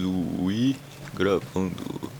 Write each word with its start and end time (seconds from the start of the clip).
Zui 0.00 0.76
gravando. 1.14 2.10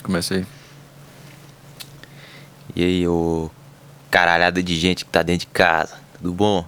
Começa 0.00 0.34
aí. 0.34 0.46
E 2.76 2.84
aí, 2.84 3.08
ô 3.08 3.50
caralhada 4.10 4.62
de 4.62 4.78
gente 4.78 5.04
que 5.04 5.10
tá 5.10 5.22
dentro 5.22 5.46
de 5.46 5.52
casa, 5.52 5.96
tudo 6.16 6.32
bom? 6.32 6.66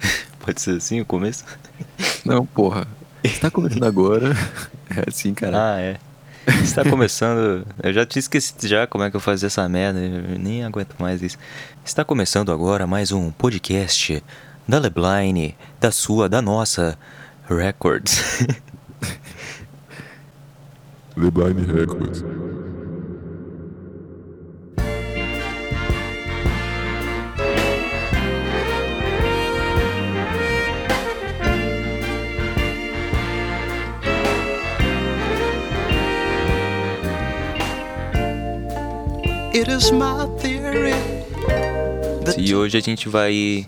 Pode 0.40 0.60
ser 0.60 0.76
assim 0.76 1.00
o 1.00 1.04
começo? 1.06 1.44
Não, 2.26 2.44
porra. 2.44 2.86
Está 3.22 3.50
começando 3.50 3.84
agora. 3.84 4.34
É 4.94 5.08
assim, 5.08 5.32
cara. 5.32 5.76
Ah, 5.76 5.80
é. 5.80 5.96
Está 6.62 6.84
começando. 6.84 7.66
Eu 7.82 7.94
já 7.94 8.04
tinha 8.04 8.20
esquecido 8.20 8.68
já 8.68 8.86
como 8.86 9.02
é 9.02 9.10
que 9.10 9.16
eu 9.16 9.20
fazia 9.20 9.46
essa 9.46 9.66
merda. 9.66 9.98
Eu 9.98 10.38
nem 10.38 10.62
aguento 10.62 10.94
mais 10.98 11.22
isso. 11.22 11.38
Está 11.82 12.04
começando 12.04 12.52
agora 12.52 12.86
mais 12.86 13.10
um 13.10 13.30
podcast 13.30 14.22
da 14.68 14.78
Lebline, 14.78 15.56
da 15.80 15.90
sua, 15.90 16.28
da 16.28 16.42
nossa 16.42 16.98
Records. 17.56 18.46
The 21.14 21.30
Blind 21.30 21.68
Records. 21.70 22.22
It 39.54 39.68
is 39.68 39.92
my 39.92 40.24
theory 40.38 40.92
that 42.24 42.38
E 42.38 42.54
hoje 42.54 42.78
a 42.78 42.80
gente 42.80 43.06
vai 43.08 43.66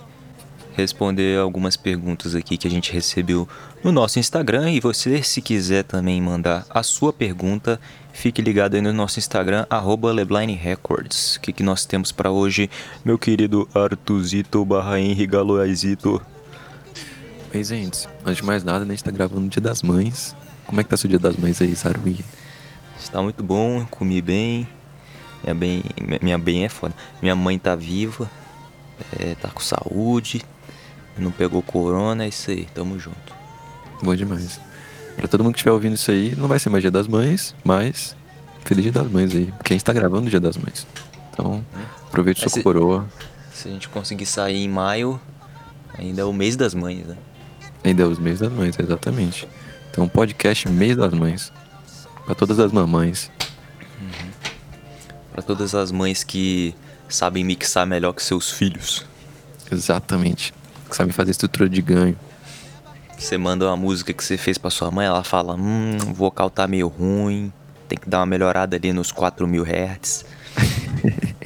responder 0.77 1.38
algumas 1.38 1.77
perguntas 1.77 2.34
aqui 2.34 2.56
que 2.56 2.66
a 2.66 2.70
gente 2.70 2.92
recebeu 2.92 3.48
no 3.82 3.92
nosso 3.92 4.19
Instagram. 4.19 4.70
E 4.70 4.80
você, 4.80 5.23
se 5.23 5.41
quiser 5.41 5.84
também 5.84 6.20
mandar 6.20 6.66
a 6.69 6.82
sua 6.82 7.12
pergunta, 7.12 7.80
fique 8.12 8.43
ligado 8.43 8.74
aí 8.74 8.80
no 8.80 8.93
nosso 8.93 9.18
Instagram, 9.18 9.66
Lebline 10.13 10.54
Records. 10.54 11.37
O 11.37 11.40
que, 11.40 11.52
que 11.52 11.63
nós 11.63 11.85
temos 11.85 12.13
para 12.13 12.30
hoje, 12.30 12.68
meu 13.04 13.18
querido 13.18 13.68
Artuzito 13.74 14.65
barra 14.65 15.01
Henry 15.01 15.26
Galoazito? 15.26 16.21
Oi, 17.54 17.63
gente. 17.63 18.09
Antes 18.24 18.38
de 18.38 18.45
mais 18.45 18.65
nada, 18.65 18.85
né, 18.85 18.93
a 18.93 18.96
gente 18.96 19.04
tá 19.04 19.10
gravando 19.10 19.43
no 19.43 19.48
Dia 19.48 19.63
das 19.63 19.82
Mães. 19.82 20.35
Como 20.66 20.80
é 20.80 20.85
que 20.85 20.91
tá 20.91 20.96
seu 20.96 21.09
Dia 21.09 21.18
das 21.18 21.37
Mães 21.37 21.63
aí, 21.63 21.76
Saruí? 21.76 22.24
Está 22.98 23.23
muito 23.23 23.43
bom, 23.43 23.87
comi 23.91 24.20
bem. 24.20 24.66
Minha 25.45 25.54
bem, 25.54 25.82
minha 26.23 26.38
bem 26.38 26.65
é 26.65 26.68
foda. 26.68 26.95
Minha 27.20 27.37
mãe 27.37 27.59
tá 27.59 27.76
viva, 27.76 28.30
é, 29.20 29.35
tá 29.35 29.51
com 29.51 29.60
saúde, 29.60 30.43
não 31.18 31.30
pegou 31.30 31.62
corona, 31.62 32.24
é 32.24 32.29
isso 32.29 32.51
aí, 32.51 32.66
tamo 32.74 32.98
junto. 32.98 33.34
Bom 34.02 34.15
demais. 34.15 34.60
Pra 35.16 35.29
todo 35.29 35.45
mundo 35.45 35.52
que 35.54 35.59
estiver 35.59 35.73
ouvindo 35.73 35.95
isso 35.95 36.10
aí, 36.10 36.34
não 36.37 36.48
vai 36.48 36.59
ser 36.59 36.68
mais 36.70 36.82
Dia 36.82 36.90
das 36.90 37.07
Mães, 37.07 37.54
mas 37.65 38.16
Feliz 38.65 38.82
Dia 38.84 38.93
das 38.93 39.10
Mães 39.10 39.35
aí. 39.35 39.46
Porque 39.57 39.73
a 39.73 39.76
gente 39.76 39.85
tá 39.85 39.92
gravando 39.92 40.23
no 40.23 40.30
Dia 40.30 40.40
das 40.40 40.57
Mães. 40.57 40.87
Então, 41.32 41.65
aproveite 42.07 42.40
sua 42.40 42.48
se- 42.51 42.62
coroa. 42.62 43.07
Se 43.52 43.68
a 43.68 43.70
gente 43.70 43.88
conseguir 43.88 44.26
sair 44.26 44.57
em 44.65 44.68
maio, 44.68 45.20
ainda 45.96 46.23
é 46.23 46.24
o 46.24 46.32
mês 46.32 46.57
das 46.57 46.74
mães, 46.74 47.07
né? 47.07 47.16
Ainda 47.85 48.02
é 48.02 48.07
os 48.07 48.18
meses 48.18 48.40
das 48.40 48.52
mães, 48.52 48.74
exatamente. 48.79 49.46
Então, 49.90 50.09
podcast 50.09 50.68
Mês 50.68 50.96
das 50.96 51.12
Mães. 51.12 51.52
Pra 52.26 52.35
todas 52.35 52.59
as 52.59 52.73
mamães. 52.73 53.30
Pra 55.32 55.42
todas 55.42 55.74
as 55.74 55.90
mães 55.92 56.24
que 56.24 56.74
sabem 57.09 57.45
mixar 57.45 57.87
melhor 57.87 58.12
que 58.12 58.23
seus 58.23 58.51
filhos. 58.51 59.04
Exatamente. 59.70 60.52
Que 60.95 60.98
sabem 60.98 61.12
fazer 61.12 61.32
estrutura 61.32 61.68
de 61.68 61.82
ganho. 61.82 62.16
Você 63.18 63.37
manda 63.37 63.66
uma 63.66 63.76
música 63.76 64.12
que 64.12 64.22
você 64.22 64.37
fez 64.37 64.56
pra 64.56 64.70
sua 64.70 64.92
mãe, 64.92 65.04
ela 65.04 65.25
fala: 65.25 65.56
Hum, 65.56 65.97
o 66.09 66.14
vocal 66.14 66.48
tá 66.48 66.69
meio 66.69 66.86
ruim, 66.86 67.53
tem 67.88 67.98
que 67.98 68.09
dar 68.09 68.20
uma 68.20 68.26
melhorada 68.26 68.76
ali 68.76 68.92
nos 68.92 69.10
4000 69.10 69.64
Hz. 69.64 70.25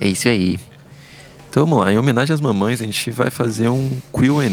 É 0.00 0.06
isso 0.06 0.28
aí. 0.28 0.60
Então 1.50 1.66
vamos 1.66 1.84
lá, 1.84 1.92
em 1.92 1.98
homenagem 1.98 2.32
às 2.32 2.40
mamães, 2.40 2.80
a 2.80 2.84
gente 2.84 3.10
vai 3.10 3.30
fazer 3.30 3.68
um 3.68 4.00
QA. 4.12 4.48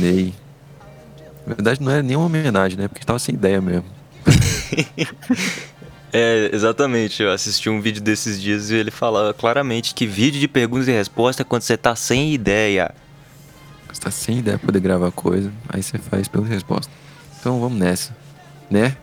Na 1.46 1.54
verdade, 1.54 1.84
não 1.84 1.92
é 1.92 2.02
nenhuma 2.02 2.26
homenagem, 2.26 2.80
né? 2.80 2.88
Porque 2.88 3.06
tava 3.06 3.20
sem 3.20 3.36
ideia 3.36 3.62
mesmo. 3.62 3.86
É, 6.18 6.50
exatamente. 6.54 7.22
Eu 7.22 7.30
assisti 7.30 7.70
um 7.70 7.82
vídeo 7.82 8.02
desses 8.02 8.42
dias 8.42 8.70
e 8.70 8.76
ele 8.76 8.90
falava 8.90 9.34
claramente 9.34 9.94
que 9.94 10.08
vídeo 10.08 10.40
de 10.40 10.48
perguntas 10.48 10.88
e 10.88 10.92
respostas 10.94 11.46
é 11.46 11.48
quando 11.48 11.64
você 11.64 11.76
tá 11.76 11.94
sem 11.94 12.34
ideia. 12.34 12.96
Você 13.96 14.02
tá 14.02 14.12
sem 14.12 14.40
ideia 14.40 14.58
pra 14.58 14.66
poder 14.66 14.82
gravar 14.82 15.10
coisa, 15.10 15.50
aí 15.70 15.82
você 15.82 15.98
faz 15.98 16.28
pergunta 16.28 16.52
e 16.52 16.56
resposta. 16.56 16.92
Então 17.40 17.62
vamos 17.62 17.80
nessa, 17.80 18.16
né? 18.70 18.98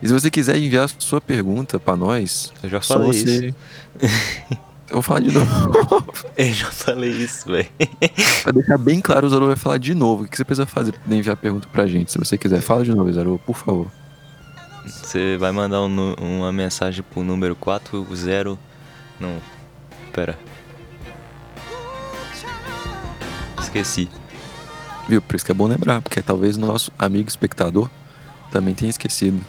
E 0.00 0.08
se 0.08 0.12
você 0.12 0.30
quiser 0.30 0.56
enviar 0.56 0.88
sua 0.98 1.20
pergunta 1.20 1.78
pra 1.78 1.94
nós, 1.94 2.50
Eu 2.62 2.70
já 2.70 2.80
falei 2.80 3.12
você. 3.12 3.54
Eu 4.88 4.94
vou 4.96 5.02
falar 5.02 5.20
de 5.20 5.32
novo. 5.32 6.06
Eu 6.36 6.52
já 6.52 6.70
falei 6.70 7.10
isso, 7.10 7.46
velho. 7.46 7.68
pra 8.42 8.52
deixar 8.52 8.78
bem 8.78 9.02
claro, 9.02 9.26
o 9.26 9.30
Zaru 9.30 9.46
vai 9.48 9.56
falar 9.56 9.76
de 9.76 9.94
novo. 9.94 10.24
O 10.24 10.28
que 10.28 10.34
você 10.34 10.44
precisa 10.46 10.66
fazer 10.66 10.92
pra 10.92 11.14
enviar 11.14 11.34
a 11.34 11.36
pergunta 11.36 11.68
pra 11.70 11.86
gente? 11.86 12.10
Se 12.10 12.18
você 12.18 12.38
quiser, 12.38 12.62
fala 12.62 12.84
de 12.84 12.94
novo, 12.94 13.12
Zaru, 13.12 13.38
por 13.44 13.56
favor. 13.56 13.90
Você 14.86 15.36
vai 15.38 15.52
mandar 15.52 15.82
um 15.82 16.14
uma 16.14 16.50
mensagem 16.52 17.02
pro 17.02 17.22
número 17.22 17.54
40. 17.54 18.58
Não. 19.20 19.36
Pera. 20.10 20.38
Esqueci. 23.60 24.08
Viu? 25.08 25.20
Por 25.20 25.36
isso 25.36 25.44
que 25.44 25.52
é 25.52 25.54
bom 25.54 25.66
lembrar, 25.66 26.00
porque 26.00 26.22
talvez 26.22 26.56
nosso 26.56 26.92
amigo 26.98 27.28
espectador 27.28 27.88
também 28.50 28.74
tenha 28.74 28.90
esquecido. 28.90 29.40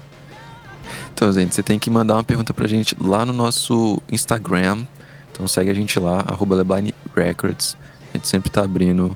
Então, 1.13 1.31
gente, 1.31 1.53
você 1.53 1.63
tem 1.63 1.77
que 1.77 1.89
mandar 1.89 2.15
uma 2.15 2.23
pergunta 2.23 2.53
pra 2.53 2.67
gente 2.67 2.95
lá 2.99 3.25
no 3.25 3.33
nosso 3.33 4.01
Instagram. 4.11 4.85
Então 5.31 5.47
segue 5.47 5.71
a 5.71 5.73
gente 5.73 5.99
lá, 5.99 6.23
arroba 6.27 6.55
Lebline 6.55 6.93
Records. 7.15 7.77
A 8.13 8.17
gente 8.17 8.27
sempre 8.27 8.49
tá 8.49 8.63
abrindo 8.63 9.15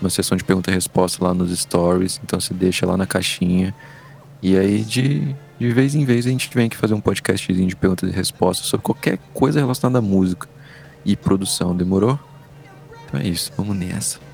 uma 0.00 0.10
sessão 0.10 0.36
de 0.36 0.44
pergunta 0.44 0.70
e 0.70 0.74
resposta 0.74 1.24
lá 1.24 1.32
nos 1.32 1.56
stories. 1.58 2.20
Então 2.22 2.40
você 2.40 2.52
deixa 2.52 2.86
lá 2.86 2.96
na 2.96 3.06
caixinha. 3.06 3.74
E 4.42 4.56
aí, 4.56 4.82
de, 4.82 5.34
de 5.58 5.72
vez 5.72 5.94
em 5.94 6.04
vez, 6.04 6.26
a 6.26 6.30
gente 6.30 6.48
vem 6.54 6.66
aqui 6.66 6.76
fazer 6.76 6.94
um 6.94 7.00
podcastzinho 7.00 7.66
de 7.66 7.76
perguntas 7.76 8.08
e 8.08 8.12
respostas 8.12 8.66
sobre 8.66 8.84
qualquer 8.84 9.18
coisa 9.34 9.58
relacionada 9.58 9.98
à 9.98 10.02
música 10.02 10.48
e 11.04 11.16
produção. 11.16 11.74
Demorou? 11.74 12.18
Então 13.06 13.20
é 13.20 13.26
isso, 13.26 13.50
vamos 13.56 13.76
nessa. 13.76 14.27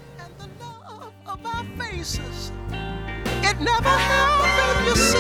Faces. 2.05 2.53
It 3.43 3.59
never 3.61 3.89
happened, 3.89 4.87
you 4.87 4.97
see. 4.97 5.17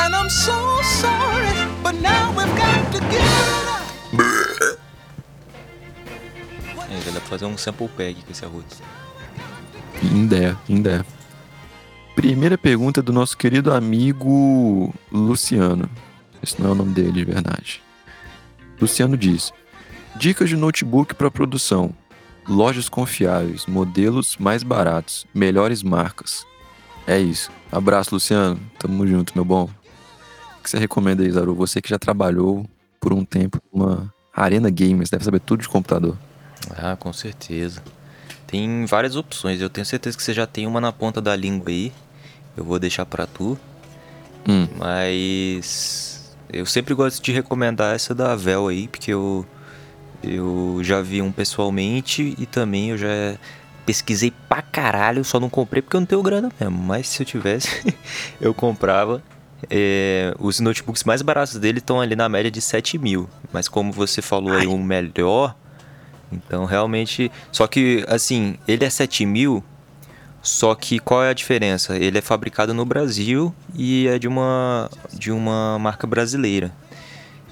And 0.00 0.14
I'm 0.14 0.28
so 0.28 0.82
sorry, 0.82 1.70
but 1.82 1.94
now 2.02 2.30
we've 2.36 2.56
got 2.56 2.92
to 2.92 3.00
give 3.10 3.22
it 3.22 3.68
up. 3.68 3.86
É, 6.90 7.00
já 7.00 7.10
dá 7.10 7.20
pra 7.20 7.28
fazer 7.28 7.46
um 7.46 7.56
sample 7.56 7.88
pack 7.88 8.22
com 8.22 8.32
esse 8.32 8.44
arroz. 8.44 8.64
Indé, 10.02 10.56
Indé. 10.68 11.04
Primeira 12.14 12.56
pergunta 12.56 13.02
do 13.02 13.12
nosso 13.12 13.36
querido 13.36 13.72
amigo 13.72 14.94
Luciano. 15.12 15.88
Esse 16.42 16.60
não 16.60 16.70
é 16.70 16.72
o 16.72 16.74
nome 16.74 16.92
dele 16.92 17.12
de 17.12 17.24
verdade. 17.24 17.82
Luciano 18.80 19.16
diz: 19.16 19.52
Dicas 20.16 20.48
de 20.48 20.56
notebook 20.56 21.14
para 21.14 21.30
produção. 21.30 21.94
Lojas 22.48 22.88
confiáveis, 22.88 23.66
modelos 23.66 24.36
mais 24.38 24.62
baratos, 24.62 25.26
melhores 25.34 25.82
marcas. 25.82 26.46
É 27.06 27.18
isso. 27.18 27.50
Abraço, 27.70 28.14
Luciano. 28.14 28.60
Tamo 28.78 29.06
junto, 29.06 29.32
meu 29.34 29.44
bom. 29.44 29.68
O 30.58 30.62
que 30.62 30.70
você 30.70 30.78
recomenda 30.78 31.22
aí, 31.22 31.30
Zaru? 31.30 31.54
Você 31.54 31.80
que 31.80 31.88
já 31.88 31.98
trabalhou 31.98 32.68
por 33.00 33.12
um 33.12 33.24
tempo 33.24 33.60
numa 33.72 34.12
Arena 34.34 34.70
Games, 34.70 35.10
deve 35.10 35.24
saber 35.24 35.40
tudo 35.40 35.62
de 35.62 35.68
computador. 35.68 36.16
Ah, 36.70 36.96
com 36.96 37.12
certeza. 37.12 37.82
Tem 38.46 38.84
várias 38.86 39.16
opções. 39.16 39.60
Eu 39.60 39.70
tenho 39.70 39.84
certeza 39.84 40.16
que 40.16 40.22
você 40.22 40.32
já 40.32 40.46
tem 40.46 40.66
uma 40.66 40.80
na 40.80 40.92
ponta 40.92 41.20
da 41.20 41.34
língua 41.34 41.70
aí. 41.70 41.92
Eu 42.56 42.64
vou 42.64 42.78
deixar 42.78 43.06
pra 43.06 43.26
tu. 43.26 43.58
Hum. 44.48 44.68
Mas 44.78 46.36
eu 46.52 46.64
sempre 46.64 46.94
gosto 46.94 47.22
de 47.22 47.32
recomendar 47.32 47.94
essa 47.94 48.14
da 48.14 48.36
Vel 48.36 48.68
aí, 48.68 48.88
porque 48.88 49.12
eu 49.12 49.44
eu 50.22 50.80
já 50.82 51.00
vi 51.00 51.22
um 51.22 51.32
pessoalmente 51.32 52.34
e 52.38 52.46
também 52.46 52.90
eu 52.90 52.98
já 52.98 53.36
pesquisei 53.86 54.32
pra 54.48 54.60
caralho, 54.60 55.24
só 55.24 55.38
não 55.38 55.48
comprei 55.48 55.80
porque 55.80 55.96
eu 55.96 56.00
não 56.00 56.06
tenho 56.06 56.22
grana 56.22 56.50
mesmo. 56.60 56.76
Mas 56.76 57.08
se 57.08 57.22
eu 57.22 57.26
tivesse, 57.26 57.94
eu 58.40 58.52
comprava. 58.52 59.22
É, 59.70 60.34
os 60.38 60.60
notebooks 60.60 61.04
mais 61.04 61.22
baratos 61.22 61.56
dele 61.56 61.78
estão 61.78 62.00
ali 62.00 62.14
na 62.14 62.28
média 62.28 62.50
de 62.50 62.60
7 62.60 62.98
mil. 62.98 63.28
Mas 63.52 63.68
como 63.68 63.92
você 63.92 64.20
falou 64.20 64.52
aí, 64.52 64.66
um 64.66 64.82
melhor. 64.82 65.54
Então 66.30 66.64
realmente. 66.64 67.30
Só 67.52 67.66
que 67.66 68.04
assim, 68.08 68.58
ele 68.66 68.84
é 68.84 68.90
7 68.90 69.24
mil. 69.24 69.64
Só 70.42 70.74
que 70.74 70.98
qual 70.98 71.24
é 71.24 71.30
a 71.30 71.34
diferença? 71.34 71.96
Ele 71.96 72.18
é 72.18 72.20
fabricado 72.20 72.72
no 72.72 72.84
Brasil 72.84 73.52
e 73.74 74.06
é 74.06 74.18
de 74.18 74.28
uma, 74.28 74.88
de 75.12 75.32
uma 75.32 75.78
marca 75.78 76.06
brasileira. 76.06 76.72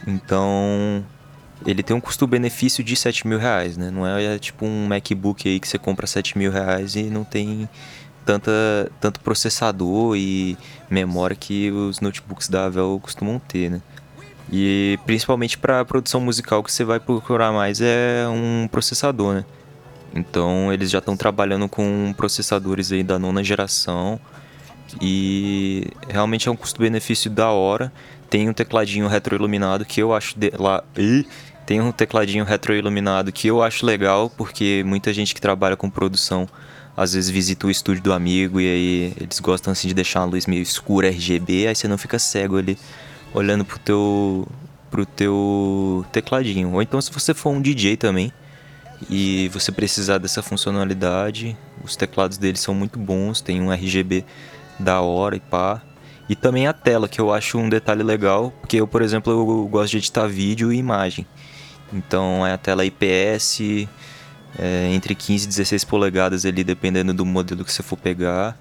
Então 0.06 1.05
ele 1.66 1.82
tem 1.82 1.96
um 1.96 2.00
custo-benefício 2.00 2.84
de 2.84 2.94
7 2.96 3.26
mil 3.26 3.38
reais, 3.38 3.76
né? 3.76 3.90
Não 3.90 4.06
é, 4.06 4.34
é, 4.34 4.38
tipo 4.38 4.66
um 4.66 4.87
MacBook 4.87 5.49
aí 5.49 5.58
que 5.58 5.69
você 5.69 5.78
compra 5.78 6.06
7 6.06 6.37
mil 6.37 6.50
reais 6.50 6.94
e 6.96 7.05
não 7.05 7.25
tem 7.25 7.69
tanta, 8.25 8.52
tanto 9.00 9.20
processador 9.20 10.16
e 10.16 10.56
memória 10.90 11.37
que 11.37 11.70
os 11.70 12.00
notebooks 12.00 12.49
da 12.49 12.66
Avel 12.66 12.99
costumam 13.02 13.38
ter, 13.38 13.70
né? 13.70 13.82
E 14.52 14.99
principalmente 15.06 15.56
para 15.56 15.84
produção 15.84 16.20
musical 16.20 16.62
que 16.62 16.72
você 16.72 16.84
vai 16.84 17.00
procurar 17.00 17.52
mais 17.52 17.81
é 17.81 18.26
um 18.28 18.69
processador, 18.69 19.34
né? 19.34 19.44
Então 20.14 20.72
eles 20.72 20.90
já 20.90 20.99
estão 20.99 21.16
trabalhando 21.16 21.69
com 21.69 22.14
processadores 22.16 22.93
aí 22.93 23.02
da 23.02 23.19
nona 23.19 23.43
geração 23.43 24.20
e 25.00 25.88
realmente 26.08 26.49
é 26.49 26.52
um 26.52 26.56
custo-benefício 26.56 27.31
da 27.31 27.50
hora. 27.50 27.93
Tem 28.31 28.49
um 28.49 28.52
tecladinho 28.52 29.08
retroiluminado 29.08 29.84
que 29.84 30.00
eu 30.00 30.14
acho 30.14 30.38
de... 30.38 30.52
lá 30.58 30.84
tem 31.66 31.81
um 31.81 31.93
tecladinho 31.93 32.44
retroiluminado 32.44 33.32
que 33.32 33.49
eu 33.49 33.62
acho 33.62 33.84
legal 33.87 34.31
porque 34.31 34.82
muita 34.87 35.12
gente 35.12 35.34
que 35.34 35.40
trabalha 35.40 35.76
com 35.76 35.88
produção 35.88 36.49
às 36.96 37.12
vezes 37.12 37.31
visita 37.31 37.66
o 37.66 37.70
estúdio 37.70 38.02
do 38.02 38.12
amigo 38.12 38.61
e 38.61 38.66
aí 38.66 39.12
eles 39.20 39.40
gostam 39.40 39.72
assim 39.72 39.88
de 39.88 39.94
deixar 39.94 40.20
uma 40.20 40.26
luz 40.26 40.46
meio 40.46 40.62
escura 40.62 41.08
RGB, 41.08 41.66
aí 41.66 41.75
você 41.75 41.88
não 41.88 41.99
fica 41.99 42.19
cego 42.19 42.56
ali 42.56 42.78
olhando 43.32 43.64
pro 43.64 43.78
teu 43.78 44.46
pro 44.90 45.05
teu 45.05 46.06
tecladinho. 46.12 46.72
Ou 46.72 46.81
então 46.81 47.00
se 47.00 47.11
você 47.11 47.34
for 47.34 47.50
um 47.50 47.61
DJ 47.61 47.96
também 47.96 48.32
e 49.11 49.49
você 49.52 49.72
precisar 49.72 50.19
dessa 50.19 50.43
funcionalidade, 50.43 51.56
os 51.82 51.96
teclados 51.96 52.38
deles 52.38 52.61
são 52.61 52.75
muito 52.75 52.99
bons, 52.99 53.40
tem 53.40 53.61
um 53.61 53.72
RGB 53.72 54.25
da 54.78 55.00
hora 55.00 55.37
e 55.37 55.40
pá. 55.40 55.82
E 56.28 56.34
também 56.34 56.66
a 56.66 56.72
tela, 56.72 57.06
que 57.06 57.20
eu 57.20 57.32
acho 57.32 57.58
um 57.58 57.69
detalhe 57.69 58.02
legal, 58.02 58.50
porque 58.61 58.81
eu, 58.81 58.87
por 58.87 59.02
exemplo, 59.02 59.31
eu 59.31 59.69
gosto 59.69 59.90
de 59.90 59.99
editar 59.99 60.26
vídeo 60.26 60.72
e 60.72 60.78
imagem. 60.78 61.26
Então 61.94 62.44
é 62.44 62.52
a 62.52 62.58
tela 62.58 62.85
IPS, 62.85 63.61
é, 64.58 64.91
entre 64.93 65.14
15 65.14 65.44
e 65.44 65.49
16 65.49 65.85
polegadas 65.85 66.44
ali, 66.44 66.64
dependendo 66.64 67.14
do 67.14 67.25
modelo 67.25 67.64
que 67.64 67.73
você 67.73 67.82
for 67.82 67.96
pegar. 67.96 68.58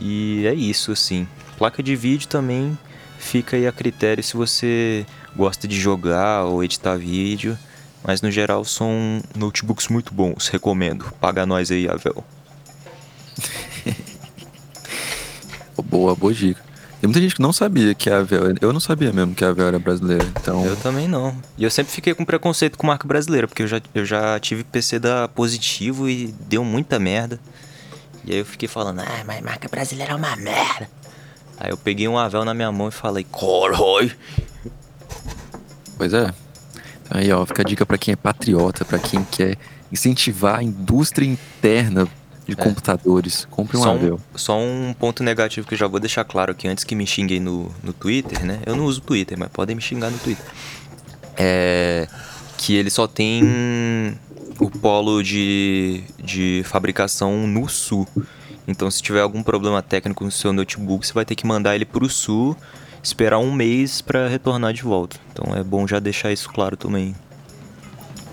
E 0.00 0.46
é 0.46 0.54
isso, 0.54 0.90
assim. 0.90 1.28
Placa 1.58 1.82
de 1.82 1.94
vídeo 1.94 2.26
também 2.26 2.76
fica 3.18 3.56
aí 3.56 3.66
a 3.66 3.72
critério 3.72 4.22
se 4.22 4.36
você 4.36 5.06
gosta 5.34 5.68
de 5.68 5.78
jogar 5.78 6.44
ou 6.44 6.64
editar 6.64 6.96
vídeo. 6.96 7.58
Mas 8.02 8.22
no 8.22 8.30
geral 8.30 8.64
são 8.64 9.20
notebooks 9.34 9.88
muito 9.88 10.14
bons, 10.14 10.48
recomendo. 10.48 11.12
Paga 11.20 11.44
nós 11.44 11.70
aí, 11.70 11.88
Avel. 11.88 12.24
boa, 15.84 16.14
boa 16.14 16.32
dica. 16.32 16.62
Tem 17.00 17.08
muita 17.08 17.20
gente 17.20 17.34
que 17.34 17.42
não 17.42 17.52
sabia 17.52 17.94
que 17.94 18.08
a 18.08 18.18
Avel. 18.18 18.54
Eu 18.60 18.72
não 18.72 18.80
sabia 18.80 19.12
mesmo 19.12 19.34
que 19.34 19.44
a 19.44 19.48
Avel 19.50 19.66
era 19.66 19.78
brasileira, 19.78 20.24
então. 20.40 20.64
Eu 20.64 20.76
também 20.76 21.06
não. 21.06 21.36
E 21.58 21.64
eu 21.64 21.70
sempre 21.70 21.92
fiquei 21.92 22.14
com 22.14 22.24
preconceito 22.24 22.78
com 22.78 22.86
marca 22.86 23.06
brasileira, 23.06 23.46
porque 23.46 23.62
eu 23.62 23.66
já, 23.66 23.80
eu 23.94 24.04
já 24.04 24.40
tive 24.40 24.64
PC 24.64 24.98
da 24.98 25.28
positivo 25.28 26.08
e 26.08 26.34
deu 26.48 26.64
muita 26.64 26.98
merda. 26.98 27.38
E 28.24 28.32
aí 28.32 28.38
eu 28.38 28.46
fiquei 28.46 28.68
falando, 28.68 29.00
ah, 29.00 29.24
mas 29.26 29.42
marca 29.42 29.68
brasileira 29.68 30.12
é 30.12 30.16
uma 30.16 30.34
merda. 30.36 30.88
Aí 31.58 31.70
eu 31.70 31.76
peguei 31.76 32.08
um 32.08 32.18
Avel 32.18 32.44
na 32.44 32.54
minha 32.54 32.72
mão 32.72 32.88
e 32.88 32.92
falei, 32.92 33.24
corrói. 33.30 34.12
Pois 35.96 36.12
é. 36.12 36.32
Aí, 37.10 37.30
ó, 37.30 37.44
fica 37.46 37.62
a 37.62 37.64
dica 37.64 37.86
para 37.86 37.98
quem 37.98 38.12
é 38.12 38.16
patriota, 38.16 38.84
para 38.84 38.98
quem 38.98 39.22
quer 39.24 39.56
incentivar 39.92 40.58
a 40.58 40.62
indústria 40.62 41.26
interna 41.26 42.08
de 42.46 42.52
é. 42.52 42.56
computadores. 42.56 43.46
Compre 43.50 43.76
um 43.76 43.82
só 43.82 43.92
Avel. 43.92 44.20
Um, 44.34 44.38
só 44.38 44.58
um 44.58 44.94
ponto 44.98 45.22
negativo 45.22 45.66
que 45.66 45.74
eu 45.74 45.78
já 45.78 45.86
vou 45.86 46.00
deixar 46.00 46.24
claro 46.24 46.52
aqui 46.52 46.68
antes 46.68 46.84
que 46.84 46.94
me 46.94 47.06
xinguem 47.06 47.40
no, 47.40 47.70
no 47.82 47.92
Twitter, 47.92 48.44
né? 48.44 48.60
Eu 48.64 48.76
não 48.76 48.84
uso 48.84 49.00
Twitter, 49.00 49.38
mas 49.38 49.48
podem 49.48 49.74
me 49.74 49.82
xingar 49.82 50.10
no 50.10 50.18
Twitter. 50.18 50.44
É 51.36 52.08
que 52.56 52.74
ele 52.74 52.90
só 52.90 53.06
tem 53.06 54.18
o 54.58 54.70
polo 54.70 55.22
de, 55.22 56.02
de 56.18 56.62
fabricação 56.64 57.46
no 57.46 57.68
sul. 57.68 58.06
Então, 58.66 58.90
se 58.90 59.02
tiver 59.02 59.20
algum 59.20 59.42
problema 59.42 59.82
técnico 59.82 60.24
no 60.24 60.30
seu 60.30 60.52
notebook, 60.52 61.06
você 61.06 61.12
vai 61.12 61.24
ter 61.24 61.34
que 61.34 61.46
mandar 61.46 61.76
ele 61.76 61.84
para 61.84 62.04
o 62.04 62.08
sul, 62.08 62.56
esperar 63.02 63.38
um 63.38 63.52
mês 63.52 64.00
para 64.00 64.26
retornar 64.26 64.72
de 64.72 64.82
volta. 64.82 65.18
Então, 65.30 65.54
é 65.54 65.62
bom 65.62 65.86
já 65.86 66.00
deixar 66.00 66.32
isso 66.32 66.48
claro 66.48 66.76
também. 66.76 67.14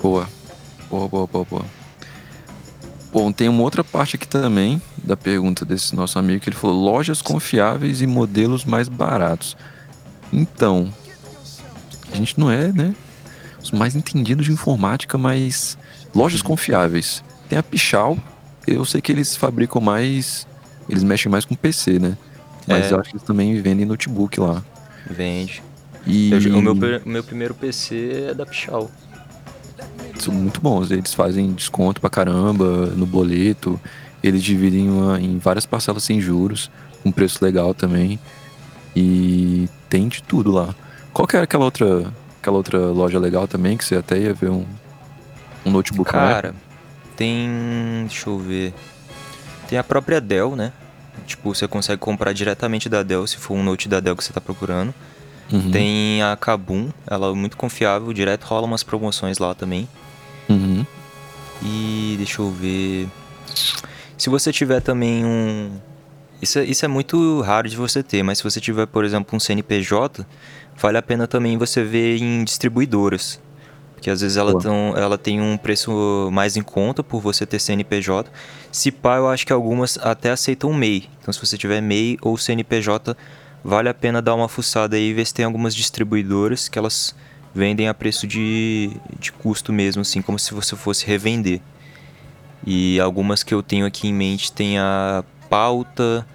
Boa. 0.01 0.27
Boa, 0.89 1.07
boa, 1.07 1.27
boa, 1.27 1.45
boa. 1.45 1.65
Bom, 3.13 3.31
tem 3.31 3.47
uma 3.47 3.61
outra 3.61 3.83
parte 3.83 4.15
aqui 4.15 4.27
também 4.27 4.81
da 5.03 5.15
pergunta 5.15 5.63
desse 5.63 5.95
nosso 5.95 6.17
amigo 6.17 6.39
que 6.41 6.49
ele 6.49 6.55
falou: 6.55 6.75
lojas 6.75 7.21
confiáveis 7.21 8.01
e 8.01 8.07
modelos 8.07 8.65
mais 8.65 8.89
baratos. 8.89 9.55
Então, 10.31 10.91
a 12.11 12.15
gente 12.15 12.39
não 12.39 12.49
é, 12.49 12.71
né? 12.71 12.95
Os 13.61 13.69
mais 13.69 13.95
entendidos 13.95 14.47
de 14.47 14.51
informática, 14.51 15.15
mas 15.15 15.77
lojas 16.13 16.41
confiáveis. 16.41 17.23
Tem 17.47 17.59
a 17.59 17.61
Pichal, 17.61 18.17
eu 18.65 18.83
sei 18.83 18.99
que 18.99 19.11
eles 19.11 19.35
fabricam 19.35 19.79
mais. 19.79 20.47
Eles 20.89 21.03
mexem 21.03 21.31
mais 21.31 21.45
com 21.45 21.53
PC, 21.53 21.99
né? 21.99 22.17
Mas 22.67 22.87
é. 22.87 22.93
eu 22.93 22.99
acho 22.99 23.11
que 23.11 23.15
eles 23.15 23.27
também 23.27 23.61
vendem 23.61 23.85
notebook 23.85 24.39
lá. 24.39 24.63
Vende. 25.07 25.61
E... 26.05 26.31
Eu, 26.31 26.57
o 26.57 26.61
meu, 26.61 26.75
meu 27.05 27.23
primeiro 27.23 27.53
PC 27.53 28.29
é 28.29 28.33
da 28.33 28.45
Pichal 28.45 28.89
são 30.19 30.33
muito 30.33 30.61
bons. 30.61 30.91
Eles 30.91 31.13
fazem 31.13 31.53
desconto 31.53 31.99
pra 31.99 32.09
caramba 32.09 32.87
no 32.87 33.05
boleto. 33.05 33.79
Eles 34.23 34.43
dividem 34.43 34.89
uma, 34.89 35.19
em 35.19 35.37
várias 35.37 35.65
parcelas 35.65 36.03
sem 36.03 36.21
juros, 36.21 36.71
com 37.01 37.11
preço 37.11 37.43
legal 37.43 37.73
também. 37.73 38.19
E 38.95 39.67
tem 39.89 40.07
de 40.07 40.23
tudo 40.23 40.51
lá. 40.51 40.73
Qual 41.11 41.27
que 41.27 41.35
era 41.35 41.43
aquela 41.43 41.65
outra, 41.65 42.11
aquela 42.39 42.57
outra 42.57 42.79
loja 42.79 43.19
legal 43.19 43.47
também, 43.47 43.77
que 43.77 43.83
você 43.83 43.95
até 43.95 44.17
ia 44.17 44.33
ver 44.33 44.49
um, 44.49 44.65
um 45.65 45.71
notebook 45.71 46.11
Cara, 46.11 46.55
tem. 47.15 48.05
Deixa 48.07 48.29
eu 48.29 48.37
ver. 48.37 48.73
Tem 49.67 49.77
a 49.77 49.83
própria 49.83 50.21
Dell, 50.21 50.55
né? 50.55 50.71
Tipo, 51.25 51.53
você 51.53 51.67
consegue 51.67 51.99
comprar 51.99 52.33
diretamente 52.33 52.89
da 52.89 53.03
Dell 53.03 53.25
se 53.27 53.37
for 53.37 53.53
um 53.55 53.63
note 53.63 53.87
da 53.87 53.99
Dell 53.99 54.15
que 54.15 54.23
você 54.23 54.33
tá 54.33 54.41
procurando. 54.41 54.93
Uhum. 55.53 55.69
Tem 55.69 56.23
a 56.23 56.35
Kabum, 56.35 56.89
ela 57.05 57.27
é 57.27 57.33
muito 57.33 57.55
confiável, 57.55 58.11
direto 58.11 58.43
rola 58.43 58.65
umas 58.65 58.81
promoções 58.81 59.37
lá 59.37 59.53
também. 59.53 59.87
Uhum. 60.49 60.83
E 61.61 62.15
deixa 62.17 62.41
eu 62.41 62.49
ver. 62.49 63.07
Se 64.17 64.31
você 64.31 64.51
tiver 64.51 64.81
também 64.81 65.23
um. 65.23 65.71
Isso 66.41 66.57
é, 66.57 66.65
isso 66.65 66.83
é 66.83 66.87
muito 66.87 67.39
raro 67.41 67.69
de 67.69 67.77
você 67.77 68.01
ter, 68.01 68.23
mas 68.23 68.39
se 68.39 68.43
você 68.43 68.59
tiver, 68.59 68.87
por 68.87 69.05
exemplo, 69.05 69.35
um 69.35 69.39
CNPJ, 69.39 70.25
vale 70.75 70.97
a 70.97 71.01
pena 71.03 71.27
também 71.27 71.55
você 71.55 71.83
ver 71.83 72.17
em 72.17 72.43
distribuidoras. 72.43 73.39
Porque 73.93 74.09
às 74.09 74.19
vezes 74.19 74.35
ela, 74.35 74.59
tão, 74.59 74.93
ela 74.97 75.17
tem 75.17 75.39
um 75.39 75.55
preço 75.55 76.29
mais 76.33 76.57
em 76.57 76.61
conta 76.63 77.01
por 77.03 77.21
você 77.21 77.45
ter 77.45 77.59
CNPJ. 77.59 78.29
Se 78.71 78.91
pá, 78.91 79.17
eu 79.17 79.29
acho 79.29 79.45
que 79.45 79.53
algumas 79.53 79.97
até 80.01 80.31
aceitam 80.31 80.73
MEI. 80.73 81.07
Então 81.21 81.31
se 81.31 81.39
você 81.39 81.57
tiver 81.57 81.79
MEI 81.79 82.17
ou 82.21 82.37
CNPJ, 82.37 83.15
vale 83.63 83.89
a 83.89 83.93
pena 83.93 84.21
dar 84.21 84.35
uma 84.35 84.49
fuçada 84.49 84.95
aí 84.95 85.09
e 85.09 85.13
ver 85.13 85.25
se 85.25 85.33
tem 85.33 85.45
algumas 85.45 85.73
distribuidoras 85.73 86.67
que 86.67 86.77
elas 86.77 87.15
vendem 87.53 87.87
a 87.87 87.93
preço 87.93 88.27
de, 88.27 88.91
de 89.19 89.31
custo 89.31 89.71
mesmo, 89.71 90.01
assim, 90.01 90.21
como 90.21 90.37
se 90.37 90.53
você 90.53 90.75
fosse 90.75 91.05
revender. 91.05 91.61
E 92.65 92.99
algumas 92.99 93.43
que 93.43 93.53
eu 93.53 93.61
tenho 93.61 93.85
aqui 93.85 94.07
em 94.07 94.13
mente 94.13 94.51
tem 94.51 94.77
a 94.79 95.23
Pauta, 95.49 96.25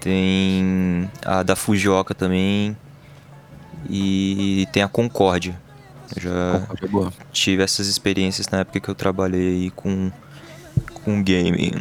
tem 0.00 1.08
a 1.24 1.42
da 1.42 1.54
Fujioka 1.54 2.14
também 2.14 2.76
e 3.88 4.66
tem 4.72 4.82
a 4.82 4.88
Concórdia. 4.88 5.60
Eu 6.16 6.22
já 6.22 6.60
Concórdia 6.66 7.08
é 7.08 7.24
tive 7.30 7.62
essas 7.62 7.86
experiências 7.86 8.48
na 8.48 8.60
época 8.60 8.80
que 8.80 8.88
eu 8.88 8.94
trabalhei 8.94 9.70
com, 9.76 10.10
com 11.04 11.22
gaming. 11.22 11.72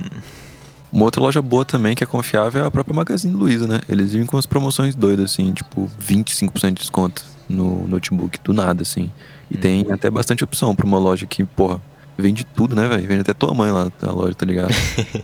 Uma 0.91 1.05
outra 1.05 1.21
loja 1.21 1.41
boa 1.41 1.63
também 1.63 1.95
que 1.95 2.03
é 2.03 2.07
confiável 2.07 2.63
é 2.63 2.67
a 2.67 2.71
própria 2.71 2.95
Magazine 2.95 3.33
Luiza, 3.33 3.67
né? 3.67 3.79
Eles 3.87 4.13
vêm 4.13 4.25
com 4.25 4.37
as 4.37 4.45
promoções 4.45 4.95
doidas, 4.95 5.31
assim, 5.31 5.53
tipo 5.53 5.89
25% 6.01 6.67
de 6.69 6.73
desconto 6.73 7.23
no 7.47 7.87
notebook, 7.87 8.39
do 8.43 8.53
nada, 8.53 8.81
assim. 8.81 9.11
E 9.49 9.57
hum. 9.57 9.59
tem 9.59 9.91
até 9.91 10.09
bastante 10.09 10.43
opção 10.43 10.75
pra 10.75 10.85
uma 10.85 10.97
loja 10.97 11.25
que, 11.27 11.43
porra, 11.43 11.79
vende 12.17 12.43
tudo, 12.43 12.75
né, 12.75 12.87
velho? 12.87 13.07
Vende 13.07 13.21
até 13.21 13.33
tua 13.33 13.53
mãe 13.53 13.71
lá 13.71 13.91
na 14.01 14.11
loja, 14.11 14.33
tá 14.33 14.45
ligado? 14.45 14.73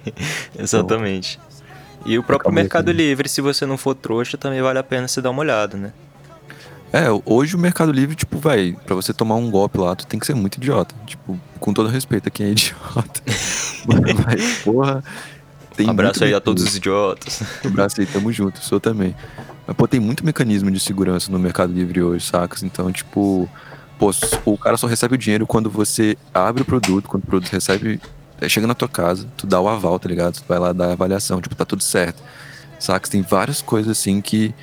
Exatamente. 0.58 1.40
Então, 1.40 1.56
e 2.06 2.20
o 2.20 2.24
próprio 2.24 2.54
Mercado 2.54 2.90
aqui. 2.90 2.98
Livre, 2.98 3.28
se 3.28 3.42
você 3.42 3.66
não 3.66 3.78
for 3.78 3.96
trouxa, 3.96 4.38
também 4.38 4.62
vale 4.62 4.78
a 4.78 4.84
pena 4.84 5.08
você 5.08 5.22
dar 5.22 5.32
uma 5.32 5.42
olhada, 5.42 5.76
né? 5.76 5.92
É, 6.94 7.08
hoje 7.26 7.56
o 7.56 7.60
Mercado 7.60 7.92
Livre, 7.92 8.16
tipo, 8.16 8.38
vai, 8.38 8.78
pra 8.86 8.96
você 8.96 9.12
tomar 9.12 9.36
um 9.36 9.50
golpe 9.50 9.78
lá, 9.78 9.96
tu 9.96 10.06
tem 10.06 10.20
que 10.20 10.26
ser 10.26 10.36
muito 10.36 10.56
idiota. 10.56 10.94
Tipo, 11.06 11.38
com 11.60 11.74
todo 11.74 11.90
respeito 11.90 12.28
a 12.28 12.32
quem 12.32 12.46
é 12.46 12.50
idiota. 12.52 13.22
Mas, 14.26 14.60
porra, 14.64 15.04
tem 15.76 15.90
Abraço 15.90 16.24
aí 16.24 16.34
a 16.34 16.40
todos 16.42 16.64
os 16.64 16.76
idiotas. 16.76 17.42
Abraço 17.66 18.00
aí, 18.02 18.08
tamo 18.08 18.32
junto, 18.32 18.60
sou 18.64 18.80
também. 18.80 19.16
Mas, 19.68 19.76
pô, 19.76 19.88
tem 19.88 20.00
muito 20.00 20.26
mecanismo 20.26 20.70
de 20.72 20.80
segurança 20.80 21.32
no 21.32 21.40
Mercado 21.40 21.74
Livre 21.74 22.02
hoje, 22.02 22.26
sacas? 22.26 22.64
Então, 22.64 22.92
tipo, 22.92 23.50
pô, 24.00 24.12
o 24.46 24.58
cara 24.58 24.78
só 24.78 24.88
recebe 24.88 25.16
o 25.16 25.18
dinheiro 25.18 25.46
quando 25.48 25.70
você 25.70 26.18
abre 26.34 26.62
o 26.62 26.66
produto, 26.66 27.08
quando 27.08 27.24
o 27.24 27.28
produto 27.28 27.52
recebe, 27.52 28.00
é, 28.40 28.48
chega 28.48 28.68
na 28.68 28.74
tua 28.76 28.88
casa, 28.90 29.28
tu 29.38 29.48
dá 29.48 29.60
o 29.60 29.68
aval, 29.68 29.98
tá 30.00 30.08
ligado? 30.08 30.36
Tu 30.36 30.44
vai 30.48 30.60
lá 30.60 30.72
dar 30.74 30.90
a 30.90 30.94
avaliação, 30.94 31.42
tipo, 31.42 31.56
tá 31.56 31.66
tudo 31.66 31.84
certo. 31.84 32.22
Sacas? 32.80 33.10
Tem 33.10 33.22
várias 33.22 33.62
coisas 33.62 33.98
assim 33.98 34.22
que 34.22 34.54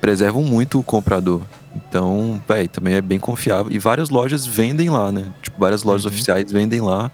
preservam 0.00 0.42
muito 0.42 0.78
o 0.78 0.82
comprador. 0.82 1.42
Então, 1.74 2.40
véi, 2.48 2.68
também 2.68 2.94
é 2.94 3.00
bem 3.00 3.18
confiável. 3.18 3.70
E 3.72 3.78
várias 3.78 4.08
lojas 4.10 4.46
vendem 4.46 4.88
lá, 4.88 5.10
né? 5.10 5.26
Tipo, 5.42 5.58
várias 5.60 5.82
lojas 5.82 6.04
Uhum. 6.04 6.10
oficiais 6.12 6.50
vendem 6.52 6.80
lá. 6.80 7.10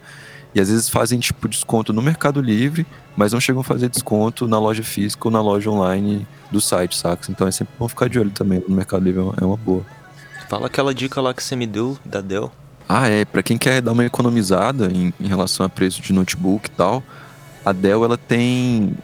E 0.54 0.60
às 0.60 0.68
vezes 0.68 0.88
fazem, 0.88 1.18
tipo, 1.18 1.48
desconto 1.48 1.92
no 1.92 2.02
Mercado 2.02 2.40
Livre, 2.40 2.86
mas 3.16 3.32
não 3.32 3.40
chegam 3.40 3.62
a 3.62 3.64
fazer 3.64 3.88
desconto 3.88 4.46
na 4.46 4.58
loja 4.58 4.82
física 4.82 5.26
ou 5.28 5.32
na 5.32 5.40
loja 5.40 5.70
online 5.70 6.26
do 6.50 6.60
site, 6.60 6.96
saca? 6.96 7.30
Então 7.30 7.46
é 7.46 7.50
sempre 7.50 7.72
bom 7.78 7.88
ficar 7.88 8.08
de 8.08 8.18
olho 8.18 8.30
também 8.30 8.62
no 8.68 8.74
Mercado 8.74 9.02
Livre, 9.02 9.20
é 9.20 9.24
uma- 9.24 9.34
é 9.40 9.44
uma 9.44 9.56
boa. 9.56 9.84
Fala 10.50 10.66
aquela 10.66 10.94
dica 10.94 11.20
lá 11.22 11.32
que 11.32 11.42
você 11.42 11.56
me 11.56 11.66
deu 11.66 11.96
da 12.04 12.20
Dell. 12.20 12.52
Ah, 12.86 13.08
é. 13.08 13.24
Pra 13.24 13.42
quem 13.42 13.56
quer 13.56 13.80
dar 13.80 13.92
uma 13.92 14.04
economizada 14.04 14.90
em, 14.92 15.14
em 15.18 15.26
relação 15.26 15.64
a 15.64 15.68
preço 15.68 16.02
de 16.02 16.12
notebook 16.12 16.66
e 16.66 16.70
tal, 16.70 17.02
a 17.64 17.72
Dell 17.72 18.04
ela 18.04 18.18
tem 18.18 18.94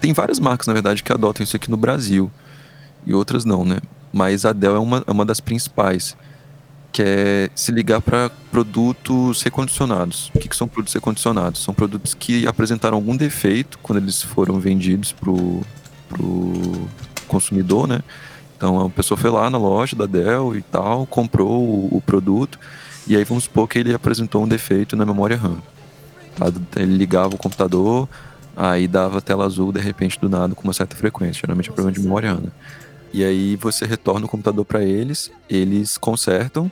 tem 0.00 0.12
várias 0.12 0.38
marcas 0.38 0.66
na 0.66 0.72
verdade 0.74 1.02
que 1.02 1.12
adotam 1.12 1.42
isso 1.42 1.56
aqui 1.56 1.70
no 1.70 1.76
Brasil 1.76 2.30
e 3.06 3.14
outras 3.14 3.44
não, 3.46 3.64
né? 3.64 3.78
Mas 4.12 4.44
a 4.44 4.52
Dell 4.52 4.76
é 4.76 4.78
uma, 4.78 5.02
é 5.06 5.10
uma 5.10 5.24
das 5.24 5.40
principais, 5.40 6.14
que 6.92 7.02
é 7.02 7.50
se 7.54 7.70
ligar 7.70 8.00
para 8.00 8.30
produtos 8.50 9.42
recondicionados. 9.42 10.30
O 10.34 10.38
que, 10.38 10.48
que 10.48 10.56
são 10.56 10.66
produtos 10.66 10.94
recondicionados? 10.94 11.62
São 11.62 11.74
produtos 11.74 12.14
que 12.14 12.46
apresentaram 12.46 12.96
algum 12.96 13.16
defeito 13.16 13.78
quando 13.80 13.98
eles 13.98 14.22
foram 14.22 14.58
vendidos 14.58 15.12
pro, 15.12 15.60
pro 16.08 16.88
consumidor, 17.26 17.86
né? 17.86 18.00
Então 18.56 18.86
a 18.86 18.90
pessoa 18.90 19.16
foi 19.16 19.30
lá 19.30 19.48
na 19.48 19.58
loja 19.58 19.94
da 19.94 20.06
Dell 20.06 20.56
e 20.56 20.62
tal, 20.62 21.06
comprou 21.06 21.62
o, 21.62 21.96
o 21.96 22.00
produto 22.00 22.58
e 23.06 23.16
aí 23.16 23.22
vamos 23.22 23.44
supor 23.44 23.68
que 23.68 23.78
ele 23.78 23.94
apresentou 23.94 24.42
um 24.42 24.48
defeito 24.48 24.96
na 24.96 25.06
memória 25.06 25.36
RAM. 25.36 25.58
tá? 26.36 26.46
Ele 26.76 26.96
ligava 26.96 27.34
o 27.34 27.38
computador, 27.38 28.08
aí 28.56 28.88
dava 28.88 29.20
tela 29.20 29.46
azul 29.46 29.72
de 29.72 29.80
repente 29.80 30.18
do 30.18 30.28
nada 30.28 30.54
com 30.54 30.64
uma 30.64 30.72
certa 30.72 30.96
frequência. 30.96 31.42
Geralmente 31.42 31.70
é 31.70 31.72
problema 31.72 31.92
de 31.92 32.00
memória 32.00 32.32
RAM. 32.32 32.40
né? 32.40 32.50
E 33.12 33.24
aí 33.24 33.56
você 33.56 33.86
retorna 33.86 34.26
o 34.26 34.28
computador 34.28 34.64
para 34.64 34.82
eles, 34.82 35.30
eles 35.48 35.96
consertam 35.96 36.70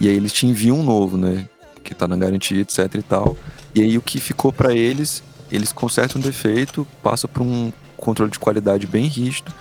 e 0.00 0.08
aí 0.08 0.14
eles 0.14 0.32
te 0.32 0.46
enviam 0.46 0.78
um 0.78 0.82
novo, 0.82 1.16
né? 1.16 1.48
Que 1.82 1.94
tá 1.94 2.06
na 2.06 2.16
garantia, 2.16 2.60
etc 2.60 2.94
e 2.94 3.02
tal. 3.02 3.36
E 3.74 3.82
aí 3.82 3.98
o 3.98 4.02
que 4.02 4.20
ficou 4.20 4.52
para 4.52 4.74
eles, 4.74 5.22
eles 5.50 5.72
consertam 5.72 6.20
o 6.20 6.24
defeito, 6.24 6.86
passa 7.02 7.26
por 7.26 7.42
um 7.42 7.72
controle 7.96 8.30
de 8.30 8.38
qualidade 8.38 8.86
bem 8.86 9.06
rígido 9.06 9.52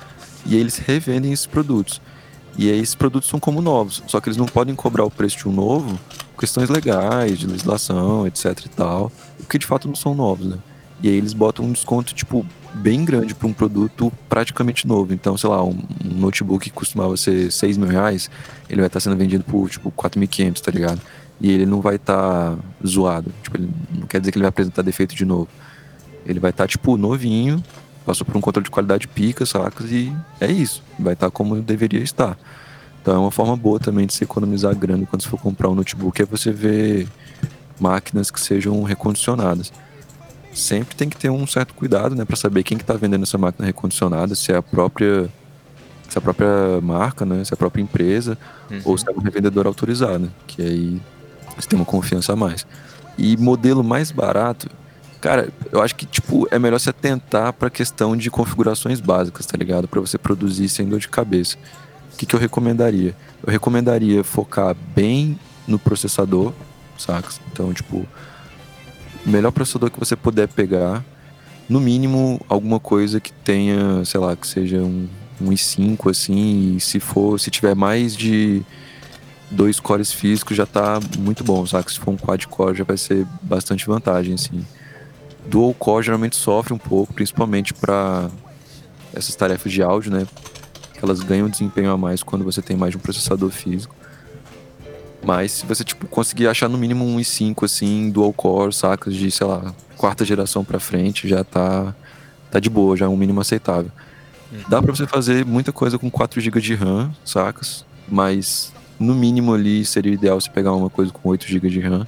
e 0.46 0.56
aí 0.56 0.62
eles 0.62 0.77
revendem 0.77 1.34
esses 1.34 1.46
produtos. 1.46 2.01
E 2.58 2.72
aí 2.72 2.79
esses 2.79 2.96
produtos 2.96 3.29
são 3.29 3.39
como 3.39 3.62
novos, 3.62 4.01
só 4.08 4.20
que 4.20 4.29
eles 4.29 4.38
não 4.38 4.48
podem 4.48 4.74
cobrar 4.74 5.06
o 5.06 5.12
preço 5.12 5.38
de 5.38 5.48
um 5.48 5.51
novo 5.51 6.00
por 6.34 6.41
questões 6.41 6.70
legais, 6.70 7.38
de 7.38 7.46
legislação, 7.46 8.25
etc 8.25 8.65
e 8.65 8.70
tal, 8.70 9.12
porque 9.38 9.60
de 9.60 9.65
fato 9.65 9.88
não 9.88 9.96
são 9.96 10.15
novos, 10.15 10.48
né? 10.48 10.58
E 11.01 11.10
aí 11.10 11.15
eles 11.15 11.34
botam 11.34 11.65
um 11.65 11.72
desconto, 11.72 12.15
tipo, 12.15 12.46
bem 12.78 13.04
grande 13.04 13.36
para 13.36 13.48
um 13.48 13.54
produto 13.54 14.12
praticamente 14.30 14.88
novo. 14.88 15.14
Então, 15.14 15.36
sei 15.38 15.50
lá, 15.50 15.64
um, 15.64 15.78
notebook 16.04 16.66
que 16.66 16.72
costumava 16.72 17.18
ser 17.18 17.52
6 17.52 17.78
mil 17.78 17.90
reais, 17.90 18.30
ele 18.70 18.82
vai 18.82 18.88
estar 18.88 19.00
sendo 19.00 19.16
vendido 19.16 19.44
por, 19.44 19.70
tipo, 19.70 19.92
4.500, 19.92 20.62
tá 20.62 20.72
ligado? 20.72 21.02
E 21.42 21.52
ele 21.52 21.66
não 21.66 21.82
vai 21.82 21.96
estar 21.96 22.56
zoado. 22.86 23.32
Tipo, 23.44 23.58
ele 23.58 23.70
não 24.00 24.08
quer 24.08 24.20
dizer 24.20 24.32
que 24.32 24.38
ele 24.38 24.44
vai 24.44 24.50
apresentar 24.50 24.82
defeito 24.82 25.16
de 25.16 25.26
novo. 25.26 25.48
Ele 26.26 26.40
vai 26.40 26.52
estar, 26.52 26.68
tipo, 26.68 26.98
novinho, 26.98 27.64
passou 28.06 28.26
por 28.26 28.36
um 28.38 28.42
controle 28.42 28.66
de 28.66 28.72
qualidade 28.72 29.08
pica, 29.08 29.46
sacas? 29.46 29.92
E 29.92 30.16
é 30.40 30.52
isso. 30.52 30.84
Vai 30.98 31.14
estar 31.14 31.30
como 31.30 31.60
deveria 31.62 32.02
estar. 32.02 32.38
Então 33.02 33.16
é 33.16 33.20
uma 33.20 33.32
forma 33.32 33.56
boa 33.56 33.80
também 33.80 34.06
de 34.06 34.14
se 34.14 34.24
economizar 34.26 34.76
grana 34.76 35.06
quando 35.06 35.24
você 35.24 35.30
for 35.30 35.40
comprar 35.40 35.70
um 35.70 35.76
notebook, 35.76 36.22
é 36.22 36.26
você 36.26 36.52
ver 36.52 37.08
máquinas 37.80 38.30
que 38.30 38.38
sejam 38.38 38.84
recondicionadas. 38.84 39.72
Sempre 40.58 40.96
tem 40.96 41.08
que 41.08 41.16
ter 41.16 41.30
um 41.30 41.46
certo 41.46 41.76
cuidado, 41.76 42.16
né, 42.16 42.26
para 42.26 42.36
saber 42.36 42.64
quem 42.64 42.80
que 42.80 42.84
tá 42.84 42.96
vendendo 42.96 43.22
essa 43.22 43.38
máquina 43.38 43.68
recondicionada, 43.68 44.34
se 44.34 44.52
é 44.52 44.56
a 44.56 44.62
própria 44.62 45.30
se 46.10 46.18
é 46.18 46.20
a 46.20 46.22
própria 46.22 46.82
marca, 46.82 47.26
né, 47.26 47.44
se 47.44 47.54
é 47.54 47.56
a 47.56 47.58
própria 47.58 47.80
empresa 47.80 48.36
ou 48.84 48.98
se 48.98 49.08
é 49.08 49.12
um 49.12 49.20
revendedor 49.20 49.68
autorizado, 49.68 50.32
que 50.48 50.64
aí 50.64 51.02
você 51.56 51.68
tem 51.68 51.78
uma 51.78 51.86
confiança 51.86 52.34
a 52.34 52.36
mais. 52.36 52.66
E 53.20 53.38
modelo 53.38 53.84
mais 53.84 54.12
barato, 54.12 54.68
cara, 55.22 55.50
eu 55.72 55.80
acho 55.80 55.96
que 55.96 56.08
tipo 56.08 56.48
é 56.50 56.58
melhor 56.58 56.80
se 56.80 56.90
atentar 56.90 57.54
para 57.54 57.68
a 57.68 57.72
questão 57.72 58.18
de 58.18 58.32
configurações 58.32 59.00
básicas, 59.00 59.46
tá 59.46 59.56
ligado? 59.56 59.88
Para 59.88 60.02
você 60.02 60.18
produzir 60.18 60.70
sem 60.70 60.90
dor 60.90 61.00
de 61.00 61.08
cabeça. 61.08 61.56
O 62.14 62.18
que, 62.18 62.26
que 62.26 62.36
eu 62.36 62.40
recomendaria? 62.40 63.16
Eu 63.46 63.52
recomendaria 63.52 64.24
focar 64.24 64.76
bem 64.96 65.40
no 65.68 65.78
processador, 65.78 66.52
sacas? 66.98 67.40
Então, 67.52 67.72
tipo, 67.72 68.08
melhor 69.30 69.52
processador 69.52 69.92
que 69.92 70.00
você 70.00 70.16
puder 70.16 70.48
pegar, 70.48 71.04
no 71.70 71.80
mínimo 71.80 72.40
alguma 72.48 72.80
coisa 72.80 73.20
que 73.20 73.32
tenha, 73.32 74.04
sei 74.06 74.20
lá, 74.20 74.36
que 74.36 74.48
seja 74.48 74.78
um, 74.78 75.08
um 75.42 75.50
i5 75.50 76.10
assim, 76.10 76.76
e 76.76 76.80
se 76.80 77.00
for, 77.00 77.40
se 77.40 77.52
tiver 77.52 77.76
mais 77.76 78.16
de 78.16 78.64
dois 79.52 79.80
cores 79.80 80.12
físicos 80.12 80.56
já 80.56 80.66
tá 80.66 81.00
muito 81.18 81.44
bom, 81.44 81.66
saca? 81.66 81.90
Se 81.90 82.00
for 82.00 82.12
um 82.12 82.18
quad 82.18 82.46
core 82.48 82.78
já 82.78 82.84
vai 82.84 82.98
ser 82.98 83.26
bastante 83.42 83.86
vantagem, 83.86 84.34
assim. 84.34 84.66
Dual 85.46 85.74
core 85.74 86.06
geralmente 86.06 86.36
sofre 86.36 86.74
um 86.74 86.78
pouco, 86.78 87.14
principalmente 87.14 87.74
para 87.74 88.30
essas 89.14 89.36
tarefas 89.36 89.72
de 89.72 89.82
áudio, 89.82 90.12
né? 90.12 90.28
Elas 91.02 91.22
ganham 91.22 91.50
desempenho 91.50 91.92
a 91.92 91.98
mais 91.98 92.24
quando 92.24 92.44
você 92.44 92.62
tem 92.62 92.76
mais 92.76 92.92
de 92.92 92.98
um 92.98 93.00
processador 93.00 93.50
físico. 93.52 93.96
Mas 95.28 95.52
se 95.52 95.66
você 95.66 95.84
tipo 95.84 96.08
conseguir 96.08 96.48
achar 96.48 96.70
no 96.70 96.78
mínimo 96.78 97.04
um 97.04 97.18
i5 97.18 97.66
assim, 97.66 98.10
dual 98.10 98.32
core, 98.32 98.72
sacas 98.74 99.14
de, 99.14 99.30
sei 99.30 99.46
lá, 99.46 99.76
quarta 99.98 100.24
geração 100.24 100.64
para 100.64 100.80
frente, 100.80 101.28
já 101.28 101.44
tá 101.44 101.94
tá 102.50 102.62
de 102.62 102.70
boa, 102.70 102.96
já 102.96 103.08
é 103.08 103.10
um 103.10 103.18
mínimo 103.18 103.42
aceitável. 103.42 103.92
Dá 104.70 104.82
pra 104.82 104.96
você 104.96 105.06
fazer 105.06 105.46
muita 105.46 105.74
coisa 105.74 106.00
com 106.00 106.10
4 106.10 106.40
GB 106.40 106.62
de 106.62 106.76
RAM, 106.76 107.12
sacas? 107.26 107.86
Mas 108.08 108.72
no 108.98 109.14
mínimo 109.14 109.54
ali 109.54 109.84
seria 109.84 110.14
ideal 110.14 110.40
você 110.40 110.50
pegar 110.50 110.72
uma 110.72 110.90
coisa 110.90 111.12
com 111.12 111.28
8 111.28 111.46
GB 111.46 111.70
de 111.72 111.82
RAM. 111.82 112.08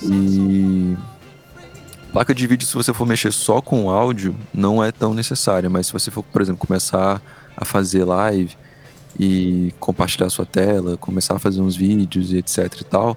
E 0.00 0.96
placa 2.12 2.32
de 2.32 2.46
vídeo, 2.46 2.68
se 2.68 2.74
você 2.74 2.94
for 2.94 3.04
mexer 3.04 3.32
só 3.32 3.60
com 3.60 3.90
áudio, 3.90 4.36
não 4.54 4.82
é 4.82 4.92
tão 4.92 5.12
necessária, 5.12 5.68
mas 5.68 5.88
se 5.88 5.92
você 5.92 6.08
for, 6.08 6.22
por 6.22 6.40
exemplo, 6.40 6.64
começar 6.64 7.20
a 7.56 7.64
fazer 7.64 8.04
live 8.04 8.56
e 9.18 9.72
compartilhar 9.78 10.28
sua 10.30 10.46
tela, 10.46 10.96
começar 10.96 11.34
a 11.34 11.38
fazer 11.38 11.60
uns 11.60 11.76
vídeos 11.76 12.32
e 12.32 12.38
etc 12.38 12.80
e 12.80 12.84
tal, 12.84 13.16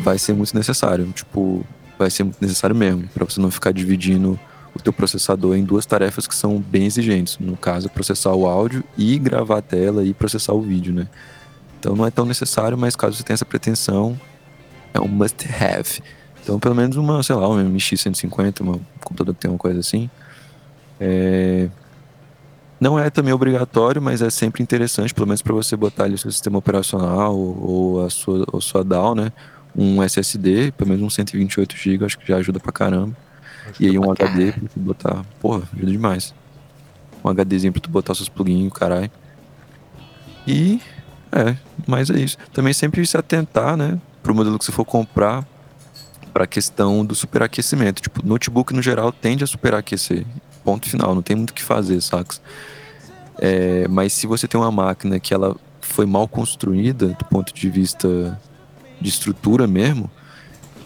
vai 0.00 0.18
ser 0.18 0.32
muito 0.32 0.54
necessário, 0.56 1.06
tipo, 1.12 1.64
vai 1.98 2.10
ser 2.10 2.24
muito 2.24 2.40
necessário 2.40 2.74
mesmo, 2.74 3.08
para 3.08 3.24
você 3.24 3.40
não 3.40 3.50
ficar 3.50 3.72
dividindo 3.72 4.38
o 4.74 4.80
teu 4.80 4.92
processador 4.92 5.56
em 5.56 5.64
duas 5.64 5.84
tarefas 5.84 6.26
que 6.26 6.34
são 6.34 6.58
bem 6.58 6.86
exigentes, 6.86 7.38
no 7.38 7.56
caso, 7.56 7.88
processar 7.90 8.32
o 8.32 8.46
áudio 8.46 8.82
e 8.96 9.18
gravar 9.18 9.58
a 9.58 9.62
tela 9.62 10.04
e 10.04 10.14
processar 10.14 10.54
o 10.54 10.62
vídeo, 10.62 10.94
né? 10.94 11.08
Então 11.78 11.94
não 11.94 12.06
é 12.06 12.10
tão 12.10 12.24
necessário, 12.24 12.78
mas 12.78 12.96
caso 12.96 13.16
você 13.16 13.22
tenha 13.22 13.34
essa 13.34 13.44
pretensão, 13.44 14.18
é 14.94 15.00
um 15.00 15.08
must 15.08 15.46
have. 15.46 16.02
Então, 16.42 16.58
pelo 16.58 16.74
menos 16.74 16.96
uma, 16.96 17.22
sei 17.22 17.36
lá, 17.36 17.48
uma 17.48 17.62
MX150, 17.62 18.62
um 18.62 18.80
computador 19.04 19.34
que 19.34 19.40
tem 19.40 19.50
uma 19.50 19.58
coisa 19.58 19.80
assim. 19.80 20.10
É... 20.98 21.68
Não 22.82 22.98
é 22.98 23.10
também 23.10 23.32
obrigatório, 23.32 24.02
mas 24.02 24.22
é 24.22 24.28
sempre 24.28 24.60
interessante, 24.60 25.14
pelo 25.14 25.28
menos 25.28 25.40
para 25.40 25.54
você 25.54 25.76
botar 25.76 26.02
ali 26.02 26.14
o 26.14 26.18
seu 26.18 26.32
sistema 26.32 26.58
operacional 26.58 27.38
ou 27.38 28.04
a 28.04 28.10
sua, 28.10 28.44
ou 28.50 28.60
sua 28.60 28.82
DAW, 28.82 29.14
né? 29.14 29.32
Um 29.72 30.02
SSD, 30.02 30.72
pelo 30.72 30.90
menos 30.90 31.04
um 31.04 31.08
128 31.08 31.76
GB, 31.76 32.04
acho 32.04 32.18
que 32.18 32.26
já 32.26 32.38
ajuda 32.38 32.58
pra 32.58 32.72
caramba. 32.72 33.16
e 33.78 33.86
aí 33.86 33.96
um 33.96 34.10
HD 34.10 34.50
pra 34.50 34.68
tu 34.68 34.80
botar. 34.80 35.24
Porra, 35.40 35.62
ajuda 35.72 35.92
demais. 35.92 36.34
Um 37.24 37.28
HDzinho 37.28 37.72
pra 37.72 37.80
tu 37.80 37.88
botar 37.88 38.16
seus 38.16 38.28
pluginhos, 38.28 38.72
caralho. 38.72 39.08
E. 40.44 40.80
É, 41.30 41.56
mas 41.86 42.10
é 42.10 42.18
isso. 42.18 42.36
Também 42.52 42.72
sempre 42.72 43.06
se 43.06 43.16
atentar, 43.16 43.76
né? 43.76 43.96
Pro 44.24 44.34
modelo 44.34 44.58
que 44.58 44.64
você 44.64 44.72
for 44.72 44.84
comprar, 44.84 45.46
pra 46.32 46.48
questão 46.48 47.06
do 47.06 47.14
superaquecimento. 47.14 48.02
Tipo, 48.02 48.26
notebook 48.26 48.74
no 48.74 48.82
geral 48.82 49.12
tende 49.12 49.44
a 49.44 49.46
superaquecer. 49.46 50.26
Ponto 50.64 50.88
final, 50.88 51.14
não 51.14 51.22
tem 51.22 51.36
muito 51.36 51.50
o 51.50 51.54
que 51.54 51.62
fazer, 51.62 52.00
sacos? 52.00 52.40
É, 53.44 53.88
mas 53.88 54.12
se 54.12 54.24
você 54.24 54.46
tem 54.46 54.58
uma 54.60 54.70
máquina 54.70 55.18
que 55.18 55.34
ela 55.34 55.56
foi 55.80 56.06
mal 56.06 56.28
construída 56.28 57.08
do 57.08 57.24
ponto 57.24 57.52
de 57.52 57.68
vista 57.68 58.40
de 59.00 59.08
estrutura 59.08 59.66
mesmo, 59.66 60.08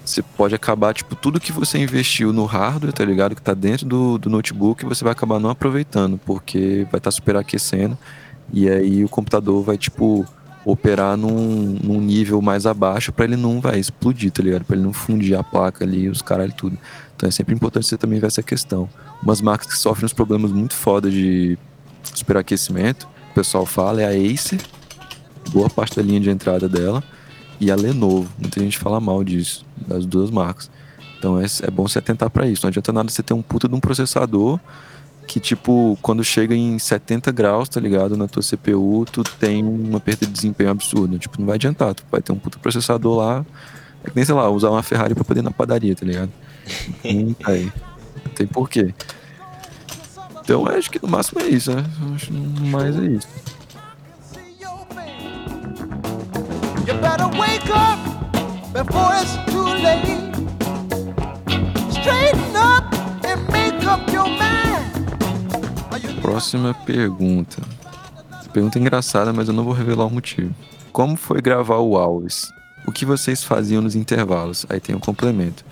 você 0.03 0.23
pode 0.23 0.55
acabar, 0.55 0.95
tipo, 0.95 1.15
tudo 1.15 1.39
que 1.39 1.53
você 1.53 1.77
investiu 1.77 2.33
no 2.33 2.47
hardware, 2.47 2.95
tá 2.95 3.05
ligado? 3.05 3.35
Que 3.35 3.43
tá 3.43 3.53
dentro 3.53 3.85
do, 3.85 4.17
do 4.17 4.31
notebook, 4.31 4.87
você 4.87 5.05
vai 5.05 5.13
acabar 5.13 5.39
não 5.39 5.51
aproveitando, 5.51 6.19
porque 6.25 6.87
vai 6.91 6.99
estar 6.99 7.01
tá 7.01 7.11
superaquecendo. 7.11 7.99
E 8.51 8.71
aí 8.71 9.05
o 9.05 9.09
computador 9.09 9.63
vai, 9.63 9.77
tipo, 9.77 10.25
operar 10.65 11.15
num, 11.15 11.79
num 11.85 12.01
nível 12.01 12.41
mais 12.41 12.65
abaixo 12.65 13.13
para 13.13 13.27
ele 13.27 13.37
não 13.37 13.61
vai 13.61 13.79
explodir, 13.79 14.31
tá 14.31 14.43
ligado? 14.43 14.65
Pra 14.65 14.77
ele 14.77 14.85
não 14.85 14.95
fundir 14.95 15.39
a 15.39 15.45
placa 15.45 15.85
ali, 15.85 16.09
os 16.09 16.23
caralho 16.23 16.55
tudo. 16.55 16.79
Então 17.15 17.29
é 17.29 17.33
sempre 17.33 17.55
importante 17.55 17.87
você 17.87 17.99
também 17.99 18.19
ver 18.19 18.29
essa 18.29 18.43
questão. 18.43 18.89
Umas 19.23 19.43
marcas 19.43 19.67
que 19.67 19.79
sofrem 19.79 20.07
uns 20.07 20.15
problemas 20.15 20.53
muito 20.53 20.73
foda 20.73 21.11
de 21.11 21.59
superaquecimento, 22.15 23.09
o 23.31 23.35
pessoal 23.35 23.67
fala, 23.67 24.03
é 24.03 24.07
a 24.07 24.33
Acer, 24.33 24.61
boa 25.51 25.69
parte 25.69 25.97
da 25.97 26.03
linha 26.03 26.21
de 26.21 26.31
entrada 26.31 26.69
dela, 26.69 27.03
e 27.61 27.71
a 27.71 27.77
Lenovo. 27.77 28.29
Muita 28.39 28.61
gente 28.61 28.79
fala 28.79 29.01
mal 29.01 29.23
disso, 29.25 29.65
das 29.77 30.05
duas 30.05 30.31
marcas. 30.31 30.71
Então 31.19 31.41
é, 31.41 31.47
é 31.63 31.71
bom 31.71 31.89
se 31.89 31.99
atentar 31.99 32.31
para 32.31 32.47
isso. 32.47 32.65
Não 32.65 32.69
adianta 32.69 32.93
nada 32.93 33.09
você 33.11 33.23
ter 33.23 33.35
um 33.35 33.43
puta 33.43 33.69
de 33.69 33.75
um 33.75 33.81
processador 33.81 34.61
que, 35.27 35.41
tipo, 35.41 35.99
quando 36.01 36.23
chega 36.23 36.55
em 36.55 36.79
70 36.79 37.33
graus, 37.33 37.69
tá 37.69 37.81
ligado? 37.81 38.17
Na 38.17 38.29
tua 38.29 38.43
CPU, 38.43 39.05
tu 39.11 39.25
tem 39.25 39.65
uma 39.65 39.99
perda 39.99 40.25
de 40.25 40.33
desempenho 40.33 40.71
absurda. 40.71 41.19
Tipo, 41.19 41.41
não 41.41 41.47
vai 41.47 41.57
adiantar. 41.57 41.95
Tu 41.95 42.05
vai 42.11 42.23
ter 42.23 42.33
um 42.33 42.39
puto 42.39 42.59
processador 42.59 43.19
lá. 43.19 43.45
É 44.05 44.11
que 44.11 44.17
nem, 44.17 44.25
sei 44.25 44.35
lá, 44.35 44.49
usar 44.49 44.71
uma 44.71 44.83
Ferrari 44.83 45.15
pra 45.15 45.25
poder 45.25 45.41
ir 45.41 45.43
na 45.43 45.51
padaria, 45.51 45.95
tá 45.97 46.07
ligado? 46.07 46.31
Não 47.05 47.35
tem. 47.35 47.73
Não 48.25 48.33
tem 48.35 48.47
porquê. 48.47 48.95
Então, 50.47 50.65
acho 50.69 50.89
que 50.89 51.03
no 51.03 51.09
máximo 51.09 51.41
é 51.41 51.49
isso, 51.49 51.75
né? 51.75 51.85
Acho 52.15 52.27
que 52.27 52.33
no 52.33 52.67
mais 52.69 52.97
é 52.97 53.05
isso. 53.05 53.27
You 56.87 56.95
better 57.01 57.27
wake 57.37 57.69
up 57.73 57.99
before 58.73 59.13
it's 59.21 59.35
too 59.51 59.75
late. 59.83 60.07
Straighten 61.91 62.55
up 62.55 62.87
and 63.27 63.43
make 63.51 63.85
up 63.89 64.09
your 64.13 64.29
mind. 64.29 64.87
Próxima 66.23 66.73
pergunta. 66.87 67.61
Pergunta 68.53 68.79
engraçada, 68.79 69.33
mas 69.33 69.49
eu 69.49 69.55
não 69.55 69.65
vou 69.65 69.73
revelar 69.73 70.07
o 70.07 70.11
motivo. 70.11 70.55
Como 70.93 71.17
foi 71.17 71.43
gravar 71.43 71.79
o 71.79 71.97
Alves? 71.97 72.49
O 72.87 72.93
que 72.93 73.05
vocês 73.05 73.43
faziam 73.43 73.83
nos 73.83 73.97
intervalos? 73.97 74.65
Aí 74.69 74.79
tem 74.79 74.95
um 74.95 75.01
complemento. 75.01 75.65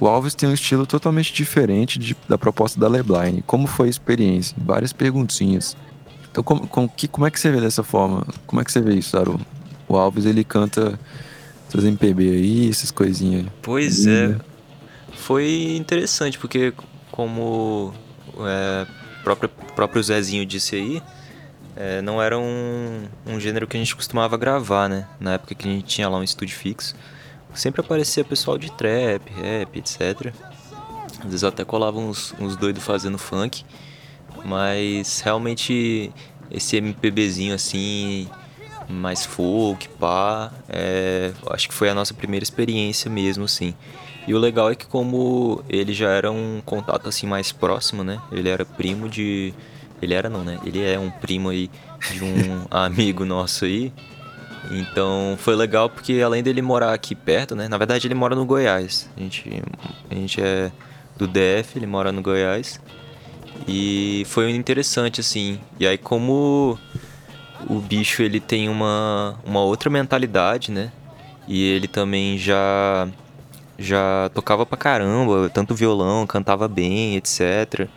O 0.00 0.06
Alves 0.08 0.34
tem 0.34 0.48
um 0.48 0.54
estilo 0.54 0.86
totalmente 0.86 1.32
diferente 1.32 1.98
de- 1.98 2.16
da 2.28 2.38
proposta 2.38 2.80
da 2.80 2.88
Lebline. 2.88 3.42
Como 3.46 3.66
foi 3.66 3.86
a 3.86 3.90
experiência? 3.90 4.56
Várias 4.58 4.92
perguntinhas. 4.92 5.76
Então, 6.30 6.42
como, 6.42 6.66
como, 6.66 6.88
que, 6.88 7.06
como 7.06 7.26
é 7.26 7.30
que 7.30 7.38
você 7.38 7.50
vê 7.50 7.60
dessa 7.60 7.82
forma? 7.82 8.26
Como 8.46 8.60
é 8.60 8.64
que 8.64 8.72
você 8.72 8.80
vê 8.80 8.94
isso, 8.94 9.10
Saru? 9.10 9.38
O 9.86 9.96
Alves, 9.96 10.24
ele 10.24 10.42
canta 10.42 10.98
seus 11.68 11.84
MPB 11.84 12.30
aí, 12.30 12.70
essas 12.70 12.90
coisinhas. 12.90 13.46
Pois 13.60 14.06
é. 14.06 14.36
Foi 15.12 15.76
interessante, 15.76 16.38
porque 16.38 16.72
como 17.10 17.92
é, 18.40 18.86
próprio, 19.22 19.48
próprio 19.76 20.02
Zezinho 20.02 20.46
disse 20.46 20.76
aí, 20.76 21.02
é, 21.76 22.00
não 22.00 22.22
era 22.22 22.38
um, 22.38 23.02
um 23.26 23.38
gênero 23.38 23.66
que 23.66 23.76
a 23.76 23.80
gente 23.80 23.94
costumava 23.94 24.36
gravar, 24.36 24.88
né? 24.88 25.06
Na 25.18 25.34
época 25.34 25.54
que 25.54 25.68
a 25.68 25.70
gente 25.70 25.84
tinha 25.84 26.08
lá 26.08 26.18
um 26.18 26.22
estúdio 26.22 26.56
fixo. 26.56 26.94
Sempre 27.54 27.80
aparecia 27.80 28.24
pessoal 28.24 28.56
de 28.56 28.70
trap, 28.72 29.30
rap, 29.30 29.78
etc. 29.78 30.32
Às 31.18 31.24
vezes 31.24 31.44
até 31.44 31.64
colavam 31.64 32.08
uns, 32.08 32.34
uns 32.38 32.56
doidos 32.56 32.82
fazendo 32.82 33.18
funk. 33.18 33.64
Mas 34.44 35.20
realmente 35.20 36.12
esse 36.50 36.76
MPBzinho 36.76 37.54
assim, 37.54 38.28
mais 38.88 39.24
folk, 39.24 39.88
pá, 39.90 40.52
é, 40.68 41.32
acho 41.50 41.68
que 41.68 41.74
foi 41.74 41.88
a 41.88 41.94
nossa 41.94 42.14
primeira 42.14 42.42
experiência 42.42 43.10
mesmo, 43.10 43.44
assim. 43.44 43.74
E 44.26 44.34
o 44.34 44.38
legal 44.38 44.70
é 44.70 44.74
que 44.74 44.86
como 44.86 45.62
ele 45.68 45.92
já 45.92 46.10
era 46.10 46.30
um 46.30 46.60
contato 46.64 47.08
assim 47.08 47.26
mais 47.26 47.52
próximo, 47.52 48.04
né? 48.04 48.20
Ele 48.30 48.48
era 48.48 48.64
primo 48.64 49.08
de. 49.08 49.54
Ele 50.00 50.14
era 50.14 50.28
não, 50.28 50.44
né? 50.44 50.58
Ele 50.64 50.82
é 50.82 50.98
um 50.98 51.10
primo 51.10 51.48
aí 51.48 51.70
de 52.12 52.24
um 52.24 52.66
amigo 52.70 53.24
nosso 53.24 53.64
aí. 53.64 53.92
Então 54.70 55.36
foi 55.38 55.54
legal 55.56 55.88
porque 55.88 56.20
além 56.20 56.42
dele 56.42 56.60
morar 56.60 56.92
aqui 56.92 57.14
perto, 57.14 57.54
né? 57.54 57.68
Na 57.68 57.78
verdade 57.78 58.06
ele 58.06 58.14
mora 58.14 58.34
no 58.34 58.44
Goiás. 58.44 59.08
A 59.16 59.20
gente, 59.20 59.62
a 60.10 60.14
gente 60.14 60.40
é 60.40 60.70
do 61.16 61.26
DF, 61.26 61.76
ele 61.76 61.86
mora 61.86 62.12
no 62.12 62.20
Goiás. 62.20 62.80
E 63.66 64.24
foi 64.26 64.50
interessante, 64.50 65.20
assim. 65.20 65.60
E 65.78 65.86
aí 65.86 65.96
como 65.96 66.78
o 67.68 67.78
bicho 67.80 68.22
ele 68.22 68.40
tem 68.40 68.68
uma, 68.68 69.38
uma 69.44 69.60
outra 69.60 69.88
mentalidade, 69.90 70.70
né? 70.70 70.92
E 71.48 71.62
ele 71.62 71.88
também 71.88 72.38
já 72.38 73.08
já 73.78 74.30
tocava 74.34 74.66
pra 74.66 74.76
caramba, 74.76 75.48
tanto 75.48 75.74
violão, 75.74 76.26
cantava 76.26 76.68
bem, 76.68 77.16
etc. 77.16 77.88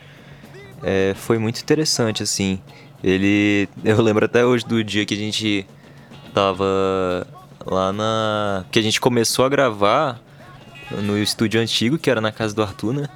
É, 0.81 1.13
foi 1.15 1.37
muito 1.37 1.61
interessante, 1.61 2.23
assim. 2.23 2.59
Ele. 3.03 3.67
Eu 3.83 4.01
lembro 4.01 4.25
até 4.25 4.45
hoje 4.45 4.65
do 4.65 4.83
dia 4.83 5.05
que 5.05 5.13
a 5.13 5.17
gente 5.17 5.67
tava 6.33 7.27
lá 7.65 7.93
na. 7.93 8.65
Que 8.71 8.79
a 8.79 8.81
gente 8.81 8.99
começou 8.99 9.45
a 9.45 9.49
gravar 9.49 10.19
no 10.91 11.17
estúdio 11.17 11.61
antigo, 11.61 11.97
que 11.97 12.09
era 12.09 12.21
na 12.21 12.31
casa 12.31 12.53
do 12.53 12.61
Arthur, 12.61 12.93
né? 12.93 13.09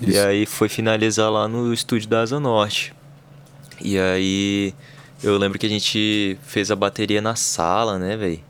E 0.00 0.10
Isso. 0.10 0.26
aí 0.26 0.46
foi 0.46 0.68
finalizar 0.68 1.30
lá 1.30 1.46
no 1.48 1.72
estúdio 1.72 2.08
da 2.08 2.20
Asa 2.22 2.40
Norte. 2.40 2.94
E 3.80 3.98
aí 3.98 4.74
eu 5.22 5.36
lembro 5.38 5.58
que 5.58 5.66
a 5.66 5.68
gente 5.68 6.38
fez 6.42 6.70
a 6.70 6.76
bateria 6.76 7.20
na 7.20 7.34
sala, 7.34 7.98
né, 7.98 8.16
velho? 8.16 8.40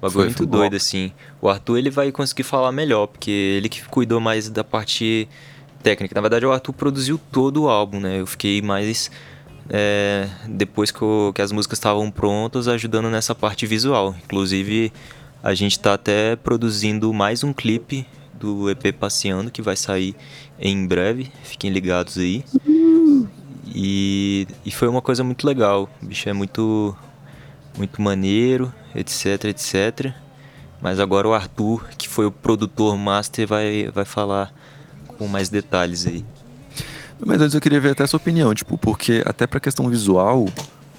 Bagulho 0.00 0.26
muito 0.26 0.46
bom. 0.46 0.58
doido, 0.58 0.76
assim. 0.76 1.12
O 1.40 1.48
Arthur 1.48 1.78
ele 1.78 1.90
vai 1.90 2.10
conseguir 2.10 2.42
falar 2.42 2.72
melhor, 2.72 3.06
porque 3.06 3.30
ele 3.30 3.68
que 3.68 3.82
cuidou 3.84 4.18
mais 4.18 4.48
da 4.48 4.64
parte 4.64 5.28
técnica. 5.82 6.14
Na 6.14 6.20
verdade, 6.20 6.44
o 6.44 6.50
Arthur 6.50 6.72
produziu 6.72 7.20
todo 7.30 7.62
o 7.62 7.68
álbum, 7.68 8.00
né? 8.00 8.20
Eu 8.20 8.26
fiquei 8.26 8.60
mais. 8.60 9.10
É, 9.68 10.28
depois 10.48 10.90
que, 10.90 11.00
que 11.34 11.42
as 11.42 11.52
músicas 11.52 11.78
estavam 11.78 12.10
prontas, 12.10 12.68
ajudando 12.68 13.10
nessa 13.10 13.34
parte 13.34 13.66
visual. 13.66 14.14
Inclusive, 14.24 14.92
a 15.42 15.54
gente 15.54 15.78
tá 15.78 15.94
até 15.94 16.36
produzindo 16.36 17.12
mais 17.12 17.42
um 17.42 17.52
clipe 17.52 18.06
do 18.34 18.70
EP 18.70 18.92
Passeando, 18.98 19.50
que 19.50 19.62
vai 19.62 19.76
sair 19.76 20.14
em 20.58 20.86
breve. 20.86 21.30
Fiquem 21.44 21.70
ligados 21.70 22.18
aí. 22.18 22.44
E, 23.74 24.46
e 24.64 24.70
foi 24.70 24.88
uma 24.88 25.00
coisa 25.00 25.24
muito 25.24 25.46
legal. 25.46 25.88
O 26.02 26.06
bicho 26.06 26.28
é 26.28 26.32
muito, 26.32 26.96
muito 27.76 28.02
maneiro, 28.02 28.72
etc, 28.94 29.44
etc. 29.44 30.12
Mas 30.80 30.98
agora 30.98 31.28
o 31.28 31.32
Arthur, 31.32 31.88
que 31.96 32.08
foi 32.08 32.26
o 32.26 32.32
produtor 32.32 32.96
master, 32.98 33.46
vai, 33.46 33.88
vai 33.94 34.04
falar 34.04 34.52
com 35.16 35.28
mais 35.28 35.48
detalhes 35.48 36.06
aí. 36.06 36.24
Mas 37.24 37.40
antes 37.40 37.54
eu 37.54 37.60
queria 37.60 37.80
ver 37.80 37.90
até 37.90 38.02
a 38.04 38.06
sua 38.06 38.16
opinião, 38.16 38.54
tipo, 38.54 38.76
porque 38.76 39.22
até 39.24 39.46
pra 39.46 39.60
questão 39.60 39.88
visual, 39.88 40.46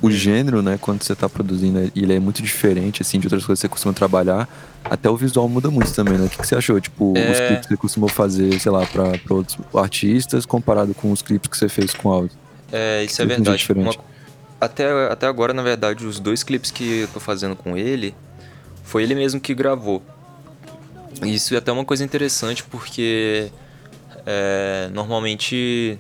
o 0.01 0.09
gênero, 0.11 0.61
né, 0.61 0.77
quando 0.79 1.03
você 1.03 1.15
tá 1.15 1.27
produzindo, 1.27 1.91
ele 1.95 2.13
é 2.13 2.19
muito 2.19 2.41
diferente, 2.41 3.01
assim, 3.01 3.19
de 3.19 3.27
outras 3.27 3.45
coisas 3.45 3.59
que 3.61 3.67
você 3.67 3.69
costuma 3.69 3.93
trabalhar, 3.93 4.47
até 4.85 5.09
o 5.09 5.15
visual 5.17 5.47
muda 5.49 5.69
muito 5.69 5.93
também, 5.93 6.17
né? 6.17 6.25
O 6.25 6.29
que, 6.29 6.37
que 6.37 6.47
você 6.47 6.55
achou? 6.55 6.79
Tipo, 6.79 7.11
os 7.13 7.17
É. 7.19 7.47
clipes 7.47 7.65
que 7.65 7.73
você 7.73 7.77
costumou 7.77 8.09
fazer, 8.09 8.59
sei 8.59 8.71
lá, 8.71 8.85
pra, 8.85 9.17
pra 9.17 9.35
outros 9.35 9.57
artistas, 9.75 10.45
comparado 10.45 10.93
com 10.93 11.11
os 11.11 11.21
clipes 11.21 11.49
que 11.49 11.57
você 11.57 11.67
fez 11.69 11.93
com 11.93 12.09
áudio. 12.09 12.37
É, 12.71 13.03
isso 13.03 13.21
é 13.21 13.25
verdade. 13.25 13.65
Uma- 13.75 13.93
até, 14.59 14.89
até 15.11 15.27
agora, 15.27 15.53
na 15.53 15.61
verdade, 15.61 16.05
os 16.05 16.19
dois 16.19 16.41
clipes 16.43 16.71
que 16.71 16.99
eu 17.01 17.07
tô 17.09 17.19
fazendo 17.19 17.55
com 17.55 17.77
ele, 17.77 18.15
foi 18.83 19.03
ele 19.03 19.13
mesmo 19.15 19.39
que 19.39 19.53
gravou. 19.53 20.01
Isso 21.21 21.53
é 21.53 21.57
até 21.57 21.71
uma 21.71 21.85
coisa 21.85 22.03
interessante 22.03 22.63
porque 22.63 23.51
é, 24.25 24.89
normalmente 24.93 25.97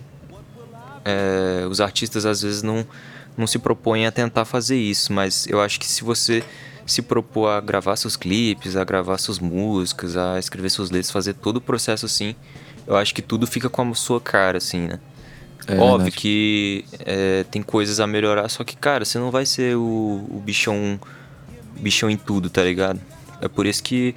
é, 1.05 1.65
os 1.69 1.81
artistas 1.81 2.25
às 2.25 2.41
vezes 2.41 2.63
não, 2.63 2.85
não 3.37 3.47
se 3.47 3.59
propõem 3.59 4.05
a 4.05 4.11
tentar 4.11 4.45
fazer 4.45 4.77
isso, 4.77 5.11
mas 5.11 5.47
eu 5.47 5.61
acho 5.61 5.79
que 5.79 5.85
se 5.85 6.03
você 6.03 6.43
se 6.85 7.01
propor 7.01 7.47
a 7.47 7.61
gravar 7.61 7.95
seus 7.95 8.15
clipes, 8.15 8.75
a 8.75 8.83
gravar 8.83 9.17
suas 9.17 9.39
músicas, 9.39 10.17
a 10.17 10.37
escrever 10.37 10.69
suas 10.69 10.89
letras, 10.89 11.11
fazer 11.11 11.33
todo 11.33 11.57
o 11.57 11.61
processo 11.61 12.05
assim, 12.05 12.35
eu 12.85 12.95
acho 12.95 13.13
que 13.13 13.21
tudo 13.21 13.47
fica 13.47 13.69
com 13.69 13.89
a 13.89 13.95
sua 13.95 14.19
cara, 14.19 14.57
assim, 14.57 14.81
né? 14.87 14.99
É 15.65 15.75
Óbvio 15.75 15.97
verdade. 15.97 16.17
que 16.17 16.85
é, 17.05 17.45
tem 17.49 17.61
coisas 17.61 18.01
a 18.01 18.07
melhorar, 18.07 18.49
só 18.49 18.63
que, 18.65 18.75
cara, 18.75 19.05
você 19.05 19.17
não 19.17 19.31
vai 19.31 19.45
ser 19.45 19.77
o, 19.77 19.81
o 20.29 20.41
bichão, 20.43 20.99
bichão 21.79 22.09
em 22.09 22.17
tudo, 22.17 22.49
tá 22.49 22.61
ligado? 22.61 22.99
É 23.41 23.47
por 23.47 23.65
isso 23.65 23.81
que 23.81 24.13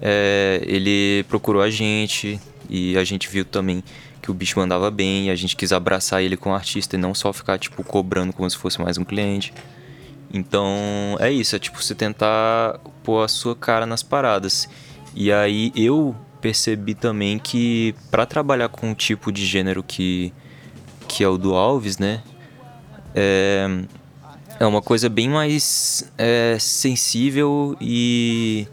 é, 0.00 0.60
ele 0.66 1.24
procurou 1.24 1.62
a 1.62 1.70
gente 1.70 2.38
e 2.68 2.98
a 2.98 3.04
gente 3.04 3.28
viu 3.28 3.46
também 3.46 3.82
o 4.30 4.34
bicho 4.34 4.58
mandava 4.58 4.90
bem 4.90 5.26
e 5.26 5.30
a 5.30 5.36
gente 5.36 5.56
quis 5.56 5.72
abraçar 5.72 6.22
ele 6.22 6.36
como 6.36 6.54
artista 6.54 6.96
e 6.96 6.98
não 6.98 7.14
só 7.14 7.32
ficar, 7.32 7.58
tipo, 7.58 7.82
cobrando 7.84 8.32
como 8.32 8.48
se 8.48 8.56
fosse 8.56 8.80
mais 8.80 8.96
um 8.98 9.04
cliente. 9.04 9.52
Então, 10.32 11.16
é 11.18 11.30
isso, 11.30 11.56
é 11.56 11.58
tipo 11.58 11.82
você 11.82 11.94
tentar 11.94 12.78
pôr 13.02 13.24
a 13.24 13.28
sua 13.28 13.56
cara 13.56 13.84
nas 13.84 14.02
paradas. 14.02 14.68
E 15.14 15.32
aí 15.32 15.72
eu 15.74 16.14
percebi 16.40 16.94
também 16.94 17.38
que 17.38 17.94
pra 18.10 18.24
trabalhar 18.24 18.68
com 18.68 18.90
um 18.90 18.94
tipo 18.94 19.30
de 19.30 19.44
gênero 19.44 19.82
que 19.82 20.32
que 21.06 21.24
é 21.24 21.28
o 21.28 21.36
do 21.36 21.54
Alves, 21.54 21.98
né? 21.98 22.22
É, 23.14 23.66
é 24.60 24.66
uma 24.66 24.80
coisa 24.80 25.08
bem 25.08 25.28
mais 25.28 26.10
é, 26.16 26.56
sensível 26.60 27.76
e 27.80 28.68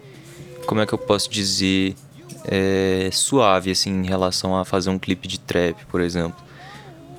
como 0.67 0.81
é 0.81 0.85
que 0.85 0.93
eu 0.93 0.99
posso 0.99 1.27
dizer 1.29 1.95
é, 2.47 3.09
suave 3.11 3.71
assim 3.71 3.91
em 3.91 4.05
relação 4.05 4.55
a 4.55 4.65
fazer 4.65 4.89
um 4.89 4.99
clipe 4.99 5.27
de 5.27 5.39
trap, 5.39 5.85
por 5.85 6.01
exemplo. 6.01 6.39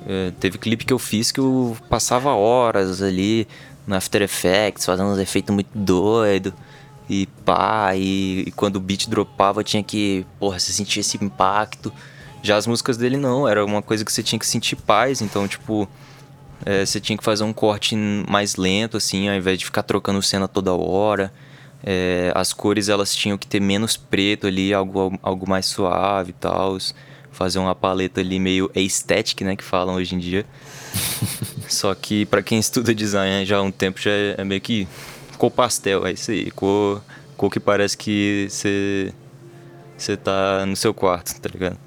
É, 0.07 0.31
teve 0.39 0.57
clipe 0.57 0.85
que 0.85 0.93
eu 0.93 0.99
fiz 0.99 1.31
que 1.31 1.39
eu 1.39 1.77
passava 1.89 2.31
horas 2.33 3.01
ali 3.01 3.47
no 3.85 3.95
After 3.95 4.21
Effects 4.21 4.85
fazendo 4.85 5.09
uns 5.09 5.19
efeitos 5.19 5.53
muito 5.53 5.69
doido 5.73 6.53
e 7.09 7.25
pá, 7.43 7.95
e, 7.95 8.43
e 8.47 8.51
quando 8.51 8.75
o 8.75 8.79
beat 8.79 9.09
dropava 9.09 9.63
tinha 9.63 9.81
que, 9.81 10.25
porra, 10.39 10.59
você 10.59 10.71
sentia 10.71 11.01
esse 11.01 11.17
impacto. 11.23 11.91
Já 12.41 12.55
as 12.55 12.67
músicas 12.67 12.95
dele 12.97 13.17
não, 13.17 13.47
era 13.47 13.65
uma 13.65 13.81
coisa 13.81 14.05
que 14.05 14.13
você 14.13 14.21
tinha 14.21 14.37
que 14.39 14.45
sentir 14.45 14.75
paz, 14.75 15.21
então, 15.21 15.47
tipo, 15.47 15.89
é, 16.65 16.85
você 16.85 16.99
tinha 16.99 17.17
que 17.17 17.23
fazer 17.23 17.43
um 17.43 17.51
corte 17.51 17.95
mais 17.95 18.55
lento, 18.55 18.95
assim, 18.95 19.27
ao 19.27 19.35
invés 19.35 19.57
de 19.57 19.65
ficar 19.65 19.83
trocando 19.83 20.21
cena 20.21 20.47
toda 20.47 20.73
hora. 20.73 21.33
É, 21.83 22.31
as 22.35 22.51
cores, 22.53 22.89
elas 22.89 23.15
tinham 23.15 23.37
que 23.37 23.47
ter 23.47 23.59
menos 23.59 23.95
preto 23.95 24.47
ali, 24.47 24.73
algo, 24.73 25.17
algo 25.23 25.49
mais 25.49 25.65
suave 25.65 26.31
e 26.31 26.33
tal. 26.33 26.77
fazer 27.31 27.59
uma 27.59 27.75
paleta 27.75 28.19
ali 28.19 28.39
meio 28.39 28.69
aesthetic, 28.75 29.41
né, 29.41 29.55
que 29.55 29.63
falam 29.63 29.95
hoje 29.95 30.15
em 30.15 30.19
dia. 30.19 30.45
Só 31.67 31.93
que 31.95 32.25
para 32.25 32.41
quem 32.41 32.59
estuda 32.59 32.93
design 32.93 33.45
já 33.45 33.57
há 33.57 33.61
um 33.61 33.71
tempo 33.71 33.99
já 33.99 34.11
é 34.11 34.43
meio 34.43 34.59
que 34.59 34.87
cor 35.37 35.51
pastel, 35.51 36.05
é 36.05 36.11
isso 36.11 36.31
aí, 36.31 36.51
cor, 36.51 37.01
cor 37.37 37.49
que 37.49 37.59
parece 37.59 37.97
que 37.97 38.47
você 38.49 39.13
você 39.97 40.15
tá 40.15 40.65
no 40.65 40.75
seu 40.75 40.93
quarto, 40.93 41.39
tá 41.39 41.49
ligado? 41.51 41.77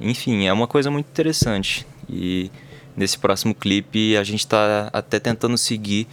Enfim, 0.00 0.46
é 0.46 0.52
uma 0.52 0.66
coisa 0.66 0.90
muito 0.90 1.06
interessante. 1.06 1.86
E 2.08 2.50
nesse 2.96 3.18
próximo 3.18 3.54
clipe 3.54 4.16
a 4.16 4.24
gente 4.24 4.46
tá 4.46 4.88
até 4.92 5.20
tentando 5.20 5.56
seguir 5.58 6.08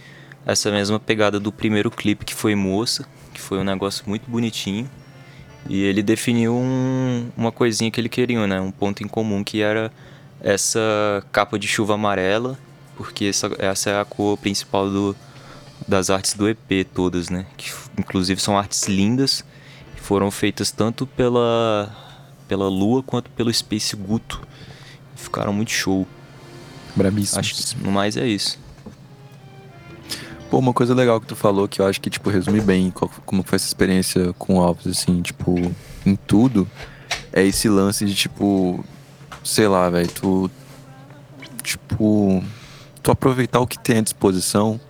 essa 0.46 0.70
mesma 0.70 0.98
pegada 0.98 1.38
do 1.38 1.52
primeiro 1.52 1.90
clipe 1.90 2.24
que 2.24 2.34
foi 2.34 2.54
Moça, 2.54 3.06
que 3.32 3.40
foi 3.40 3.58
um 3.58 3.64
negócio 3.64 4.04
muito 4.06 4.30
bonitinho. 4.30 4.88
E 5.68 5.82
ele 5.82 6.02
definiu 6.02 6.54
um, 6.54 7.30
uma 7.36 7.52
coisinha 7.52 7.90
que 7.90 8.00
ele 8.00 8.08
queria, 8.08 8.46
né? 8.46 8.60
Um 8.60 8.70
ponto 8.70 9.02
em 9.02 9.08
comum 9.08 9.44
que 9.44 9.60
era 9.60 9.92
essa 10.40 10.80
capa 11.30 11.58
de 11.58 11.68
chuva 11.68 11.94
amarela, 11.94 12.58
porque 12.96 13.26
essa, 13.26 13.50
essa 13.58 13.90
é 13.90 14.00
a 14.00 14.04
cor 14.04 14.38
principal 14.38 14.88
do, 14.88 15.14
das 15.86 16.08
artes 16.10 16.34
do 16.34 16.48
EP 16.48 16.86
todas, 16.94 17.28
né? 17.28 17.46
Que 17.56 17.70
inclusive 17.98 18.40
são 18.40 18.58
artes 18.58 18.84
lindas, 18.88 19.44
foram 19.96 20.30
feitas 20.30 20.70
tanto 20.70 21.06
pela 21.06 21.94
pela 22.48 22.68
Lua 22.68 23.00
quanto 23.00 23.30
pelo 23.30 23.52
Space 23.54 23.94
Guto. 23.94 24.42
Ficaram 25.14 25.52
muito 25.52 25.70
show. 25.70 26.04
Brabíssimo. 26.96 27.38
Acho 27.38 27.54
que 27.54 27.84
no 27.84 27.92
mais 27.92 28.16
é 28.16 28.26
isso. 28.26 28.58
Pô, 30.50 30.58
uma 30.58 30.72
coisa 30.72 30.94
legal 30.94 31.20
que 31.20 31.26
tu 31.28 31.36
falou 31.36 31.68
que 31.68 31.80
eu 31.80 31.86
acho 31.86 32.00
que, 32.00 32.10
tipo, 32.10 32.28
resume 32.28 32.60
bem 32.60 32.90
qual- 32.90 33.10
como 33.24 33.42
foi 33.44 33.56
essa 33.56 33.66
experiência 33.68 34.32
com 34.32 34.58
o 34.58 34.60
Alves, 34.60 34.86
assim, 34.86 35.22
tipo, 35.22 35.54
em 36.04 36.16
tudo, 36.16 36.68
é 37.32 37.44
esse 37.44 37.68
lance 37.68 38.04
de, 38.04 38.14
tipo, 38.14 38.84
sei 39.44 39.68
lá, 39.68 39.88
velho, 39.88 40.08
tu, 40.08 40.50
tipo, 41.62 42.42
tu 43.00 43.12
aproveitar 43.12 43.60
o 43.60 43.66
que 43.66 43.78
tem 43.78 43.98
à 43.98 44.00
disposição 44.00 44.80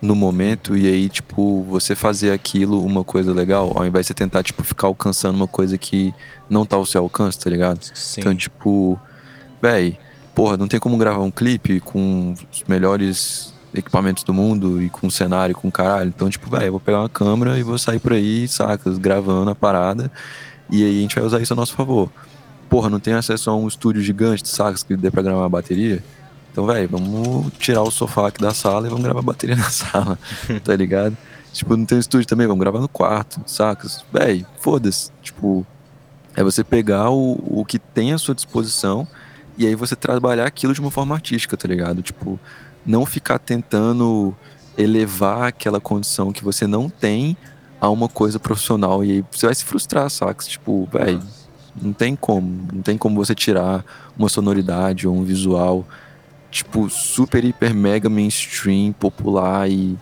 no 0.00 0.14
momento 0.14 0.74
e 0.74 0.86
aí, 0.86 1.10
tipo, 1.10 1.62
você 1.64 1.94
fazer 1.94 2.30
aquilo 2.32 2.82
uma 2.82 3.04
coisa 3.04 3.34
legal, 3.34 3.72
ao 3.76 3.86
invés 3.86 4.06
de 4.06 4.08
você 4.08 4.14
tentar, 4.14 4.42
tipo, 4.42 4.64
ficar 4.64 4.86
alcançando 4.86 5.36
uma 5.36 5.46
coisa 5.46 5.76
que 5.76 6.14
não 6.48 6.64
tá 6.64 6.76
ao 6.76 6.86
seu 6.86 7.02
alcance, 7.02 7.38
tá 7.38 7.50
ligado? 7.50 7.82
Sim. 7.92 8.20
Então, 8.22 8.34
tipo, 8.34 8.98
véi, 9.60 9.98
porra, 10.34 10.56
não 10.56 10.66
tem 10.66 10.80
como 10.80 10.96
gravar 10.96 11.20
um 11.20 11.30
clipe 11.30 11.78
com 11.80 12.32
os 12.50 12.64
melhores 12.66 13.52
equipamentos 13.74 14.24
do 14.24 14.34
mundo 14.34 14.82
e 14.82 14.90
com 14.90 15.08
cenário, 15.10 15.54
com 15.54 15.70
caralho. 15.70 16.08
Então, 16.08 16.28
tipo, 16.28 16.50
véi, 16.50 16.68
eu 16.68 16.72
vou 16.72 16.80
pegar 16.80 17.00
uma 17.00 17.08
câmera 17.08 17.58
e 17.58 17.62
vou 17.62 17.78
sair 17.78 17.98
por 17.98 18.12
aí, 18.12 18.46
sacas, 18.48 18.98
gravando 18.98 19.50
a 19.50 19.54
parada. 19.54 20.10
E 20.70 20.84
aí 20.84 20.98
a 20.98 21.02
gente 21.02 21.14
vai 21.14 21.24
usar 21.24 21.40
isso 21.40 21.52
a 21.52 21.56
nosso 21.56 21.74
favor. 21.74 22.10
Porra, 22.68 22.88
não 22.88 23.00
tem 23.00 23.14
acesso 23.14 23.50
a 23.50 23.56
um 23.56 23.66
estúdio 23.66 24.02
gigante, 24.02 24.48
sacas, 24.48 24.82
que 24.82 24.96
dê 24.96 25.10
pra 25.10 25.22
gravar 25.22 25.40
uma 25.40 25.48
bateria? 25.48 26.02
Então, 26.52 26.66
véi, 26.66 26.86
vamos 26.86 27.52
tirar 27.58 27.82
o 27.82 27.90
sofá 27.90 28.28
aqui 28.28 28.40
da 28.40 28.52
sala 28.52 28.86
e 28.86 28.90
vamos 28.90 29.04
gravar 29.04 29.20
a 29.20 29.22
bateria 29.22 29.54
na 29.56 29.70
sala, 29.70 30.18
tá 30.64 30.74
ligado? 30.74 31.16
Tipo, 31.52 31.76
não 31.76 31.84
tem 31.84 31.98
um 31.98 32.00
estúdio 32.00 32.26
também, 32.26 32.46
vamos 32.46 32.60
gravar 32.60 32.80
no 32.80 32.88
quarto, 32.88 33.40
sacas? 33.46 34.04
Véi, 34.12 34.46
foda-se. 34.60 35.10
Tipo, 35.22 35.66
é 36.36 36.42
você 36.42 36.62
pegar 36.62 37.10
o, 37.10 37.40
o 37.44 37.64
que 37.64 37.78
tem 37.78 38.12
à 38.12 38.18
sua 38.18 38.34
disposição 38.34 39.06
e 39.58 39.66
aí 39.66 39.74
você 39.74 39.96
trabalhar 39.96 40.46
aquilo 40.46 40.72
de 40.72 40.80
uma 40.80 40.90
forma 40.90 41.14
artística, 41.14 41.56
tá 41.56 41.68
ligado? 41.68 42.02
Tipo, 42.02 42.38
não 42.84 43.04
ficar 43.04 43.38
tentando 43.38 44.34
elevar 44.76 45.48
aquela 45.48 45.80
condição 45.80 46.32
que 46.32 46.42
você 46.42 46.66
não 46.66 46.88
tem 46.88 47.36
a 47.80 47.88
uma 47.88 48.08
coisa 48.08 48.38
profissional 48.38 49.04
e 49.04 49.12
aí 49.12 49.24
você 49.30 49.46
vai 49.46 49.54
se 49.54 49.64
frustrar, 49.64 50.08
saca? 50.10 50.44
Tipo, 50.44 50.88
velho, 50.92 51.22
não 51.80 51.92
tem 51.92 52.14
como, 52.14 52.68
não 52.72 52.82
tem 52.82 52.96
como 52.98 53.16
você 53.16 53.34
tirar 53.34 53.84
uma 54.16 54.28
sonoridade 54.28 55.06
ou 55.06 55.14
um 55.14 55.24
visual 55.24 55.86
tipo 56.50 56.90
super 56.90 57.44
hiper 57.44 57.74
mega 57.74 58.08
mainstream, 58.08 58.92
popular 58.92 59.70
e 59.70 59.96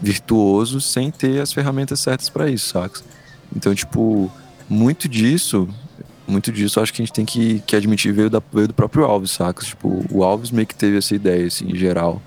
virtuoso 0.00 0.80
sem 0.80 1.10
ter 1.10 1.40
as 1.40 1.52
ferramentas 1.52 2.00
certas 2.00 2.28
pra 2.28 2.48
isso, 2.48 2.68
saca? 2.70 3.00
Então, 3.54 3.74
tipo, 3.74 4.30
muito 4.68 5.08
disso, 5.08 5.68
muito 6.26 6.52
disso 6.52 6.80
acho 6.80 6.92
que 6.92 7.02
a 7.02 7.04
gente 7.04 7.12
tem 7.14 7.24
que, 7.24 7.60
que 7.66 7.74
admitir 7.76 8.12
veio, 8.12 8.30
da, 8.30 8.40
veio 8.52 8.68
do 8.68 8.74
próprio 8.74 9.04
Alves, 9.04 9.32
saca? 9.32 9.64
Tipo, 9.64 10.04
o 10.10 10.22
Alves 10.22 10.50
meio 10.50 10.66
que 10.66 10.74
teve 10.74 10.98
essa 10.98 11.14
ideia, 11.14 11.46
assim, 11.46 11.66
em 11.70 11.76
geral. 11.76 12.22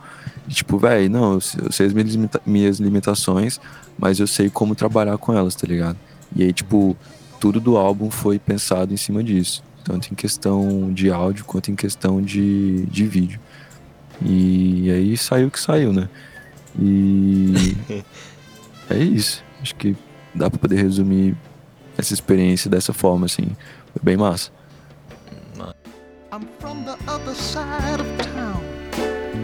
E, 0.48 0.54
tipo, 0.54 0.78
velho, 0.78 1.10
não, 1.10 1.34
eu 1.34 1.42
sei- 1.42 1.62
eu 1.66 1.72
sei 1.72 1.86
as 1.88 1.94
minhas, 1.94 2.12
limita- 2.14 2.42
minhas 2.46 2.80
limitações, 2.80 3.60
mas 3.98 4.20
eu 4.20 4.28
sei 4.28 4.50
como 4.50 4.76
trabalhar 4.76 5.18
com 5.18 5.34
elas, 5.34 5.56
tá 5.56 5.66
ligado? 5.68 5.98
E 6.36 6.44
aí, 6.44 6.52
tipo, 6.54 6.96
tudo 7.40 7.60
do 7.60 7.78
álbum 7.78 8.12
foi 8.12 8.38
pensado 8.38 8.94
em 8.94 8.98
cima 8.98 9.24
disso. 9.24 9.64
Tanto 9.84 10.12
em 10.12 10.16
questão 10.16 10.92
de 10.92 11.12
áudio 11.12 11.46
quanto 11.46 11.72
em 11.72 11.76
questão 11.76 12.22
de, 12.22 12.86
de 12.88 13.06
vídeo. 13.06 13.40
E 14.22 14.90
aí 14.92 15.18
saiu 15.18 15.48
o 15.48 15.52
que 15.52 15.60
saiu, 15.60 15.94
né? 15.94 16.10
E 16.80 17.76
é 18.90 18.98
isso. 18.98 19.44
Acho 19.62 19.76
que 19.76 19.96
dá 20.34 20.50
pra 20.50 20.60
poder 20.60 20.82
resumir 20.82 21.36
essa 21.98 22.14
experiência 22.14 22.70
dessa 22.70 22.94
forma, 22.94 23.26
assim. 23.26 23.48
Foi 23.96 24.04
bem 24.04 24.18
massa. 24.18 24.52
I'm 26.34 26.48
from 26.60 26.84
the 26.84 26.98
other 27.10 27.34
side 27.34 28.02
of 28.02 28.08
town, 28.18 28.62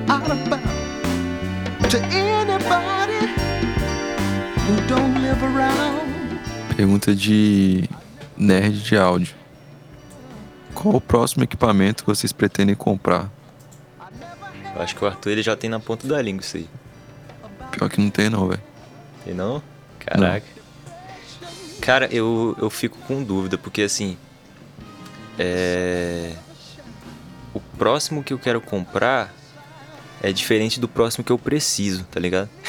out 0.10 0.30
of 0.30 0.50
bounds. 0.50 1.88
To 1.90 1.98
anybody 1.98 3.28
who 4.68 4.88
don't 4.90 5.22
live 5.22 5.42
around. 5.42 6.12
Pergunta 6.76 7.16
de 7.16 7.90
nerd 8.36 8.84
de 8.84 8.98
áudio. 8.98 9.34
Qual 10.74 10.96
o 10.96 11.00
próximo 11.00 11.46
equipamento 11.46 12.04
vocês 12.06 12.34
pretendem 12.34 12.76
comprar? 12.76 13.30
Eu 14.76 14.82
acho 14.82 14.94
que 14.94 15.06
o 15.06 15.08
Arthur 15.08 15.32
ele 15.32 15.44
já 15.44 15.56
tem 15.56 15.70
na 15.70 15.80
ponta 15.80 16.06
da 16.06 16.22
língua 16.22 16.42
isso 16.42 16.58
aí. 16.58 16.68
Pior 17.72 17.90
que 17.90 18.02
não 18.02 18.10
tem 18.10 18.30
não, 18.30 18.50
velho. 18.50 18.62
E 19.26 19.32
não? 19.32 19.64
Caraca. 19.98 20.46
Cara, 21.80 22.08
eu, 22.08 22.54
eu 22.60 22.70
fico 22.70 22.98
com 23.08 23.24
dúvida, 23.24 23.58
porque 23.58 23.84
assim. 23.84 24.18
É. 25.38 26.34
O 27.54 27.60
próximo 27.60 28.24
que 28.24 28.34
eu 28.34 28.40
quero 28.40 28.62
comprar 28.62 29.34
é 30.22 30.32
diferente 30.32 30.80
do 30.80 30.88
próximo 30.88 31.24
que 31.24 31.32
eu 31.32 31.38
preciso, 31.38 32.04
tá 32.06 32.20
ligado? 32.20 32.50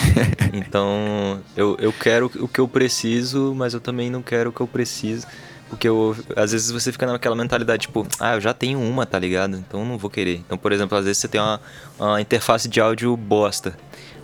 Então, 0.54 1.40
eu, 1.56 1.78
eu 1.80 1.90
quero 1.94 2.30
o 2.38 2.46
que 2.46 2.60
eu 2.60 2.68
preciso, 2.68 3.54
mas 3.56 3.72
eu 3.72 3.80
também 3.80 4.10
não 4.10 4.20
quero 4.20 4.50
o 4.50 4.52
que 4.52 4.60
eu 4.60 4.66
preciso. 4.66 5.26
Porque 5.70 5.88
eu, 5.88 6.14
às 6.36 6.52
vezes 6.52 6.70
você 6.70 6.92
fica 6.92 7.06
naquela 7.06 7.34
mentalidade, 7.34 7.86
tipo, 7.86 8.06
ah, 8.20 8.34
eu 8.34 8.40
já 8.42 8.52
tenho 8.52 8.78
uma, 8.78 9.06
tá 9.06 9.18
ligado? 9.18 9.56
Então 9.56 9.80
eu 9.80 9.86
não 9.86 9.96
vou 9.96 10.10
querer. 10.10 10.42
Então, 10.44 10.58
por 10.58 10.70
exemplo, 10.70 10.98
às 10.98 11.06
vezes 11.06 11.16
você 11.16 11.28
tem 11.28 11.40
uma, 11.40 11.58
uma 11.98 12.20
interface 12.20 12.68
de 12.68 12.78
áudio 12.82 13.16
bosta. 13.16 13.74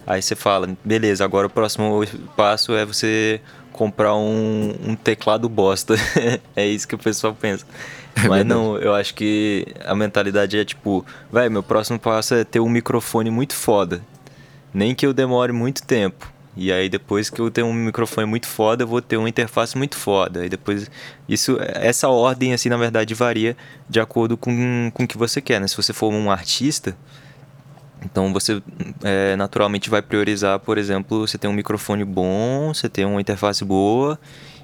Aí 0.07 0.20
você 0.20 0.37
fala, 0.37 0.68
beleza, 0.85 1.24
agora 1.24 1.46
o 1.46 1.51
próximo 1.51 2.05
passo 2.37 2.74
é 2.74 2.85
você 2.85 3.40
comprar 3.72 4.14
um, 4.14 4.74
um 4.87 4.94
teclado 4.94 5.48
bosta. 5.48 5.94
é 6.55 6.66
isso 6.66 6.87
que 6.87 6.94
o 6.94 6.98
pessoal 6.98 7.35
pensa. 7.35 7.64
Mas 8.18 8.28
verdade. 8.28 8.48
não, 8.48 8.76
eu 8.78 8.94
acho 8.94 9.14
que 9.14 9.66
a 9.85 9.94
mentalidade 9.94 10.59
é 10.59 10.64
tipo, 10.64 11.04
vai, 11.31 11.48
meu 11.48 11.62
próximo 11.62 11.98
passo 11.98 12.35
é 12.35 12.44
ter 12.44 12.61
um 12.61 12.68
microfone 12.68 13.31
muito 13.31 13.54
foda. 13.54 14.02
Nem 14.72 14.94
que 14.94 15.07
eu 15.07 15.12
demore 15.12 15.52
muito 15.52 15.83
tempo. 15.83 16.31
E 16.57 16.72
aí 16.72 16.88
depois 16.88 17.31
que 17.31 17.40
eu 17.40 17.50
tenho 17.50 17.68
um 17.68 17.72
microfone 17.72 18.26
muito 18.26 18.48
foda, 18.48 18.83
eu 18.83 18.88
vou 18.88 19.00
ter 19.00 19.16
uma 19.16 19.28
interface 19.28 19.78
muito 19.78 19.96
foda. 19.96 20.44
E 20.44 20.48
depois 20.48 20.90
isso 21.28 21.57
essa 21.61 22.09
ordem 22.09 22.52
assim, 22.52 22.68
na 22.68 22.76
verdade, 22.76 23.14
varia 23.14 23.57
de 23.88 24.00
acordo 24.00 24.37
com 24.37 24.90
com 24.92 25.04
o 25.04 25.07
que 25.07 25.16
você 25.16 25.40
quer, 25.40 25.61
né? 25.61 25.68
Se 25.68 25.76
você 25.76 25.92
for 25.92 26.12
um 26.12 26.31
artista, 26.31 26.96
então 28.04 28.33
você 28.33 28.62
é, 29.04 29.37
naturalmente 29.37 29.88
vai 29.88 30.02
priorizar, 30.02 30.59
por 30.59 30.78
exemplo, 30.78 31.26
você 31.26 31.38
ter 31.38 31.48
um 31.48 31.52
microfone 31.52 32.04
bom, 32.04 32.72
você 32.74 32.88
ter 32.88 33.04
uma 33.04 33.20
interface 33.20 33.64
boa 33.64 34.18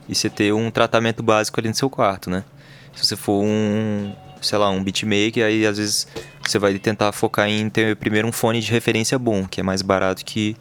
e 0.08 0.14
você 0.14 0.28
ter 0.28 0.52
um 0.52 0.70
tratamento 0.70 1.22
básico 1.22 1.60
ali 1.60 1.68
no 1.68 1.74
seu 1.74 1.88
quarto, 1.88 2.28
né? 2.28 2.44
Se 2.94 3.04
você 3.06 3.16
for 3.16 3.42
um, 3.42 4.12
sei 4.40 4.58
lá, 4.58 4.70
um 4.70 4.82
beatmaker, 4.82 5.44
aí 5.44 5.66
às 5.66 5.78
vezes 5.78 6.06
você 6.46 6.58
vai 6.58 6.78
tentar 6.78 7.10
focar 7.12 7.48
em 7.48 7.68
ter 7.68 7.96
primeiro 7.96 8.28
um 8.28 8.32
fone 8.32 8.60
de 8.60 8.70
referência 8.70 9.18
bom, 9.18 9.46
que 9.46 9.60
é 9.60 9.62
mais 9.62 9.82
barato 9.82 10.24
que 10.24 10.56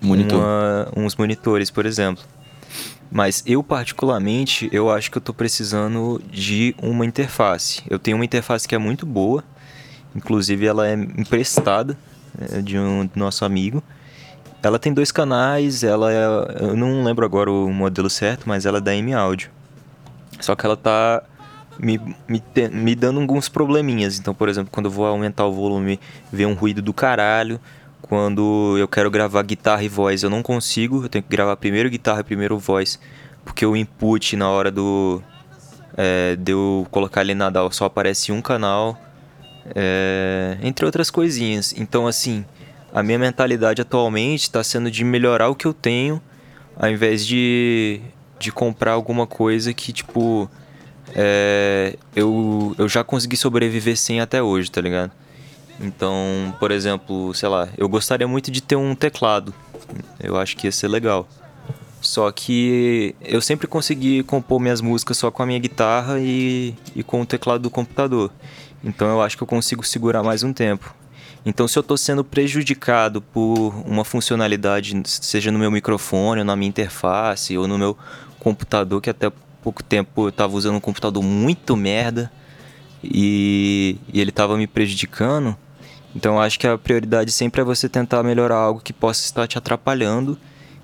Monitor. 0.00 0.38
uma- 0.38 0.88
uns 0.96 1.14
monitores, 1.16 1.70
por 1.70 1.86
exemplo. 1.86 2.24
Mas 3.10 3.42
eu 3.46 3.62
particularmente, 3.62 4.68
eu 4.72 4.90
acho 4.90 5.10
que 5.10 5.16
eu 5.16 5.22
tô 5.22 5.32
precisando 5.32 6.20
de 6.30 6.74
uma 6.82 7.06
interface. 7.06 7.82
Eu 7.88 7.98
tenho 7.98 8.16
uma 8.18 8.24
interface 8.24 8.68
que 8.68 8.74
é 8.74 8.78
muito 8.78 9.06
boa, 9.06 9.42
inclusive 10.14 10.66
ela 10.66 10.86
é 10.86 10.92
emprestada 10.94 11.96
é, 12.52 12.60
de 12.60 12.78
um 12.78 13.08
nosso 13.14 13.44
amigo. 13.44 13.82
Ela 14.62 14.78
tem 14.78 14.92
dois 14.92 15.10
canais, 15.10 15.82
ela 15.84 16.12
é, 16.12 16.24
eu 16.60 16.76
não 16.76 17.02
lembro 17.04 17.24
agora 17.24 17.50
o 17.50 17.72
modelo 17.72 18.10
certo, 18.10 18.42
mas 18.46 18.66
ela 18.66 18.78
é 18.78 18.80
da 18.80 18.94
M 18.94 19.14
Audio. 19.14 19.50
Só 20.40 20.54
que 20.54 20.66
ela 20.66 20.76
tá 20.76 21.22
me, 21.78 22.00
me, 22.28 22.40
te- 22.40 22.68
me 22.68 22.94
dando 22.94 23.20
alguns 23.20 23.48
probleminhas. 23.48 24.18
Então, 24.18 24.34
por 24.34 24.48
exemplo, 24.48 24.70
quando 24.70 24.86
eu 24.86 24.90
vou 24.90 25.06
aumentar 25.06 25.46
o 25.46 25.52
volume, 25.52 25.98
vem 26.32 26.46
um 26.46 26.54
ruído 26.54 26.82
do 26.82 26.92
caralho. 26.92 27.60
Quando 28.02 28.76
eu 28.78 28.88
quero 28.88 29.10
gravar 29.10 29.42
guitarra 29.42 29.82
e 29.82 29.88
voz, 29.88 30.22
eu 30.22 30.30
não 30.30 30.42
consigo. 30.42 31.04
Eu 31.04 31.08
tenho 31.08 31.22
que 31.22 31.30
gravar 31.30 31.56
primeiro 31.56 31.90
guitarra 31.90 32.20
e 32.20 32.24
primeiro 32.24 32.58
voz. 32.58 32.98
Porque 33.44 33.64
o 33.66 33.76
input 33.76 34.36
na 34.36 34.48
hora 34.50 34.70
do. 34.70 35.22
é, 35.96 36.36
de 36.36 36.52
eu 36.52 36.86
colocar 36.90 37.20
ali 37.22 37.34
na 37.34 37.50
DAW 37.50 37.70
só 37.72 37.86
aparece 37.86 38.30
um 38.32 38.40
canal, 38.40 38.96
é, 39.74 40.56
entre 40.62 40.84
outras 40.84 41.10
coisinhas. 41.10 41.74
Então, 41.76 42.06
assim, 42.06 42.44
a 42.92 43.02
minha 43.02 43.18
mentalidade 43.18 43.82
atualmente 43.82 44.42
está 44.42 44.62
sendo 44.62 44.90
de 44.90 45.04
melhorar 45.04 45.48
o 45.48 45.54
que 45.54 45.66
eu 45.66 45.74
tenho, 45.74 46.20
ao 46.76 46.88
invés 46.88 47.26
de, 47.26 48.00
de 48.38 48.52
comprar 48.52 48.92
alguma 48.92 49.26
coisa 49.26 49.72
que, 49.74 49.92
tipo, 49.92 50.48
é, 51.14 51.96
eu, 52.14 52.74
eu 52.78 52.88
já 52.88 53.02
consegui 53.02 53.36
sobreviver 53.36 53.96
sem 53.96 54.20
até 54.20 54.42
hoje, 54.42 54.70
tá 54.70 54.80
ligado? 54.80 55.12
Então, 55.80 56.54
por 56.58 56.70
exemplo, 56.70 57.32
sei 57.34 57.48
lá, 57.48 57.68
eu 57.76 57.88
gostaria 57.88 58.26
muito 58.26 58.50
de 58.50 58.60
ter 58.60 58.76
um 58.76 58.94
teclado. 58.94 59.54
Eu 60.20 60.36
acho 60.36 60.56
que 60.56 60.66
ia 60.66 60.72
ser 60.72 60.88
legal. 60.88 61.28
Só 62.00 62.30
que 62.30 63.14
eu 63.20 63.40
sempre 63.40 63.66
consegui 63.66 64.22
compor 64.22 64.60
minhas 64.60 64.80
músicas 64.80 65.16
só 65.16 65.30
com 65.30 65.42
a 65.42 65.46
minha 65.46 65.58
guitarra 65.58 66.18
e, 66.20 66.74
e 66.94 67.02
com 67.02 67.20
o 67.20 67.26
teclado 67.26 67.62
do 67.62 67.70
computador. 67.70 68.30
Então 68.82 69.08
eu 69.08 69.20
acho 69.20 69.36
que 69.36 69.42
eu 69.42 69.46
consigo 69.46 69.84
segurar 69.84 70.22
mais 70.22 70.42
um 70.42 70.52
tempo. 70.52 70.94
Então 71.44 71.66
se 71.66 71.78
eu 71.78 71.80
estou 71.80 71.96
sendo 71.96 72.24
prejudicado 72.24 73.20
por 73.20 73.74
uma 73.84 74.04
funcionalidade, 74.04 75.00
seja 75.04 75.50
no 75.50 75.58
meu 75.58 75.70
microfone, 75.70 76.40
ou 76.40 76.44
na 76.44 76.54
minha 76.54 76.68
interface, 76.68 77.56
ou 77.58 77.66
no 77.66 77.78
meu 77.78 77.96
computador, 78.38 79.00
que 79.00 79.10
até 79.10 79.32
pouco 79.62 79.82
tempo 79.82 80.24
eu 80.24 80.28
estava 80.28 80.56
usando 80.56 80.76
um 80.76 80.80
computador 80.80 81.22
muito 81.22 81.76
merda 81.76 82.30
e, 83.02 83.96
e 84.12 84.20
ele 84.20 84.30
estava 84.30 84.56
me 84.56 84.66
prejudicando, 84.66 85.56
então 86.14 86.40
acho 86.40 86.58
que 86.58 86.66
a 86.66 86.76
prioridade 86.76 87.30
sempre 87.30 87.60
é 87.60 87.64
você 87.64 87.88
tentar 87.88 88.22
melhorar 88.22 88.56
algo 88.56 88.80
que 88.80 88.92
possa 88.92 89.24
estar 89.24 89.46
te 89.46 89.58
atrapalhando. 89.58 90.38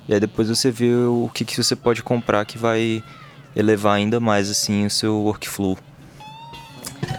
E 0.07 0.13
aí 0.13 0.21
depois 0.21 0.49
você 0.49 0.71
vê 0.71 0.95
o 0.95 1.31
que, 1.33 1.45
que 1.45 1.57
você 1.57 1.75
pode 1.75 2.03
comprar 2.03 2.45
que 2.45 2.59
vai 2.59 3.03
elevar 3.57 3.97
ainda 3.97 4.21
mais 4.21 4.51
assim 4.51 4.85
o 4.85 4.91
seu 4.91 5.17
workflow. 5.17 5.79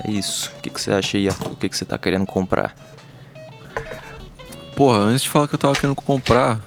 É 0.04 0.12
isso. 0.12 0.52
O 0.58 0.62
que, 0.62 0.70
que 0.70 0.80
você 0.80 0.92
acha 0.92 1.18
aí, 1.18 1.28
Arthur? 1.28 1.52
O 1.52 1.56
que, 1.56 1.68
que 1.68 1.76
você 1.76 1.86
tá 1.86 1.98
querendo 1.98 2.26
comprar? 2.26 2.76
Porra, 4.76 5.00
antes 5.00 5.24
de 5.24 5.30
falar 5.30 5.48
que 5.48 5.56
eu 5.56 5.60
tava 5.60 5.74
querendo 5.74 5.96
comprar, 5.96 6.60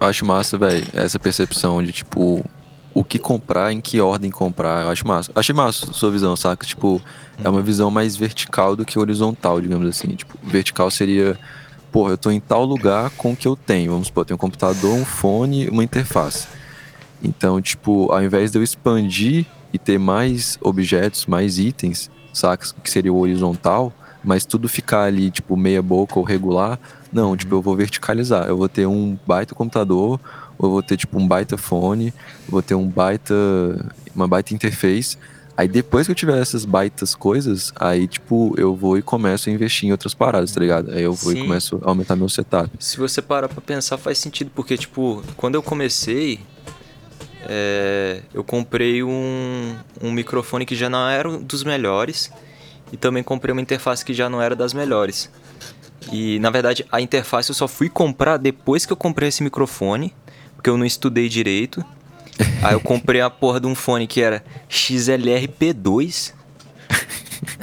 acho 0.00 0.26
massa, 0.26 0.58
velho, 0.58 0.86
essa 0.92 1.18
percepção 1.18 1.82
de 1.82 1.92
tipo, 1.92 2.44
o 2.96 3.04
que 3.04 3.18
comprar, 3.18 3.74
em 3.74 3.80
que 3.82 4.00
ordem 4.00 4.30
comprar. 4.30 4.84
Eu 4.84 4.88
acho 4.88 5.06
massa. 5.06 5.30
Achei 5.34 5.54
massa 5.54 5.90
a 5.90 5.92
sua 5.92 6.10
visão, 6.10 6.34
saca? 6.34 6.66
Tipo, 6.66 6.98
é 7.44 7.46
uma 7.46 7.60
visão 7.60 7.90
mais 7.90 8.16
vertical 8.16 8.74
do 8.74 8.86
que 8.86 8.98
horizontal, 8.98 9.60
digamos 9.60 9.86
assim. 9.86 10.14
Tipo, 10.14 10.38
vertical 10.42 10.90
seria, 10.90 11.38
porra, 11.92 12.12
eu 12.12 12.16
tô 12.16 12.30
em 12.30 12.40
tal 12.40 12.64
lugar 12.64 13.10
com 13.10 13.32
o 13.32 13.36
que 13.36 13.46
eu 13.46 13.54
tenho. 13.54 13.92
Vamos 13.92 14.06
supor, 14.06 14.22
eu 14.22 14.24
tenho 14.24 14.36
um 14.36 14.38
computador, 14.38 14.94
um 14.94 15.04
fone, 15.04 15.68
uma 15.68 15.84
interface. 15.84 16.48
Então, 17.22 17.60
tipo, 17.60 18.10
ao 18.10 18.22
invés 18.22 18.50
de 18.50 18.56
eu 18.56 18.62
expandir 18.62 19.44
e 19.74 19.78
ter 19.78 19.98
mais 19.98 20.56
objetos, 20.62 21.26
mais 21.26 21.58
itens, 21.58 22.10
saca? 22.32 22.66
Que 22.82 22.90
seria 22.90 23.12
o 23.12 23.18
horizontal, 23.18 23.92
mas 24.24 24.46
tudo 24.46 24.70
ficar 24.70 25.02
ali, 25.02 25.30
tipo, 25.30 25.54
meia 25.54 25.82
boca 25.82 26.18
ou 26.18 26.24
regular. 26.24 26.78
Não, 27.12 27.36
tipo, 27.36 27.56
eu 27.56 27.60
vou 27.60 27.76
verticalizar. 27.76 28.46
Eu 28.46 28.56
vou 28.56 28.70
ter 28.70 28.86
um 28.86 29.18
baita 29.26 29.54
computador, 29.54 30.18
ou 30.58 30.68
eu 30.68 30.72
vou 30.72 30.82
ter 30.82 30.96
tipo 30.96 31.18
um 31.18 31.26
baita 31.26 31.56
fone, 31.56 32.12
vou 32.48 32.62
ter 32.62 32.74
um 32.74 32.88
baita 32.88 33.34
uma 34.14 34.26
baita 34.26 34.54
interface. 34.54 35.18
Aí 35.56 35.66
depois 35.66 36.06
que 36.06 36.10
eu 36.10 36.14
tiver 36.14 36.38
essas 36.38 36.66
baitas 36.66 37.14
coisas, 37.14 37.72
aí 37.76 38.06
tipo 38.06 38.54
eu 38.58 38.74
vou 38.74 38.98
e 38.98 39.02
começo 39.02 39.48
a 39.48 39.52
investir 39.52 39.88
em 39.88 39.92
outras 39.92 40.12
paradas, 40.12 40.52
tá 40.52 40.60
ligado? 40.60 40.90
Aí 40.90 41.02
eu 41.02 41.14
vou 41.14 41.32
Sim. 41.32 41.38
e 41.38 41.42
começo 41.42 41.80
a 41.82 41.88
aumentar 41.88 42.14
meu 42.14 42.28
setup. 42.28 42.70
Se 42.78 42.98
você 42.98 43.22
parar 43.22 43.48
pra 43.48 43.60
pensar, 43.60 43.96
faz 43.96 44.18
sentido, 44.18 44.50
porque, 44.54 44.76
tipo, 44.76 45.22
quando 45.36 45.54
eu 45.54 45.62
comecei, 45.62 46.40
é, 47.48 48.20
eu 48.34 48.44
comprei 48.44 49.02
um, 49.02 49.74
um 50.02 50.12
microfone 50.12 50.66
que 50.66 50.74
já 50.74 50.90
não 50.90 51.08
era 51.08 51.28
um 51.28 51.42
dos 51.42 51.64
melhores, 51.64 52.30
e 52.92 52.96
também 52.96 53.22
comprei 53.22 53.52
uma 53.52 53.60
interface 53.60 54.04
que 54.04 54.12
já 54.12 54.28
não 54.28 54.40
era 54.40 54.54
das 54.54 54.72
melhores. 54.72 55.30
E, 56.12 56.38
na 56.38 56.50
verdade, 56.50 56.84
a 56.90 57.00
interface 57.00 57.50
eu 57.50 57.54
só 57.54 57.66
fui 57.66 57.88
comprar 57.88 58.36
depois 58.36 58.86
que 58.86 58.92
eu 58.92 58.96
comprei 58.96 59.28
esse 59.28 59.42
microfone, 59.42 60.14
porque 60.56 60.68
eu 60.70 60.76
não 60.76 60.84
estudei 60.84 61.28
direito. 61.28 61.84
Aí 62.62 62.74
eu 62.74 62.80
comprei 62.80 63.20
a 63.20 63.30
porra 63.30 63.60
de 63.60 63.66
um 63.66 63.74
fone 63.74 64.06
que 64.06 64.20
era 64.20 64.42
XLR 64.68 65.48
P2. 65.48 66.32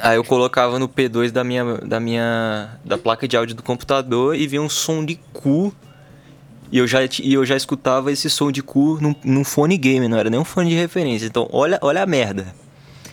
Aí 0.02 0.16
eu 0.18 0.24
colocava 0.24 0.78
no 0.80 0.88
P2 0.88 1.32
da 1.32 1.44
minha, 1.44 1.64
da 1.78 2.00
minha 2.00 2.70
da 2.84 2.98
placa 2.98 3.28
de 3.28 3.36
áudio 3.38 3.56
do 3.56 3.64
computador 3.64 4.36
e 4.36 4.48
vinha 4.48 4.62
um 4.62 4.70
som 4.70 5.04
de 5.06 5.20
cu. 5.32 5.74
E 6.72 6.78
eu 6.80 6.88
já, 6.88 7.00
e 7.22 7.34
eu 7.34 7.46
já 7.46 7.56
escutava 7.56 8.12
esse 8.12 8.30
som 8.30 8.52
de 8.52 8.64
cu 8.64 8.98
num, 9.00 9.16
num 9.24 9.44
fone 9.44 9.78
game, 9.78 10.08
não 10.08 10.18
era 10.18 10.30
nem 10.30 10.40
um 10.40 10.46
fone 10.46 10.70
de 10.70 10.76
referência. 10.76 11.26
Então, 11.28 11.48
olha, 11.52 11.78
olha 11.82 12.02
a 12.02 12.06
merda. 12.06 12.48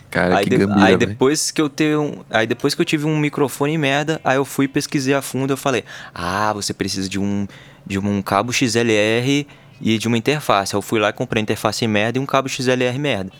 Cara, 0.09 0.37
aí, 0.39 0.43
que 0.43 0.49
de- 0.49 0.57
gambira, 0.57 0.85
aí 0.87 0.97
depois 0.97 1.51
que 1.51 1.61
eu 1.61 1.69
tenho, 1.69 2.01
um- 2.01 2.15
aí 2.29 2.45
depois 2.47 2.73
que 2.75 2.81
eu 2.81 2.85
tive 2.85 3.05
um 3.05 3.17
microfone 3.17 3.77
merda, 3.77 4.19
aí 4.23 4.35
eu 4.37 4.43
fui 4.43 4.67
pesquisei 4.67 5.13
a 5.13 5.21
fundo, 5.21 5.53
eu 5.53 5.57
falei: 5.57 5.83
"Ah, 6.13 6.51
você 6.53 6.73
precisa 6.73 7.07
de 7.07 7.19
um 7.19 7.47
de 7.85 7.97
um 7.97 8.21
cabo 8.21 8.51
XLR 8.51 9.47
e 9.81 9.97
de 9.97 10.07
uma 10.07 10.17
interface". 10.17 10.73
Eu 10.73 10.81
fui 10.81 10.99
lá 10.99 11.09
e 11.09 11.13
comprei 11.13 11.41
interface 11.41 11.85
merda 11.87 12.17
e 12.19 12.21
um 12.21 12.25
cabo 12.25 12.47
XLR 12.47 12.97
merda. 12.99 13.31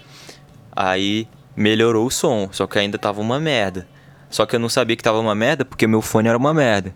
Aí 0.76 1.28
melhorou 1.56 2.06
o 2.08 2.12
som, 2.12 2.50
só 2.52 2.66
que 2.68 2.80
ainda 2.80 2.98
tava 2.98 3.22
uma 3.22 3.40
merda. 3.40 3.88
Só 4.30 4.46
que 4.46 4.56
eu 4.56 4.60
não 4.60 4.70
sabia 4.70 4.96
que 4.96 5.04
tava 5.04 5.20
uma 5.20 5.36
merda 5.36 5.66
porque 5.66 5.86
meu 5.86 6.02
fone 6.02 6.30
era 6.30 6.38
uma 6.38 6.54
merda. 6.54 6.94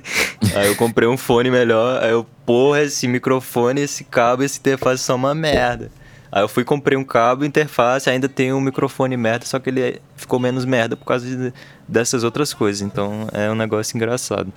aí 0.54 0.66
eu 0.68 0.76
comprei 0.76 1.08
um 1.08 1.16
fone 1.16 1.50
melhor, 1.50 2.02
aí 2.02 2.10
eu, 2.10 2.26
porra, 2.44 2.82
esse 2.82 3.08
microfone, 3.08 3.80
esse 3.80 4.04
cabo, 4.04 4.42
esse 4.42 4.58
interface 4.58 5.02
são 5.02 5.16
uma 5.16 5.34
merda. 5.34 5.90
Aí 6.30 6.42
eu 6.42 6.48
fui 6.48 6.62
comprei 6.62 6.98
um 6.98 7.04
cabo, 7.04 7.44
interface, 7.44 8.10
ainda 8.10 8.28
tem 8.28 8.52
um 8.52 8.60
microfone 8.60 9.16
merda, 9.16 9.46
só 9.46 9.58
que 9.58 9.70
ele 9.70 10.02
ficou 10.14 10.38
menos 10.38 10.64
merda 10.66 10.94
por 10.94 11.06
causa 11.06 11.24
de- 11.24 11.54
dessas 11.88 12.22
outras 12.22 12.52
coisas. 12.52 12.82
Então 12.82 13.28
é 13.32 13.50
um 13.50 13.54
negócio 13.54 13.96
engraçado. 13.96 14.52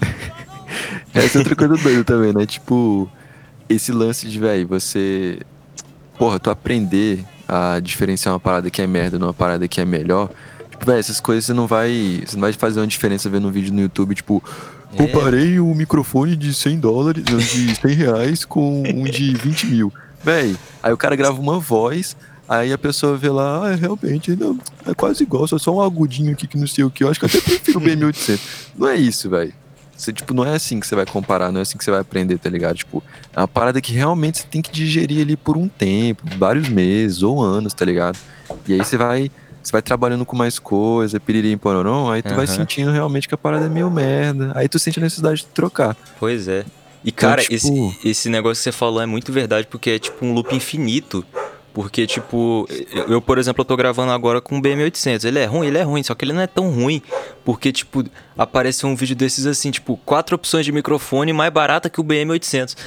Essa 1.14 1.38
é 1.38 1.40
outra 1.40 1.56
coisa 1.56 1.76
doida 1.76 2.04
também, 2.04 2.32
né? 2.32 2.46
Tipo, 2.46 3.10
esse 3.68 3.92
lance 3.92 4.28
de, 4.28 4.38
velho, 4.38 4.66
você. 4.66 5.40
Porra, 6.18 6.38
tu 6.38 6.50
aprender 6.50 7.24
a 7.48 7.78
diferenciar 7.80 8.34
uma 8.34 8.40
parada 8.40 8.70
que 8.70 8.80
é 8.80 8.86
merda 8.86 9.18
numa 9.18 9.34
parada 9.34 9.68
que 9.68 9.80
é 9.80 9.84
melhor. 9.84 10.30
Tipo, 10.70 10.86
velho, 10.86 10.98
essas 10.98 11.20
coisas 11.20 11.44
você 11.44 11.52
não 11.52 11.66
vai. 11.66 12.22
Você 12.26 12.36
não 12.36 12.42
vai 12.42 12.52
fazer 12.52 12.80
uma 12.80 12.86
diferença 12.86 13.28
vendo 13.28 13.48
um 13.48 13.50
vídeo 13.50 13.72
no 13.72 13.80
YouTube, 13.80 14.14
tipo. 14.14 14.42
É. 14.92 14.96
Comparei 14.96 15.58
um 15.58 15.74
microfone 15.74 16.36
de 16.36 16.54
100 16.54 16.78
dólares, 16.78 17.24
de 17.24 17.74
100 17.76 17.94
reais 17.94 18.44
com 18.44 18.82
um 18.82 19.04
de 19.04 19.34
20 19.34 19.66
mil. 19.66 19.92
Véi, 20.22 20.56
aí 20.82 20.92
o 20.92 20.96
cara 20.96 21.14
grava 21.14 21.38
uma 21.40 21.58
voz, 21.58 22.16
aí 22.48 22.72
a 22.72 22.78
pessoa 22.78 23.16
vê 23.16 23.28
lá, 23.28 23.68
ah, 23.68 23.74
realmente, 23.74 24.34
não, 24.34 24.58
é 24.86 24.94
quase 24.94 25.22
igual, 25.22 25.46
só 25.46 25.58
só 25.58 25.74
um 25.74 25.80
agudinho 25.80 26.32
aqui 26.32 26.46
que 26.46 26.56
não 26.56 26.66
sei 26.66 26.84
o 26.84 26.90
que. 26.90 27.04
Eu 27.04 27.10
acho 27.10 27.20
que 27.20 27.26
eu 27.26 27.28
até 27.28 27.40
prefiro 27.40 27.78
o 27.78 27.82
BM800. 27.82 28.40
Não 28.76 28.88
é 28.88 28.96
isso, 28.96 29.28
velho. 29.28 29.52
Você, 29.96 30.12
tipo, 30.12 30.34
não 30.34 30.44
é 30.44 30.54
assim 30.54 30.78
que 30.78 30.86
você 30.86 30.94
vai 30.94 31.06
comparar, 31.06 31.50
não 31.50 31.58
é 31.58 31.62
assim 31.62 31.78
que 31.78 31.84
você 31.84 31.90
vai 31.90 32.00
aprender, 32.00 32.38
tá 32.38 32.50
ligado? 32.50 32.76
Tipo, 32.76 33.02
é 33.34 33.40
uma 33.40 33.48
parada 33.48 33.80
que 33.80 33.92
realmente 33.92 34.38
você 34.38 34.46
tem 34.46 34.60
que 34.60 34.70
digerir 34.70 35.22
ali 35.22 35.36
por 35.36 35.56
um 35.56 35.68
tempo, 35.68 36.22
vários 36.36 36.68
meses 36.68 37.22
ou 37.22 37.42
anos, 37.42 37.72
tá 37.72 37.84
ligado? 37.84 38.18
E 38.68 38.74
aí 38.74 38.84
você 38.84 38.96
vai, 38.96 39.30
você 39.62 39.72
vai 39.72 39.80
trabalhando 39.82 40.26
com 40.26 40.36
mais 40.36 40.58
coisa, 40.58 41.18
piririm, 41.18 41.56
pororó, 41.56 42.10
aí 42.12 42.22
tu 42.22 42.34
vai 42.34 42.44
Aham. 42.44 42.56
sentindo 42.56 42.90
realmente 42.92 43.26
que 43.26 43.34
a 43.34 43.38
parada 43.38 43.66
é 43.66 43.68
meio 43.70 43.90
merda. 43.90 44.52
Aí 44.54 44.68
tu 44.68 44.78
sente 44.78 44.98
a 44.98 45.02
necessidade 45.02 45.40
de 45.40 45.46
trocar. 45.46 45.96
Pois 46.20 46.46
é. 46.46 46.64
E 47.04 47.08
Então, 47.10 47.30
cara, 47.30 47.42
tipo- 47.42 47.54
esse, 47.54 47.98
esse 48.04 48.28
negócio 48.28 48.60
que 48.60 48.64
você 48.64 48.72
falou 48.72 49.00
é 49.00 49.06
muito 49.06 49.32
verdade, 49.32 49.66
porque 49.70 49.90
é 49.90 49.98
tipo 49.98 50.26
um 50.26 50.32
loop 50.34 50.54
infinito. 50.54 51.24
Porque, 51.76 52.06
tipo, 52.06 52.66
eu, 53.06 53.20
por 53.20 53.36
exemplo, 53.36 53.60
eu 53.60 53.64
tô 53.66 53.76
gravando 53.76 54.10
agora 54.10 54.40
com 54.40 54.56
o 54.56 54.62
BM800. 54.62 55.26
Ele 55.26 55.38
é 55.38 55.44
ruim, 55.44 55.66
ele 55.66 55.76
é 55.76 55.82
ruim, 55.82 56.02
só 56.02 56.14
que 56.14 56.24
ele 56.24 56.32
não 56.32 56.40
é 56.40 56.46
tão 56.46 56.70
ruim. 56.70 57.02
Porque, 57.44 57.70
tipo, 57.70 58.02
apareceu 58.34 58.88
um 58.88 58.96
vídeo 58.96 59.14
desses 59.14 59.44
assim, 59.44 59.70
tipo, 59.70 59.98
quatro 59.98 60.36
opções 60.36 60.64
de 60.64 60.72
microfone 60.72 61.34
mais 61.34 61.52
barata 61.52 61.90
que 61.90 62.00
o 62.00 62.04
BM800. 62.04 62.78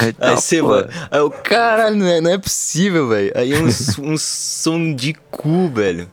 É, 0.00 0.14
Aí 0.30 0.36
você 0.36 0.62
vai. 0.62 0.86
Aí 1.10 1.18
eu, 1.18 1.32
caralho, 1.32 1.96
não 1.96 2.06
é, 2.06 2.20
não 2.20 2.30
é 2.30 2.38
possível, 2.38 3.08
velho. 3.08 3.32
Aí 3.34 3.54
é 3.54 3.58
um, 3.58 3.66
um 4.12 4.16
som 4.16 4.94
de 4.94 5.14
cu, 5.28 5.68
velho. 5.70 6.08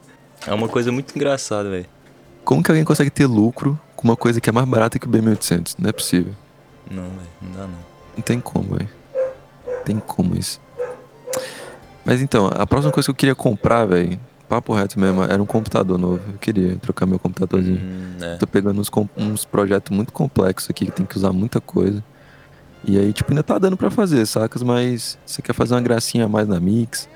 É 0.47 0.53
uma 0.55 0.67
coisa 0.67 0.91
muito 0.91 1.15
engraçada, 1.15 1.69
velho. 1.69 1.85
Como 2.43 2.63
que 2.63 2.71
alguém 2.71 2.83
consegue 2.83 3.11
ter 3.11 3.27
lucro 3.27 3.79
com 3.95 4.07
uma 4.07 4.17
coisa 4.17 4.41
que 4.41 4.49
é 4.49 4.51
mais 4.51 4.67
barata 4.67 4.97
que 4.97 5.05
o 5.05 5.09
BM800? 5.11 5.75
Não 5.77 5.87
é 5.87 5.93
possível. 5.93 6.33
Não, 6.89 7.03
velho, 7.03 7.29
não 7.39 7.51
dá 7.51 7.67
não. 7.67 7.85
Não 8.17 8.23
tem 8.23 8.39
como, 8.39 8.77
velho. 8.77 8.89
Tem 9.85 9.99
como 9.99 10.35
isso. 10.35 10.59
Mas 12.05 12.21
então, 12.21 12.47
a 12.53 12.65
próxima 12.65 12.91
coisa 12.91 13.07
que 13.07 13.12
eu 13.12 13.15
queria 13.15 13.35
comprar, 13.35 13.85
velho, 13.85 14.19
papo 14.47 14.73
reto 14.73 14.99
mesmo, 14.99 15.23
era 15.23 15.41
um 15.41 15.45
computador 15.45 15.97
novo. 15.97 16.21
Eu 16.33 16.38
queria 16.39 16.75
trocar 16.77 17.05
meu 17.05 17.19
computadorzinho. 17.19 17.79
Hum, 17.79 18.17
é. 18.21 18.35
Tô 18.38 18.47
pegando 18.47 18.79
uns, 18.81 18.89
uns 19.17 19.45
projetos 19.45 19.95
muito 19.95 20.12
complexos 20.12 20.69
aqui 20.69 20.85
que 20.85 20.91
tem 20.91 21.05
que 21.05 21.17
usar 21.17 21.31
muita 21.31 21.62
coisa. 21.62 22.03
E 22.83 22.97
aí, 22.97 23.12
tipo, 23.13 23.31
ainda 23.31 23.43
tá 23.43 23.59
dando 23.59 23.75
pra 23.77 23.91
fazer, 23.91 24.25
sacas? 24.25 24.63
Mas 24.63 25.17
você 25.25 25.41
quer 25.41 25.53
fazer 25.53 25.75
uma 25.75 25.81
gracinha 25.81 26.25
a 26.25 26.29
mais 26.29 26.47
na 26.47 26.59
Mix? 26.59 27.09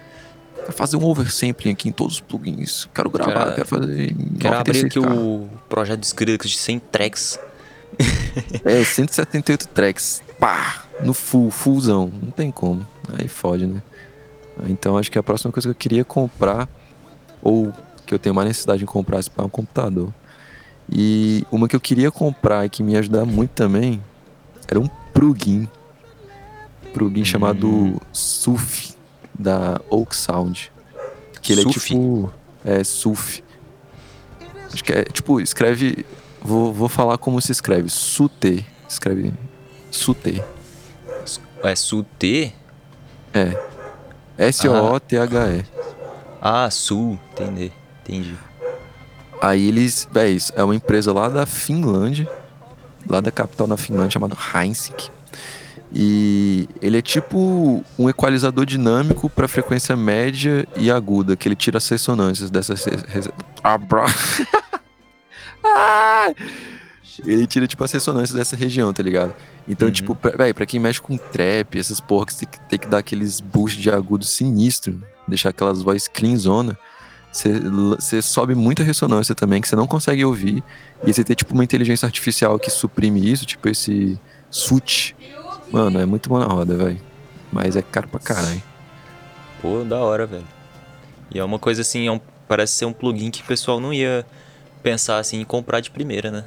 Quer 0.65 0.71
fazer 0.73 0.97
um 0.97 1.03
oversampling 1.03 1.71
aqui 1.71 1.89
em 1.89 1.91
todos 1.91 2.15
os 2.15 2.19
plugins? 2.21 2.87
Quero 2.93 3.09
gravar, 3.09 3.33
Quero- 3.33 3.55
quero 3.55 3.67
fazer. 3.67 4.15
Quero 4.39 4.57
abrir 4.57 4.85
aqui 4.85 4.99
96K. 4.99 5.17
o 5.17 5.49
projeto 5.69 5.99
de 6.01 6.05
Skrillex 6.05 6.49
de 6.49 6.57
100 6.57 6.79
tracks. 6.79 7.39
É, 8.65 8.83
178 8.83 9.67
tracks. 9.67 10.21
Pá! 10.39 10.83
No 11.03 11.13
full, 11.13 11.51
fullzão. 11.51 12.11
Não 12.21 12.31
tem 12.31 12.49
como. 12.51 12.85
Aí 13.17 13.27
fode, 13.27 13.67
né? 13.67 13.81
Então 14.67 14.97
acho 14.97 15.11
que 15.11 15.17
a 15.17 15.23
próxima 15.23 15.51
coisa 15.51 15.67
que 15.67 15.71
eu 15.71 15.75
queria 15.75 16.05
comprar, 16.05 16.69
ou 17.41 17.73
que 18.05 18.13
eu 18.13 18.19
tenho 18.19 18.35
mais 18.35 18.47
necessidade 18.47 18.79
de 18.79 18.85
comprar, 18.85 19.19
é 19.19 19.41
um 19.41 19.49
computador. 19.49 20.13
E 20.91 21.45
uma 21.51 21.67
que 21.67 21.75
eu 21.75 21.79
queria 21.79 22.11
comprar 22.11 22.65
e 22.65 22.69
que 22.69 22.83
me 22.83 22.93
ia 22.93 22.99
ajudar 22.99 23.25
muito 23.25 23.51
também 23.51 24.01
era 24.67 24.79
um 24.79 24.87
plugin. 25.13 25.67
Plugin 26.93 27.25
chamado 27.25 27.99
SUF, 28.11 28.93
da 29.37 29.81
Oak 29.89 30.15
Sound. 30.15 30.71
Que 31.41 31.53
ele 31.53 31.63
Suf? 31.63 31.77
é 31.77 31.79
tipo. 31.79 32.33
É, 32.63 32.83
SUF. 32.83 33.43
Acho 34.71 34.83
que 34.83 34.93
é 34.93 35.03
tipo, 35.03 35.39
escreve. 35.41 36.05
Vou, 36.41 36.73
vou 36.73 36.89
falar 36.89 37.17
como 37.17 37.41
se 37.41 37.51
escreve. 37.51 37.89
Sute. 37.89 38.65
Escreve. 38.87 39.33
Sute. 39.89 40.43
É 41.63 41.75
Su-T? 41.75 42.53
É. 43.33 43.72
S-O-O-T-H-E. 44.37 45.65
Ah, 46.41 46.69
Sul. 46.69 47.19
Entendi. 47.31 47.71
Entendi. 48.03 48.35
Aí 49.41 49.67
eles, 49.67 50.07
véi, 50.11 50.33
isso 50.33 50.53
é 50.55 50.63
uma 50.63 50.75
empresa 50.75 51.11
lá 51.11 51.27
da 51.29 51.45
Finlândia, 51.45 52.29
lá 53.07 53.19
da 53.19 53.31
capital 53.31 53.67
na 53.67 53.77
Finlândia, 53.77 54.11
chamado 54.11 54.37
Heinzig. 54.53 55.11
E 55.93 56.67
ele 56.81 56.97
é 56.97 57.01
tipo 57.01 57.83
um 57.99 58.09
equalizador 58.09 58.65
dinâmico 58.65 59.29
para 59.29 59.47
frequência 59.47 59.95
média 59.95 60.67
e 60.75 60.89
aguda, 60.89 61.35
que 61.35 61.47
ele 61.47 61.55
tira 61.55 61.77
as 61.77 61.87
ressonâncias 61.87 62.49
dessas. 62.49 62.85
Ah, 63.63 63.77
bro. 63.77 64.03
Ah! 65.65 66.27
ele 67.25 67.47
tira 67.47 67.65
tipo 67.65 67.81
as 67.85 67.91
ressonâncias 67.91 68.37
dessa 68.37 68.53
região, 68.53 68.91
tá 68.91 69.01
ligado? 69.01 69.33
Então, 69.67 69.87
Uhum. 69.87 69.93
tipo, 69.93 70.15
pra, 70.15 70.31
véi, 70.31 70.53
pra 70.53 70.65
quem 70.65 70.79
mexe 70.79 71.01
com 71.01 71.17
trap, 71.17 71.77
essas 71.79 72.01
você 72.05 72.45
tem 72.45 72.49
que- 72.49 72.59
tem 72.69 72.79
que 72.79 72.87
dar 72.87 72.97
aqueles 72.97 73.39
boosts 73.39 73.81
de 73.81 73.89
agudo 73.89 74.25
sinistro, 74.25 75.01
deixar 75.27 75.49
aquelas 75.49 75.81
vozes 75.81 76.07
clean 76.07 76.35
zona, 76.35 76.77
você 77.31 78.21
sobe 78.21 78.53
muita 78.55 78.83
ressonância 78.83 79.33
também, 79.33 79.61
que 79.61 79.67
você 79.67 79.75
não 79.75 79.87
consegue 79.87 80.23
ouvir. 80.25 80.63
E 81.05 81.13
você 81.13 81.23
tem 81.23 81.35
tipo 81.35 81.53
uma 81.53 81.63
inteligência 81.63 82.05
artificial 82.05 82.59
que 82.59 82.69
suprime 82.69 83.31
isso, 83.31 83.45
tipo 83.45 83.67
esse 83.69 84.19
SUT. 84.51 85.15
Mano, 85.71 85.99
é 85.99 86.05
muito 86.05 86.29
bom 86.29 86.37
na 86.39 86.45
roda, 86.45 86.75
velho. 86.75 87.01
Mas 87.51 87.75
é 87.75 87.81
caro 87.81 88.07
pra 88.07 88.19
caralho. 88.19 88.61
Pô, 89.61 89.83
da 89.83 89.97
hora, 89.99 90.25
velho. 90.25 90.45
E 91.33 91.39
é 91.39 91.43
uma 91.43 91.57
coisa 91.57 91.81
assim, 91.81 92.05
é 92.07 92.11
um- 92.11 92.19
parece 92.47 92.73
ser 92.73 92.85
um 92.85 92.93
plugin 92.93 93.31
que 93.31 93.41
o 93.41 93.45
pessoal 93.45 93.79
não 93.79 93.93
ia 93.93 94.25
pensar 94.83 95.17
assim 95.19 95.39
em 95.39 95.45
comprar 95.45 95.79
de 95.79 95.89
primeira, 95.89 96.29
né? 96.29 96.45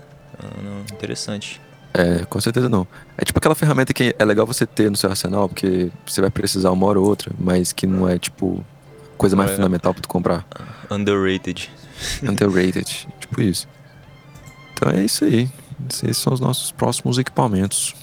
Não, 0.62 0.80
interessante. 0.94 1.60
É, 1.98 2.26
com 2.26 2.38
certeza 2.40 2.68
não. 2.68 2.86
É 3.16 3.24
tipo 3.24 3.38
aquela 3.38 3.54
ferramenta 3.54 3.94
que 3.94 4.14
é 4.18 4.24
legal 4.24 4.46
você 4.46 4.66
ter 4.66 4.90
no 4.90 4.96
seu 4.96 5.08
arsenal, 5.08 5.48
porque 5.48 5.90
você 6.06 6.20
vai 6.20 6.30
precisar 6.30 6.70
uma 6.70 6.86
hora 6.86 7.00
ou 7.00 7.06
outra, 7.06 7.32
mas 7.38 7.72
que 7.72 7.86
não 7.86 8.06
é 8.08 8.18
tipo 8.18 8.62
coisa 9.16 9.34
mais 9.34 9.50
É. 9.52 9.56
fundamental 9.56 9.94
pra 9.94 10.02
tu 10.02 10.08
comprar. 10.08 10.46
Underrated. 10.90 11.70
Underrated. 12.22 13.08
tipo 13.18 13.40
isso. 13.40 13.66
Então 14.74 14.90
é 14.92 15.04
isso 15.04 15.24
aí. 15.24 15.48
Esses 15.88 16.18
são 16.18 16.32
os 16.34 16.40
nossos 16.40 16.70
próximos 16.70 17.16
equipamentos. 17.16 17.94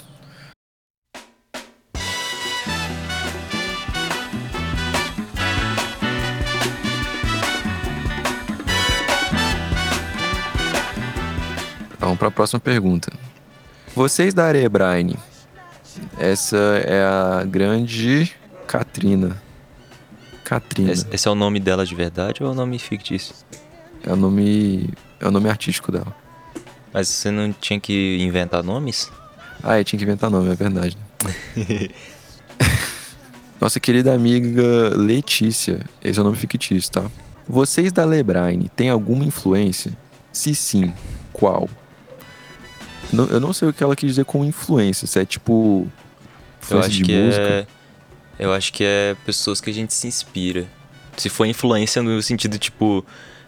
Vamos 11.98 12.18
para 12.18 12.28
a 12.28 12.30
próxima 12.30 12.60
pergunta. 12.60 13.10
Vocês 13.94 14.34
da 14.34 14.46
Arebrine, 14.46 15.16
essa 16.18 16.56
é 16.56 17.04
a 17.04 17.44
grande 17.44 18.34
Katrina. 18.66 19.40
Katrina. 20.44 20.90
Esse, 20.92 21.06
esse 21.12 21.28
é 21.28 21.30
o 21.30 21.34
nome 21.34 21.60
dela 21.60 21.86
de 21.86 21.94
verdade 21.94 22.42
ou 22.42 22.48
é 22.48 22.52
o 22.52 22.54
nome 22.54 22.78
fictício? 22.78 23.34
É 24.04 24.12
o 24.12 24.16
nome. 24.16 24.90
É 25.20 25.28
o 25.28 25.30
nome 25.30 25.48
artístico 25.48 25.92
dela. 25.92 26.14
Mas 26.92 27.08
você 27.08 27.30
não 27.30 27.52
tinha 27.52 27.78
que 27.78 28.18
inventar 28.20 28.62
nomes? 28.62 29.10
Ah, 29.62 29.78
eu 29.78 29.84
tinha 29.84 29.98
que 29.98 30.04
inventar 30.04 30.30
nome, 30.30 30.50
é 30.50 30.54
verdade. 30.54 30.98
né? 31.24 31.88
Nossa 33.60 33.78
querida 33.80 34.12
amiga 34.12 34.90
Letícia, 34.96 35.80
esse 36.02 36.18
é 36.18 36.22
o 36.22 36.24
nome 36.24 36.36
fictício, 36.36 36.90
tá? 36.90 37.04
Vocês 37.48 37.92
da 37.92 38.04
Lebrine 38.04 38.68
têm 38.74 38.90
alguma 38.90 39.24
influência? 39.24 39.96
Se 40.32 40.54
sim, 40.54 40.92
qual? 41.32 41.68
Não- 43.14 43.26
eu 43.26 43.40
não 43.40 43.52
sei 43.52 43.68
o 43.68 43.72
que 43.72 43.82
ela 43.82 43.94
quis 43.96 44.10
dizer 44.10 44.24
com 44.24 44.44
influência, 44.44 45.06
se 45.06 45.18
é 45.18 45.24
tipo. 45.24 45.86
Eu 46.70 46.78
Influência 46.78 46.88
acho 46.88 46.96
de 46.98 47.02
que 47.04 47.16
música. 47.20 47.42
é. 47.42 47.66
Eu 48.38 48.52
acho 48.52 48.72
que 48.72 48.82
é 48.84 49.16
pessoas 49.24 49.60
que 49.60 49.70
a 49.70 49.72
gente 49.72 49.92
se 49.94 50.06
inspira. 50.06 50.66
Se 51.16 51.28
for 51.28 51.44
influência 51.44 52.02
no 52.02 52.20
sentido, 52.20 52.58
tipo, 52.58 53.04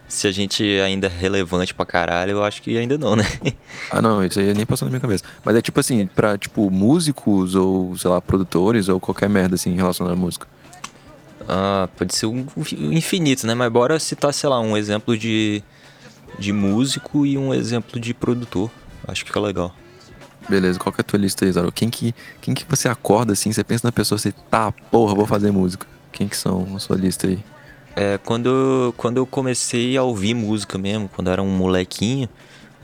se 0.07 0.27
a 0.27 0.31
gente 0.31 0.63
ainda 0.79 1.07
é 1.07 1.09
relevante 1.09 1.73
pra 1.73 1.85
caralho, 1.85 2.31
eu 2.31 2.43
acho 2.43 2.61
que 2.61 2.77
ainda 2.77 2.97
não, 2.97 3.15
né? 3.15 3.23
Ah, 3.91 4.01
não, 4.01 4.23
isso 4.23 4.39
aí 4.39 4.53
nem 4.53 4.65
passou 4.65 4.85
na 4.85 4.91
minha 4.91 5.01
cabeça. 5.01 5.23
Mas 5.43 5.55
é 5.57 5.61
tipo 5.61 5.77
assim, 5.79 6.05
pra, 6.07 6.37
tipo, 6.37 6.69
músicos 6.71 7.55
ou, 7.55 7.97
sei 7.97 8.09
lá, 8.09 8.21
produtores 8.21 8.87
ou 8.87 8.99
qualquer 8.99 9.27
merda, 9.29 9.55
assim, 9.55 9.75
relacionada 9.75 10.15
à 10.15 10.17
música. 10.19 10.47
Ah, 11.49 11.87
pode 11.97 12.13
ser 12.15 12.25
um 12.27 12.45
infinito, 12.91 13.45
né? 13.47 13.53
Mas 13.53 13.71
bora 13.71 13.99
citar, 13.99 14.33
sei 14.33 14.49
lá, 14.49 14.59
um 14.59 14.75
exemplo 14.77 15.17
de, 15.17 15.61
de 16.39 16.51
músico 16.53 17.25
e 17.25 17.37
um 17.37 17.53
exemplo 17.53 17.99
de 17.99 18.13
produtor. 18.13 18.69
Acho 19.07 19.23
que 19.23 19.29
fica 19.29 19.39
legal. 19.39 19.73
Beleza, 20.49 20.79
qual 20.79 20.93
que 20.93 21.01
é 21.01 21.03
a 21.03 21.05
tua 21.05 21.19
lista 21.19 21.45
aí, 21.45 21.51
Zaro? 21.51 21.71
Quem 21.71 21.89
que, 21.89 22.13
quem 22.41 22.53
que 22.53 22.65
você 22.67 22.87
acorda 22.87 23.33
assim, 23.33 23.51
você 23.51 23.63
pensa 23.63 23.85
na 23.87 23.91
pessoa, 23.91 24.17
você, 24.17 24.31
tá, 24.49 24.71
porra, 24.71 25.13
vou 25.13 25.25
fazer 25.25 25.51
música. 25.51 25.85
Quem 26.11 26.27
que 26.27 26.37
são 26.37 26.65
na 26.65 26.79
sua 26.79 26.95
lista 26.95 27.27
aí? 27.27 27.39
É, 27.95 28.17
quando, 28.19 28.47
eu- 28.47 28.93
quando 28.95 29.17
eu 29.17 29.25
comecei 29.25 29.97
a 29.97 30.03
ouvir 30.03 30.33
música 30.33 30.77
mesmo, 30.77 31.09
quando 31.09 31.27
eu 31.27 31.33
era 31.33 31.41
um 31.43 31.49
molequinho, 31.49 32.29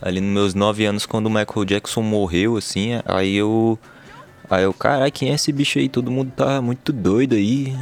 ali 0.02 0.20
nos 0.20 0.34
meus 0.34 0.54
9 0.54 0.86
anos, 0.86 1.06
quando 1.06 1.28
o 1.28 1.30
Michael 1.30 1.66
Jackson 1.66 2.02
morreu, 2.02 2.58
assim, 2.58 3.00
aí 3.06 3.36
eu. 3.36 3.80
Aí 4.50 4.64
eu, 4.64 4.74
caralho, 4.74 5.12
quem 5.12 5.30
é 5.32 5.36
esse 5.36 5.52
bicho 5.52 5.80
aí? 5.80 5.88
Todo 5.88 6.12
mundo 6.12 6.32
tá 6.36 6.62
muito 6.62 6.92
doido 6.92 7.36
aí. 7.36 7.74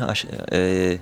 É, 0.51 0.99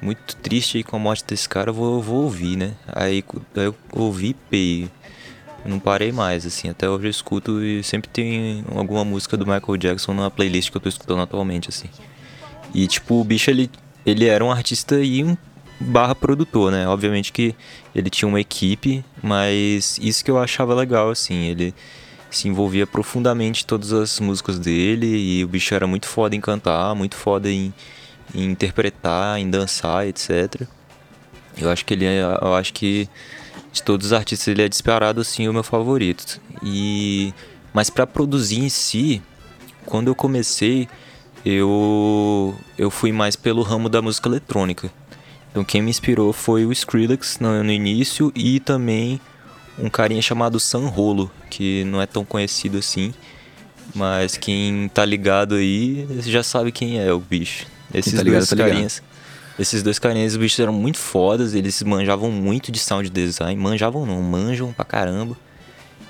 muito 0.00 0.36
triste 0.36 0.78
aí 0.78 0.84
com 0.84 0.96
a 0.96 0.98
morte 0.98 1.24
desse 1.24 1.48
cara, 1.48 1.70
eu 1.70 1.74
vou, 1.74 2.00
vou 2.00 2.22
ouvir, 2.22 2.56
né? 2.56 2.72
Aí, 2.86 3.24
eu 3.56 3.74
ouvi 3.92 4.34
e 5.64 5.68
não 5.68 5.78
parei 5.78 6.12
mais, 6.12 6.44
assim. 6.44 6.68
Até 6.68 6.88
hoje 6.88 7.06
eu 7.06 7.10
escuto 7.10 7.62
e 7.62 7.82
sempre 7.82 8.08
tem 8.08 8.64
alguma 8.74 9.04
música 9.04 9.36
do 9.36 9.46
Michael 9.46 9.76
Jackson 9.76 10.14
na 10.14 10.30
playlist 10.30 10.70
que 10.70 10.76
eu 10.76 10.80
tô 10.80 10.88
escutando 10.88 11.22
atualmente, 11.22 11.68
assim. 11.68 11.88
E, 12.74 12.86
tipo, 12.86 13.20
o 13.20 13.24
bicho, 13.24 13.50
ele, 13.50 13.70
ele 14.04 14.26
era 14.26 14.44
um 14.44 14.50
artista 14.50 14.98
e 14.98 15.22
um 15.22 15.36
barra 15.78 16.14
produtor, 16.14 16.72
né? 16.72 16.88
Obviamente 16.88 17.32
que 17.32 17.54
ele 17.94 18.10
tinha 18.10 18.28
uma 18.28 18.40
equipe, 18.40 19.04
mas 19.22 19.98
isso 20.00 20.24
que 20.24 20.30
eu 20.30 20.38
achava 20.38 20.74
legal, 20.74 21.10
assim. 21.10 21.44
Ele 21.44 21.74
se 22.30 22.48
envolvia 22.48 22.86
profundamente 22.86 23.62
em 23.62 23.66
todas 23.66 23.92
as 23.92 24.18
músicas 24.18 24.58
dele 24.58 25.06
e 25.06 25.44
o 25.44 25.48
bicho 25.48 25.74
era 25.74 25.86
muito 25.86 26.06
foda 26.06 26.34
em 26.34 26.40
cantar, 26.40 26.94
muito 26.94 27.14
foda 27.14 27.50
em, 27.50 27.72
em 28.34 28.50
interpretar, 28.50 29.38
em 29.38 29.50
dançar, 29.50 30.06
etc. 30.06 30.62
Eu 31.58 31.70
acho 31.70 31.84
que 31.84 31.92
ele 31.92 32.06
é, 32.06 32.22
eu 32.22 32.54
acho 32.54 32.72
que 32.72 33.08
de 33.72 33.82
todos 33.82 34.08
os 34.08 34.12
artistas 34.12 34.48
ele 34.48 34.62
é 34.62 34.68
disparado 34.68 35.20
assim 35.20 35.48
o 35.48 35.52
meu 35.52 35.62
favorito. 35.62 36.40
E 36.62 37.32
mas 37.72 37.88
para 37.88 38.06
produzir 38.06 38.60
em 38.60 38.68
si, 38.68 39.22
quando 39.86 40.08
eu 40.08 40.14
comecei, 40.14 40.88
eu 41.44 42.54
eu 42.76 42.90
fui 42.90 43.12
mais 43.12 43.34
pelo 43.34 43.62
ramo 43.62 43.88
da 43.88 44.02
música 44.02 44.28
eletrônica. 44.28 44.92
Então 45.50 45.64
quem 45.64 45.82
me 45.82 45.90
inspirou 45.90 46.32
foi 46.32 46.66
o 46.66 46.72
Skrillex 46.72 47.38
no, 47.40 47.62
no 47.64 47.72
início 47.72 48.32
e 48.34 48.60
também 48.60 49.20
um 49.78 49.88
carinha 49.88 50.22
chamado 50.22 50.60
San 50.60 50.86
Rolo, 50.86 51.30
que 51.50 51.84
não 51.84 52.00
é 52.00 52.06
tão 52.06 52.24
conhecido 52.24 52.78
assim, 52.78 53.12
mas 53.94 54.36
quem 54.36 54.88
tá 54.88 55.04
ligado 55.04 55.54
aí 55.54 56.06
já 56.20 56.42
sabe 56.42 56.70
quem 56.72 57.00
é 57.00 57.12
o 57.12 57.18
bicho. 57.18 57.66
Esses 57.92 58.14
tá 58.14 58.22
ligado, 58.22 58.38
dois 58.40 58.48
tá 58.48 58.56
ligado. 58.56 58.68
carinhas. 58.70 59.02
Esses 59.58 59.82
dois 59.82 59.98
carinhas, 59.98 60.32
os 60.32 60.38
bichos 60.38 60.58
eram 60.58 60.72
muito 60.72 60.98
fodas, 60.98 61.54
eles 61.54 61.82
manjavam 61.82 62.30
muito 62.30 62.72
de 62.72 62.78
sound 62.78 63.10
design, 63.10 63.60
manjavam 63.60 64.06
não, 64.06 64.20
manjam 64.22 64.72
pra 64.72 64.84
caramba. 64.84 65.36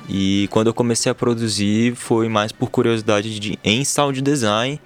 E 0.09 0.49
quando 0.51 0.69
eu 0.69 0.75
comecei 0.75 1.11
a 1.11 1.15
produzir 1.15 1.95
foi 1.95 2.29
mais 2.29 2.53
por 2.53 2.71
curiosidade 2.71 3.39
de, 3.39 3.59
em 3.63 3.85
sound 3.85 4.21
design 4.21 4.81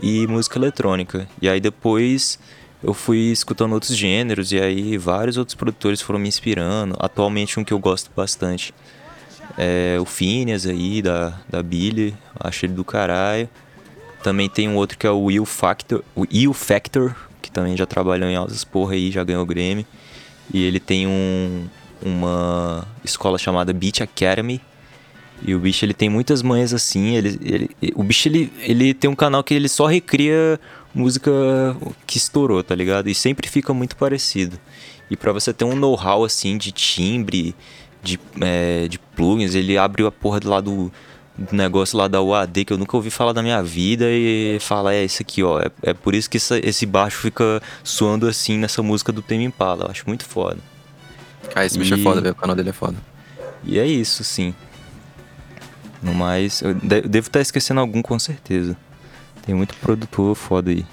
e 0.00 0.26
música 0.26 0.58
eletrônica. 0.58 1.28
E 1.40 1.48
aí 1.48 1.60
depois 1.60 2.38
eu 2.82 2.92
fui 2.92 3.30
escutando 3.30 3.72
outros 3.72 3.96
gêneros 3.96 4.50
e 4.52 4.60
aí 4.60 4.98
vários 4.98 5.36
outros 5.36 5.54
produtores 5.54 6.00
foram 6.00 6.18
me 6.18 6.28
inspirando. 6.28 6.96
Atualmente 6.98 7.58
um 7.58 7.64
que 7.64 7.72
eu 7.72 7.78
gosto 7.78 8.10
bastante 8.14 8.74
é 9.56 9.98
o 10.00 10.04
Phineas 10.04 10.66
aí, 10.66 11.02
da, 11.02 11.40
da 11.48 11.62
Billy, 11.62 12.16
acho 12.38 12.66
ele 12.66 12.72
do 12.72 12.84
caralho. 12.84 13.48
Também 14.22 14.48
tem 14.48 14.68
um 14.68 14.76
outro 14.76 14.96
que 14.96 15.06
é 15.06 15.10
o 15.10 15.24
Will 15.24 15.44
Factor, 15.44 16.02
o 16.14 16.22
Will 16.22 16.52
Factor, 16.52 17.14
também 17.52 17.76
já 17.76 17.86
trabalhou 17.86 18.28
em 18.28 18.36
altas 18.36 18.64
porra 18.64 18.94
aí, 18.94 19.10
já 19.10 19.22
ganhou 19.22 19.42
o 19.42 19.46
Grammy. 19.46 19.86
E 20.52 20.62
ele 20.62 20.80
tem 20.80 21.06
um, 21.06 21.66
uma 22.02 22.86
escola 23.04 23.38
chamada 23.38 23.72
Beat 23.72 24.00
Academy. 24.00 24.60
E 25.44 25.54
o 25.54 25.58
bicho 25.58 25.84
ele 25.84 25.94
tem 25.94 26.08
muitas 26.08 26.40
manhas 26.40 26.72
assim, 26.72 27.16
ele, 27.16 27.38
ele, 27.42 27.70
o 27.96 28.04
bicho 28.04 28.28
ele, 28.28 28.52
ele 28.60 28.94
tem 28.94 29.10
um 29.10 29.14
canal 29.14 29.42
que 29.42 29.52
ele 29.52 29.68
só 29.68 29.86
recria 29.86 30.58
música 30.94 31.32
que 32.06 32.16
estourou, 32.16 32.62
tá 32.62 32.76
ligado? 32.76 33.08
E 33.08 33.14
sempre 33.14 33.48
fica 33.48 33.74
muito 33.74 33.96
parecido. 33.96 34.56
E 35.10 35.16
pra 35.16 35.32
você 35.32 35.52
ter 35.52 35.64
um 35.64 35.74
know-how 35.74 36.24
assim 36.24 36.56
de 36.56 36.70
timbre, 36.70 37.56
de, 38.02 38.20
é, 38.40 38.86
de 38.88 38.98
plugins, 38.98 39.54
ele 39.54 39.76
abre 39.76 40.06
a 40.06 40.12
porra 40.12 40.38
do 40.38 40.48
lado 40.48 40.70
do 40.70 40.92
negócio 41.50 41.96
lá 41.96 42.08
da 42.08 42.20
UAD 42.22 42.64
que 42.64 42.72
eu 42.72 42.78
nunca 42.78 42.96
ouvi 42.96 43.10
falar 43.10 43.32
da 43.32 43.42
minha 43.42 43.62
vida 43.62 44.04
e 44.08 44.58
fala, 44.60 44.92
é 44.94 45.04
isso 45.04 45.22
aqui, 45.22 45.42
ó. 45.42 45.60
É, 45.60 45.70
é 45.82 45.94
por 45.94 46.14
isso 46.14 46.28
que 46.28 46.36
essa, 46.36 46.58
esse 46.58 46.84
baixo 46.86 47.18
fica 47.18 47.60
soando 47.82 48.28
assim 48.28 48.58
nessa 48.58 48.82
música 48.82 49.10
do 49.12 49.22
Tame 49.22 49.44
Impala. 49.44 49.84
Eu 49.84 49.90
acho 49.90 50.04
muito 50.06 50.24
foda. 50.24 50.58
Ah, 51.54 51.64
esse 51.64 51.78
bicho 51.78 51.94
é 51.94 51.98
E- 51.98 52.02
foda, 52.02 52.20
velho. 52.20 52.32
O 52.32 52.36
canal 52.36 52.54
dele 52.54 52.68
é 52.70 52.72
foda. 52.72 52.96
E 53.64 53.78
é 53.78 53.86
isso, 53.86 54.22
sim. 54.24 54.54
No 56.02 56.12
mais, 56.14 56.60
eu 56.62 56.74
de- 56.74 56.96
eu 56.98 57.08
devo 57.08 57.28
estar 57.28 57.40
esquecendo 57.40 57.80
algum 57.80 58.02
com 58.02 58.18
certeza. 58.18 58.76
Tem 59.46 59.54
muito 59.54 59.74
produtor 59.76 60.34
foda 60.34 60.70
aí. 60.70 60.84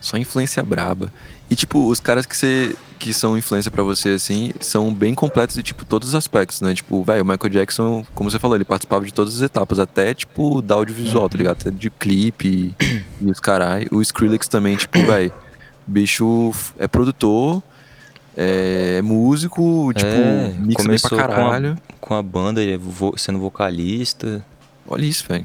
Só 0.00 0.16
influência 0.16 0.62
braba. 0.62 1.12
E, 1.52 1.56
tipo, 1.56 1.86
os 1.88 2.00
caras 2.00 2.24
que 2.24 2.34
você. 2.36 2.74
que 2.98 3.12
são 3.12 3.36
influência 3.36 3.70
pra 3.70 3.82
você, 3.82 4.10
assim, 4.10 4.52
são 4.60 4.94
bem 4.94 5.12
completos 5.14 5.56
de, 5.56 5.62
tipo, 5.62 5.84
todos 5.84 6.10
os 6.10 6.14
aspectos, 6.14 6.60
né? 6.60 6.72
Tipo, 6.74 7.02
velho, 7.04 7.22
o 7.22 7.26
Michael 7.26 7.50
Jackson, 7.50 8.06
como 8.14 8.30
você 8.30 8.38
falou, 8.38 8.56
ele 8.56 8.64
participava 8.64 9.04
de 9.04 9.12
todas 9.12 9.34
as 9.36 9.42
etapas, 9.42 9.78
até, 9.80 10.14
tipo, 10.14 10.62
da 10.62 10.76
audiovisual, 10.76 11.28
tá 11.28 11.36
ligado? 11.36 11.56
Até 11.60 11.70
de 11.70 11.90
clipe 11.90 12.74
e, 12.80 13.04
e 13.20 13.30
os 13.30 13.40
carai. 13.40 13.86
O 13.90 14.00
Skrillex 14.00 14.46
também, 14.48 14.76
tipo, 14.76 14.98
velho, 15.04 15.32
bicho 15.86 16.52
é 16.78 16.86
produtor, 16.88 17.60
é, 18.36 19.02
músico, 19.02 19.92
tipo, 19.94 20.08
É, 20.08 20.54
mixa 20.58 20.88
bem 20.88 20.98
pra 20.98 21.08
com 21.10 21.14
a- 21.16 21.18
caralho. 21.18 21.78
Com 22.00 22.14
a 22.14 22.22
banda, 22.22 22.62
ele 22.62 22.72
é 22.72 22.78
vo- 22.78 23.14
sendo 23.18 23.38
vocalista. 23.38 24.44
Olha 24.86 25.04
isso, 25.04 25.24
velho. 25.28 25.44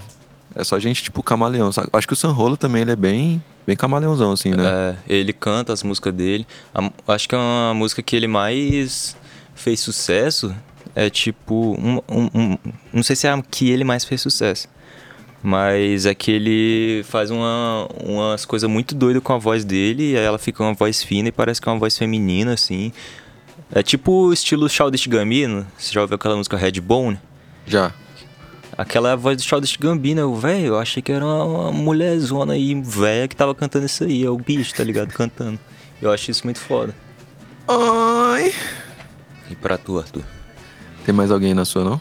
É 0.55 0.63
só 0.63 0.79
gente, 0.79 1.03
tipo, 1.03 1.21
camaleão, 1.21 1.71
sabe? 1.71 1.89
Acho 1.93 2.07
que 2.07 2.13
o 2.13 2.15
Sanrolo 2.15 2.55
também, 2.55 2.81
ele 2.83 2.91
é 2.91 2.95
bem, 2.95 3.43
bem 3.67 3.75
camaleãozão, 3.75 4.31
assim, 4.31 4.51
né? 4.51 4.63
É, 4.65 4.95
ele 5.07 5.33
canta 5.33 5.73
as 5.73 5.83
músicas 5.83 6.13
dele. 6.13 6.47
A- 6.73 6.89
acho 7.13 7.27
que 7.29 7.35
é 7.35 7.37
uma 7.37 7.73
música 7.75 8.01
que 8.01 8.15
ele 8.15 8.27
mais 8.27 9.15
fez 9.53 9.79
sucesso. 9.81 10.55
É 10.95 11.09
tipo. 11.09 11.75
Um, 11.79 11.97
um- 12.09 12.29
um- 12.33 12.57
não 12.91 13.03
sei 13.03 13.15
se 13.15 13.27
é 13.27 13.31
a 13.31 13.41
que 13.43 13.69
ele 13.69 13.83
mais 13.83 14.03
fez 14.05 14.21
sucesso. 14.21 14.67
Mas 15.43 16.05
é 16.07 16.15
que 16.15 16.31
ele 16.31 17.03
faz 17.03 17.29
uma, 17.29 17.87
umas 18.03 18.43
coisas 18.45 18.67
muito 18.69 18.95
doidas 18.95 19.21
com 19.21 19.33
a 19.33 19.37
voz 19.37 19.63
dele. 19.63 20.13
E 20.13 20.17
aí 20.17 20.23
ela 20.23 20.39
fica 20.39 20.63
uma 20.63 20.73
voz 20.73 21.03
fina 21.03 21.29
e 21.29 21.31
parece 21.31 21.61
que 21.61 21.69
é 21.69 21.71
uma 21.71 21.77
voz 21.79 21.95
feminina, 21.97 22.53
assim. 22.53 22.91
É 23.71 23.83
tipo 23.83 24.11
o 24.11 24.33
estilo 24.33 24.67
Childish 24.67 25.05
Gambino. 25.07 25.67
Você 25.77 25.93
já 25.93 26.01
ouviu 26.01 26.15
aquela 26.15 26.35
música 26.35 26.57
Redbone? 26.57 27.19
Já. 27.67 27.93
Aquela 28.77 29.09
é 29.09 29.13
a 29.13 29.15
voz 29.15 29.37
do 29.37 29.43
Childish 29.43 29.75
Gambino, 29.75 30.21
eu, 30.21 30.35
velho, 30.35 30.67
eu 30.67 30.79
achei 30.79 31.01
que 31.01 31.11
era 31.11 31.25
uma, 31.25 31.71
mulherzona 31.71 32.53
aí, 32.53 32.79
velha, 32.79 33.27
que 33.27 33.35
tava 33.35 33.55
cantando 33.55 33.87
isso 33.87 34.03
aí, 34.03 34.23
é 34.23 34.29
o 34.29 34.37
bicho, 34.37 34.75
tá 34.75 34.83
ligado, 34.83 35.11
cantando. 35.11 35.59
Eu 35.99 36.11
acho 36.11 36.29
isso 36.29 36.43
muito 36.43 36.59
foda. 36.59 36.95
Ai. 37.67 38.53
E 39.49 39.55
pra 39.55 39.79
tu, 39.79 39.97
Arthur? 39.97 40.23
Tem 41.03 41.15
mais 41.15 41.31
alguém 41.31 41.55
na 41.55 41.65
sua, 41.65 41.83
não? 41.83 41.99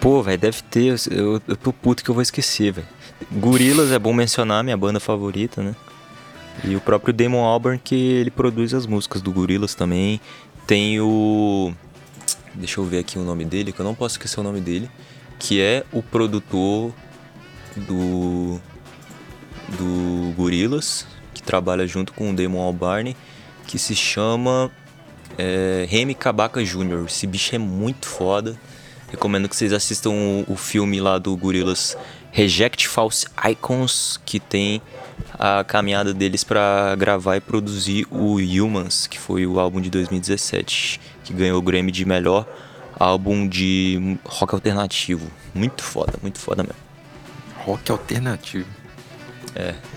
Pô, 0.00 0.20
velho, 0.24 0.38
deve 0.38 0.60
ter, 0.62 0.96
eu, 1.12 1.40
eu 1.46 1.56
tô 1.56 1.72
puto 1.72 2.02
que 2.02 2.10
eu 2.10 2.14
vou 2.14 2.22
esquecer, 2.22 2.72
velho. 2.72 2.88
Gorilas 3.30 3.92
é 3.92 3.98
bom 3.98 4.12
mencionar, 4.12 4.64
minha 4.64 4.76
banda 4.76 4.98
favorita, 4.98 5.62
né? 5.62 5.76
E 6.64 6.74
o 6.74 6.80
próprio 6.80 7.14
Damon 7.14 7.44
Albarn, 7.44 7.78
que 7.78 7.94
ele 7.94 8.30
produz 8.30 8.74
as 8.74 8.86
músicas 8.86 9.22
do 9.22 9.30
Gorilas 9.30 9.74
também. 9.74 10.20
Tem 10.66 11.00
o... 11.00 11.72
Deixa 12.54 12.80
eu 12.80 12.84
ver 12.84 12.98
aqui 12.98 13.18
o 13.18 13.22
nome 13.22 13.44
dele, 13.44 13.72
que 13.72 13.80
eu 13.80 13.84
não 13.84 13.94
posso 13.94 14.14
esquecer 14.14 14.40
o 14.40 14.42
nome 14.42 14.60
dele. 14.60 14.90
Que 15.46 15.60
é 15.60 15.84
o 15.92 16.02
produtor 16.02 16.90
do... 17.76 18.58
Do 19.78 20.32
Gorilas, 20.36 21.06
que 21.32 21.42
trabalha 21.42 21.86
junto 21.86 22.12
com 22.12 22.30
o 22.30 22.34
Damon 22.34 22.62
Albarn, 22.62 23.16
que 23.66 23.78
se 23.78 23.94
chama 23.94 24.70
é, 25.36 25.86
Remy 25.88 26.14
Kabaka 26.14 26.62
Jr. 26.62 27.04
Esse 27.06 27.26
bicho 27.26 27.54
é 27.54 27.58
muito 27.58 28.06
foda. 28.06 28.58
Recomendo 29.10 29.48
que 29.48 29.56
vocês 29.56 29.72
assistam 29.72 30.10
o, 30.10 30.44
o 30.48 30.56
filme 30.56 31.00
lá 31.00 31.18
do 31.18 31.36
Gorillaz 31.36 31.96
Reject 32.30 32.88
False 32.88 33.26
Icons, 33.48 34.20
que 34.24 34.40
tem 34.40 34.82
a 35.38 35.62
caminhada 35.62 36.12
deles 36.12 36.42
pra 36.42 36.94
gravar 36.96 37.36
e 37.36 37.40
produzir 37.40 38.06
o 38.10 38.36
Humans, 38.36 39.06
que 39.06 39.18
foi 39.18 39.46
o 39.46 39.60
álbum 39.60 39.80
de 39.80 39.88
2017, 39.90 41.00
que 41.22 41.32
ganhou 41.32 41.58
o 41.58 41.62
Grammy 41.62 41.92
de 41.92 42.04
melhor 42.04 42.46
álbum 42.98 43.48
de 43.48 44.18
rock 44.24 44.54
alternativo. 44.54 45.30
Muito 45.54 45.82
foda, 45.82 46.14
muito 46.22 46.38
foda 46.38 46.62
mesmo. 46.62 46.78
Rock 47.64 47.90
alternativo. 47.90 48.68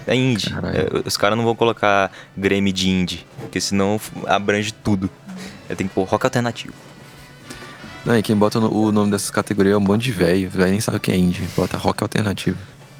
É 0.05 0.15
indie. 0.15 0.49
Caralho. 0.49 0.77
É, 0.77 1.07
os 1.07 1.17
caras 1.17 1.37
não 1.37 1.43
vão 1.43 1.55
colocar 1.55 2.11
Grammy 2.35 2.71
de 2.71 2.89
indie, 2.89 3.25
porque 3.39 3.59
senão 3.59 3.99
abrange 4.25 4.71
tudo. 4.71 5.09
É, 5.69 5.75
tem 5.75 5.87
que 5.87 5.93
pôr 5.93 6.03
rock 6.03 6.25
alternativo. 6.25 6.73
Não, 8.05 8.17
e 8.17 8.23
quem 8.23 8.35
bota 8.37 8.57
o 8.59 8.91
nome 8.91 9.11
dessas 9.11 9.29
categorias 9.29 9.75
é 9.75 9.77
um 9.77 9.83
bando 9.83 10.03
de 10.03 10.13
velho. 10.13 10.49
Velho 10.49 10.71
nem 10.71 10.79
sabe 10.79 10.97
o 10.97 10.99
que 10.99 11.11
é 11.11 11.17
indie. 11.17 11.45
Bota 11.57 11.75
rock 11.77 12.01
alternativo. 12.01 12.57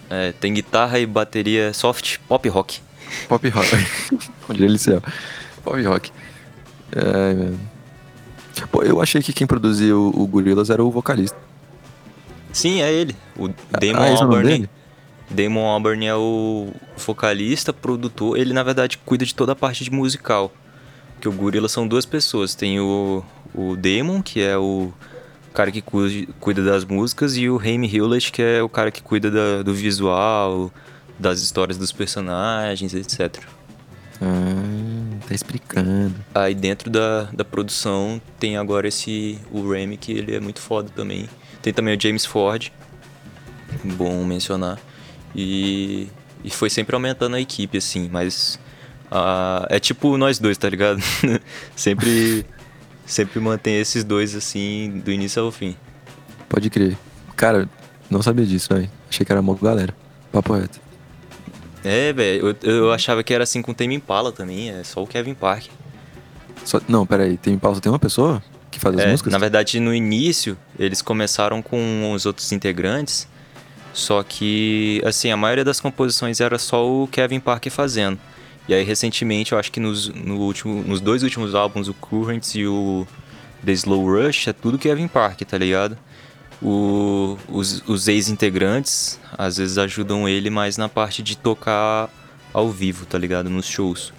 É, 0.09 0.33
tem 0.33 0.53
guitarra 0.53 0.99
e 0.99 1.05
bateria 1.05 1.73
soft, 1.73 2.17
pop 2.27 2.47
rock. 2.49 2.81
Pop 3.29 3.47
rock. 3.47 3.69
Onde 4.49 4.65
ele 4.65 4.77
céu. 4.77 5.01
Pop 5.63 5.81
rock. 5.83 6.11
É, 6.91 7.33
mano. 7.33 7.76
Pô, 8.71 8.83
eu 8.83 9.01
achei 9.01 9.21
que 9.21 9.33
quem 9.33 9.45
produzia 9.47 9.95
o, 9.95 10.27
Gorillaz 10.27 10.69
era 10.69 10.83
o 10.83 10.89
vocalista. 10.91 11.37
Sim, 12.51 12.81
é 12.81 12.91
ele. 12.91 13.15
O 13.37 13.47
Damon 13.47 13.99
ah, 14.01 14.07
é 14.07 14.15
Albarn. 14.15 14.69
Damon 15.29 15.65
Albarn 15.67 16.05
é 16.05 16.15
o 16.15 16.71
vocalista, 16.97 17.71
produtor. 17.73 18.37
Ele, 18.37 18.53
na 18.53 18.63
verdade, 18.63 18.97
cuida 18.97 19.25
de 19.25 19.35
toda 19.35 19.51
a 19.51 19.55
parte 19.55 19.83
de 19.83 19.91
musical. 19.91 20.51
Porque 21.13 21.27
o 21.27 21.31
Gorilla 21.31 21.67
são 21.67 21.87
duas 21.87 22.05
pessoas. 22.05 22.55
Tem 22.55 22.79
o, 22.79 23.23
o 23.53 23.75
Damon, 23.75 24.21
que 24.21 24.41
é 24.41 24.57
o 24.57 24.91
cara 25.53 25.71
que 25.71 25.81
cuida, 25.81 26.63
das 26.63 26.85
músicas, 26.85 27.35
e 27.35 27.49
o 27.49 27.59
Jaime 27.59 27.87
Hewlett, 27.93 28.31
que 28.31 28.41
é 28.41 28.61
o 28.61 28.69
cara 28.69 28.91
que 28.91 29.01
cuida 29.01 29.31
da- 29.31 29.63
do 29.63 29.73
visual, 29.73 30.71
das 31.17 31.41
histórias 31.41 31.77
dos 31.77 31.91
personagens, 31.91 32.93
etc. 32.93 33.43
Ah, 34.21 34.66
tá 35.27 35.35
explicando. 35.35 36.15
Aí 36.33 36.55
dentro 36.55 36.89
da, 36.89 37.23
da 37.33 37.43
produção 37.43 38.21
tem 38.39 38.57
agora 38.57 38.87
esse 38.87 39.39
o 39.51 39.69
Remy, 39.69 39.97
que 39.97 40.11
ele 40.11 40.35
é 40.35 40.39
muito 40.39 40.61
foda 40.61 40.89
também. 40.95 41.27
Tem 41.61 41.73
também 41.73 41.95
o 41.95 42.01
James 42.01 42.25
Ford, 42.25 42.71
bom 43.83 44.23
mencionar. 44.23 44.79
E, 45.35 46.07
e 46.43 46.49
foi 46.49 46.69
sempre 46.69 46.95
aumentando 46.95 47.35
a 47.35 47.41
equipe, 47.41 47.77
assim, 47.77 48.09
mas 48.11 48.57
ah, 49.11 49.67
é 49.69 49.79
tipo 49.79 50.17
nós 50.17 50.39
dois, 50.39 50.57
tá 50.57 50.69
ligado? 50.69 51.01
sempre, 51.75 52.45
sempre 53.05 53.39
mantém 53.39 53.79
esses 53.79 54.03
dois 54.03 54.35
assim, 54.35 55.01
do 55.03 55.11
início 55.11 55.43
ao 55.43 55.51
fim. 55.51 55.75
Pode 56.47 56.69
crer. 56.69 56.97
Cara, 57.35 57.67
não 58.09 58.21
sabia 58.21 58.45
disso, 58.45 58.73
velho. 58.73 58.89
Achei 59.09 59.25
que 59.25 59.31
era 59.31 59.41
uma 59.41 59.55
galera. 59.55 59.93
Papo 60.31 60.53
reto. 60.53 60.86
É, 61.87 62.13
velho, 62.13 62.55
eu, 62.63 62.71
eu 62.71 62.91
achava 62.91 63.23
que 63.23 63.33
era 63.33 63.43
assim 63.43 63.61
com 63.61 63.71
o 63.71 63.75
Tame 63.75 63.95
Impala 63.95 64.31
também, 64.31 64.69
é 64.69 64.83
só 64.83 65.01
o 65.01 65.07
Kevin 65.07 65.33
Park. 65.33 65.65
Só, 66.65 66.81
não, 66.87 67.05
peraí. 67.05 67.37
Tem 67.37 67.57
pausa, 67.57 67.79
tem 67.79 67.91
uma 67.91 67.99
pessoa 67.99 68.43
que 68.69 68.79
faz 68.79 68.95
as 68.95 69.01
É, 69.01 69.11
músicas? 69.11 69.31
Na 69.31 69.39
verdade, 69.39 69.79
no 69.79 69.93
início, 69.93 70.57
eles 70.77 71.01
começaram 71.01 71.61
com 71.61 72.11
os 72.13 72.25
outros 72.25 72.51
integrantes, 72.51 73.27
só 73.93 74.21
que, 74.23 75.01
assim, 75.05 75.31
a 75.31 75.37
maioria 75.37 75.63
das 75.63 75.79
composições 75.79 76.41
era 76.41 76.59
só 76.59 76.85
o 76.87 77.07
Kevin 77.07 77.39
Parker 77.39 77.71
fazendo. 77.71 78.19
E 78.67 78.73
aí, 78.73 78.83
recentemente, 78.83 79.53
eu 79.53 79.57
acho 79.57 79.71
que 79.71 79.79
nos, 79.79 80.09
no 80.09 80.37
último, 80.39 80.83
nos 80.83 80.99
dois 80.99 81.23
últimos 81.23 81.55
álbuns, 81.55 81.87
o 81.87 81.93
Currents 81.93 82.53
e 82.53 82.67
o 82.67 83.07
The 83.65 83.71
Slow 83.71 84.05
Rush, 84.05 84.47
é 84.49 84.53
tudo 84.53 84.77
Kevin 84.77 85.07
Parker, 85.07 85.47
tá 85.47 85.57
ligado? 85.57 85.97
O- 86.61 87.37
os 87.47 87.83
os 87.87 88.07
ex-integrantes, 88.07 89.19
às 89.37 89.57
vezes, 89.57 89.77
ajudam 89.77 90.27
ele 90.27 90.49
mais 90.49 90.75
na 90.77 90.89
parte 90.89 91.21
de 91.21 91.37
tocar 91.37 92.09
ao 92.53 92.71
vivo, 92.71 93.05
tá 93.05 93.17
ligado? 93.17 93.49
Nos 93.49 93.67
shows. 93.67 94.11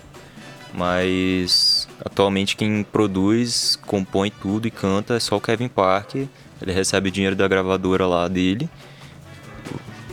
Mas 0.73 1.89
atualmente 2.05 2.57
quem 2.57 2.83
produz, 2.85 3.77
compõe 3.87 4.31
tudo 4.31 4.69
e 4.69 4.71
canta 4.71 5.15
é 5.15 5.21
só 5.21 5.37
o 5.37 5.41
Kevin 5.41 5.69
Parker. 5.69 6.27
Ele 6.61 6.73
recebe 6.73 7.11
dinheiro 7.11 7.35
da 7.35 7.49
gravadora 7.49 8.07
lá 8.07 8.29
dele, 8.29 8.69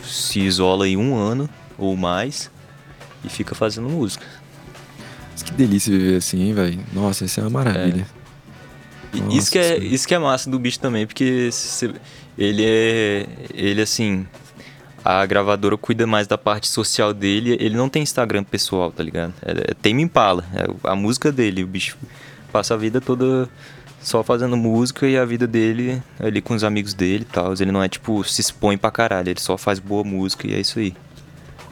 se 0.02 0.40
isola 0.40 0.84
aí 0.86 0.96
um 0.96 1.14
ano 1.16 1.48
ou 1.78 1.96
mais 1.96 2.50
e 3.24 3.28
fica 3.28 3.54
fazendo 3.54 3.88
música. 3.88 4.24
Mas 5.32 5.42
Que 5.42 5.52
delícia 5.52 5.96
viver 5.96 6.16
assim, 6.16 6.42
hein, 6.42 6.54
velho. 6.54 6.80
Nossa, 6.92 7.24
isso 7.24 7.38
é 7.38 7.42
uma 7.42 7.50
maravilha. 7.50 8.06
E 9.12 9.20
Nossa 9.20 9.36
isso, 9.38 9.50
que 9.52 9.58
é, 9.58 9.78
isso 9.78 10.06
que 10.08 10.14
é 10.14 10.18
massa 10.18 10.48
do 10.50 10.58
bicho 10.58 10.78
também, 10.80 11.06
porque 11.06 11.50
se- 11.52 11.94
ele 12.38 12.64
é. 12.64 13.26
Ele 13.54 13.82
assim. 13.82 14.26
A 15.04 15.24
gravadora 15.24 15.76
cuida 15.76 16.04
mais 16.04 16.26
da 16.26 16.36
parte 16.36 16.66
social 16.66 17.14
dele. 17.14 17.56
Ele 17.60 17.76
não 17.76 17.88
tem 17.88 18.02
Instagram 18.02 18.42
pessoal, 18.42 18.90
tá 18.90 19.04
ligado? 19.04 19.32
É, 19.40 19.70
é 19.70 19.74
Tame 19.74 20.02
Impala. 20.02 20.44
É 20.52 20.90
a 20.90 20.96
música 20.96 21.30
dele. 21.30 21.62
O 21.62 21.66
bicho 21.66 21.96
passa 22.50 22.74
a 22.74 22.76
vida 22.76 23.00
toda 23.00 23.48
só 24.00 24.22
fazendo 24.22 24.56
música 24.56 25.06
e 25.06 25.18
a 25.18 25.24
vida 25.24 25.46
dele 25.46 26.00
ali 26.20 26.40
com 26.40 26.54
os 26.54 26.64
amigos 26.64 26.94
dele 26.94 27.26
e 27.28 27.32
tal. 27.32 27.52
Ele 27.54 27.72
não 27.72 27.82
é 27.82 27.88
tipo, 27.88 28.22
se 28.24 28.40
expõe 28.40 28.78
pra 28.78 28.90
caralho, 28.90 29.28
ele 29.28 29.40
só 29.40 29.56
faz 29.56 29.78
boa 29.78 30.04
música 30.04 30.46
e 30.46 30.54
é 30.54 30.60
isso 30.60 30.78
aí. 30.78 30.94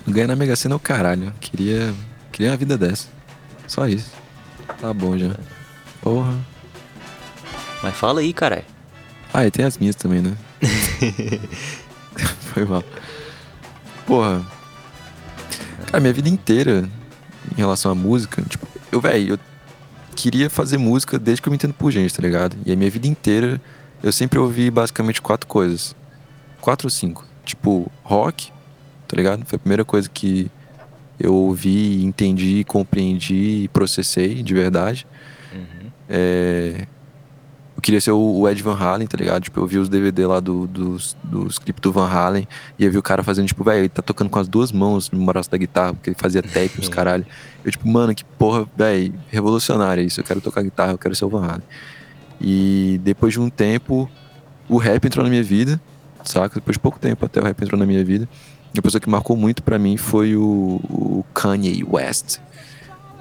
Ganhar 0.06 0.26
na 0.26 0.36
Mega 0.36 0.56
Sena 0.56 0.74
é 0.74 0.76
o 0.76 0.80
caralho. 0.80 1.32
Queria, 1.40 1.94
queria 2.30 2.50
uma 2.50 2.56
vida 2.56 2.76
dessa. 2.76 3.08
Só 3.66 3.86
isso. 3.86 4.12
Tá 4.80 4.92
bom 4.92 5.16
já. 5.16 5.34
Porra. 6.00 6.34
Mas 7.82 7.94
fala 7.96 8.20
aí, 8.20 8.32
caralho. 8.32 8.64
Ah, 9.32 9.46
e 9.46 9.50
tem 9.50 9.64
as 9.64 9.78
minhas 9.78 9.96
também, 9.96 10.20
né? 10.20 10.36
Foi 12.52 12.64
mal. 12.64 12.84
Porra. 14.06 14.44
Cara, 15.86 16.00
minha 16.00 16.12
vida 16.12 16.28
inteira 16.28 16.88
em 17.52 17.56
relação 17.56 17.90
à 17.90 17.94
música, 17.94 18.42
tipo, 18.42 18.66
eu, 18.90 19.00
velho, 19.00 19.34
eu 19.34 19.38
queria 20.14 20.48
fazer 20.48 20.78
música 20.78 21.18
desde 21.18 21.42
que 21.42 21.48
eu 21.48 21.50
me 21.50 21.56
entendo 21.56 21.74
por 21.74 21.90
gente, 21.90 22.14
tá 22.14 22.22
ligado? 22.22 22.56
E 22.64 22.72
a 22.72 22.76
minha 22.76 22.90
vida 22.90 23.06
inteira 23.06 23.60
eu 24.02 24.12
sempre 24.12 24.38
ouvi 24.38 24.70
basicamente 24.70 25.20
quatro 25.20 25.46
coisas. 25.46 25.94
Quatro 26.60 26.86
ou 26.86 26.90
cinco. 26.90 27.26
Tipo, 27.44 27.90
rock, 28.02 28.52
tá 29.06 29.16
ligado? 29.16 29.44
Foi 29.44 29.56
a 29.56 29.58
primeira 29.58 29.84
coisa 29.84 30.08
que 30.08 30.50
eu 31.18 31.34
ouvi, 31.34 32.04
entendi, 32.04 32.64
compreendi 32.64 33.64
e 33.64 33.68
processei 33.68 34.42
de 34.42 34.54
verdade. 34.54 35.06
É, 36.08 36.80
eu 36.80 36.93
queria 37.84 38.00
ser 38.00 38.12
o 38.12 38.40
o 38.40 38.48
Ed 38.48 38.62
Van 38.62 38.74
Halen, 38.74 39.06
tá 39.06 39.16
ligado? 39.16 39.42
Tipo, 39.42 39.60
eu 39.60 39.66
vi 39.66 39.78
os 39.78 39.88
DVD 39.88 40.26
lá 40.26 40.40
do, 40.40 40.66
dos, 40.66 41.14
dos 41.22 41.58
clipes 41.58 41.82
do 41.82 41.92
Van 41.92 42.08
Halen 42.08 42.48
e 42.78 42.84
eu 42.84 42.90
vi 42.90 42.96
o 42.96 43.02
cara 43.02 43.22
fazendo, 43.22 43.46
tipo, 43.46 43.62
velho, 43.62 43.80
ele 43.80 43.88
tá 43.90 44.00
tocando 44.00 44.30
com 44.30 44.38
as 44.38 44.48
duas 44.48 44.72
mãos 44.72 45.10
no 45.10 45.24
braço 45.24 45.50
da 45.50 45.58
guitarra, 45.58 45.92
porque 45.92 46.10
ele 46.10 46.16
fazia 46.18 46.42
tap, 46.42 46.78
os 46.78 46.88
caralho. 46.88 47.26
Eu, 47.62 47.70
tipo, 47.70 47.86
mano, 47.86 48.14
que 48.14 48.24
porra, 48.24 48.66
velho, 48.76 49.14
revolucionária 49.28 50.00
isso. 50.00 50.20
Eu 50.20 50.24
quero 50.24 50.40
tocar 50.40 50.62
guitarra, 50.62 50.92
eu 50.92 50.98
quero 50.98 51.14
ser 51.14 51.26
o 51.26 51.28
Van 51.28 51.44
Halen. 51.44 51.62
E 52.40 52.98
depois 53.04 53.34
de 53.34 53.40
um 53.40 53.50
tempo, 53.50 54.10
o 54.68 54.78
rap 54.78 55.04
entrou 55.04 55.22
na 55.22 55.30
minha 55.30 55.44
vida, 55.44 55.80
saca? 56.24 56.54
Depois 56.54 56.76
de 56.76 56.80
pouco 56.80 56.98
tempo 56.98 57.24
até 57.26 57.40
o 57.40 57.44
rap 57.44 57.60
entrou 57.62 57.78
na 57.78 57.86
minha 57.86 58.04
vida. 58.04 58.26
E 58.74 58.78
a 58.78 58.82
pessoa 58.82 59.00
que 59.00 59.08
marcou 59.08 59.36
muito 59.36 59.62
pra 59.62 59.78
mim 59.78 59.96
foi 59.96 60.34
o, 60.34 60.80
o 60.90 61.24
Kanye 61.34 61.84
West, 61.84 62.38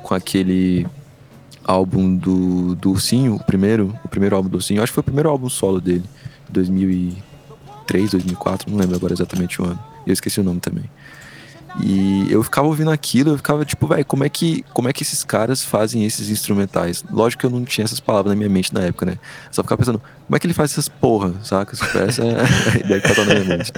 com 0.01 0.16
aquele 0.16 0.88
álbum 1.64 2.16
do, 2.16 2.76
do 2.76 2.91
Ursinho, 2.91 3.36
o 3.36 3.43
primeiro, 3.43 3.97
o 4.03 4.07
primeiro 4.07 4.36
álbum 4.36 4.49
do 4.49 4.55
Ursinho. 4.55 4.82
Acho 4.82 4.91
que 4.91 4.95
foi 4.95 5.01
o 5.01 5.05
primeiro 5.05 5.30
álbum 5.30 5.49
solo 5.49 5.80
dele, 5.80 6.03
2003, 6.49 8.11
2004, 8.11 8.70
não 8.72 8.78
lembro 8.78 8.95
agora 8.95 9.14
exatamente 9.14 9.61
o 9.61 9.66
ano. 9.66 9.80
Eu 10.05 10.14
esqueci 10.14 10.39
o 10.39 10.43
nome 10.43 10.59
também. 10.59 10.86
E 11.82 12.28
eu 12.30 12.43
ficava 12.43 12.68
ouvindo 12.68 12.91
aquilo, 12.91 13.32
eu 13.32 13.38
ficava 13.38 13.66
tipo, 13.66 13.88
velho, 13.88 14.05
como 14.05 14.24
é 14.24 14.30
que 14.30 14.64
como 14.74 14.88
é 14.88 14.93
que 14.93 15.01
esses 15.01 15.24
caras 15.24 15.64
fazem 15.64 16.05
esses 16.05 16.30
instrumentais? 16.30 17.03
Lógico 17.09 17.41
que 17.41 17.45
eu 17.47 17.49
não 17.49 17.66
tinha 17.66 17.84
essas 17.84 17.99
palavras 17.99 18.32
na 18.32 18.36
minha 18.36 18.49
mente 18.49 18.72
na 18.72 18.82
época, 18.82 19.07
né? 19.07 19.18
Só 19.51 19.64
ficava 19.64 19.80
pensando, 19.80 19.99
como 19.99 20.36
é 20.36 20.39
que 20.39 20.45
ele 20.45 20.53
faz 20.53 20.72
essas 20.72 20.88
porra, 20.88 21.34
saca? 21.43 21.76
Tipo, 21.76 21.97
Essa 21.97 22.24
é 22.24 22.41
a 22.41 22.78
ideia 22.78 23.01
que 23.01 23.07
passou 23.07 23.26
na 23.26 23.34
minha 23.34 23.57
mente. 23.57 23.72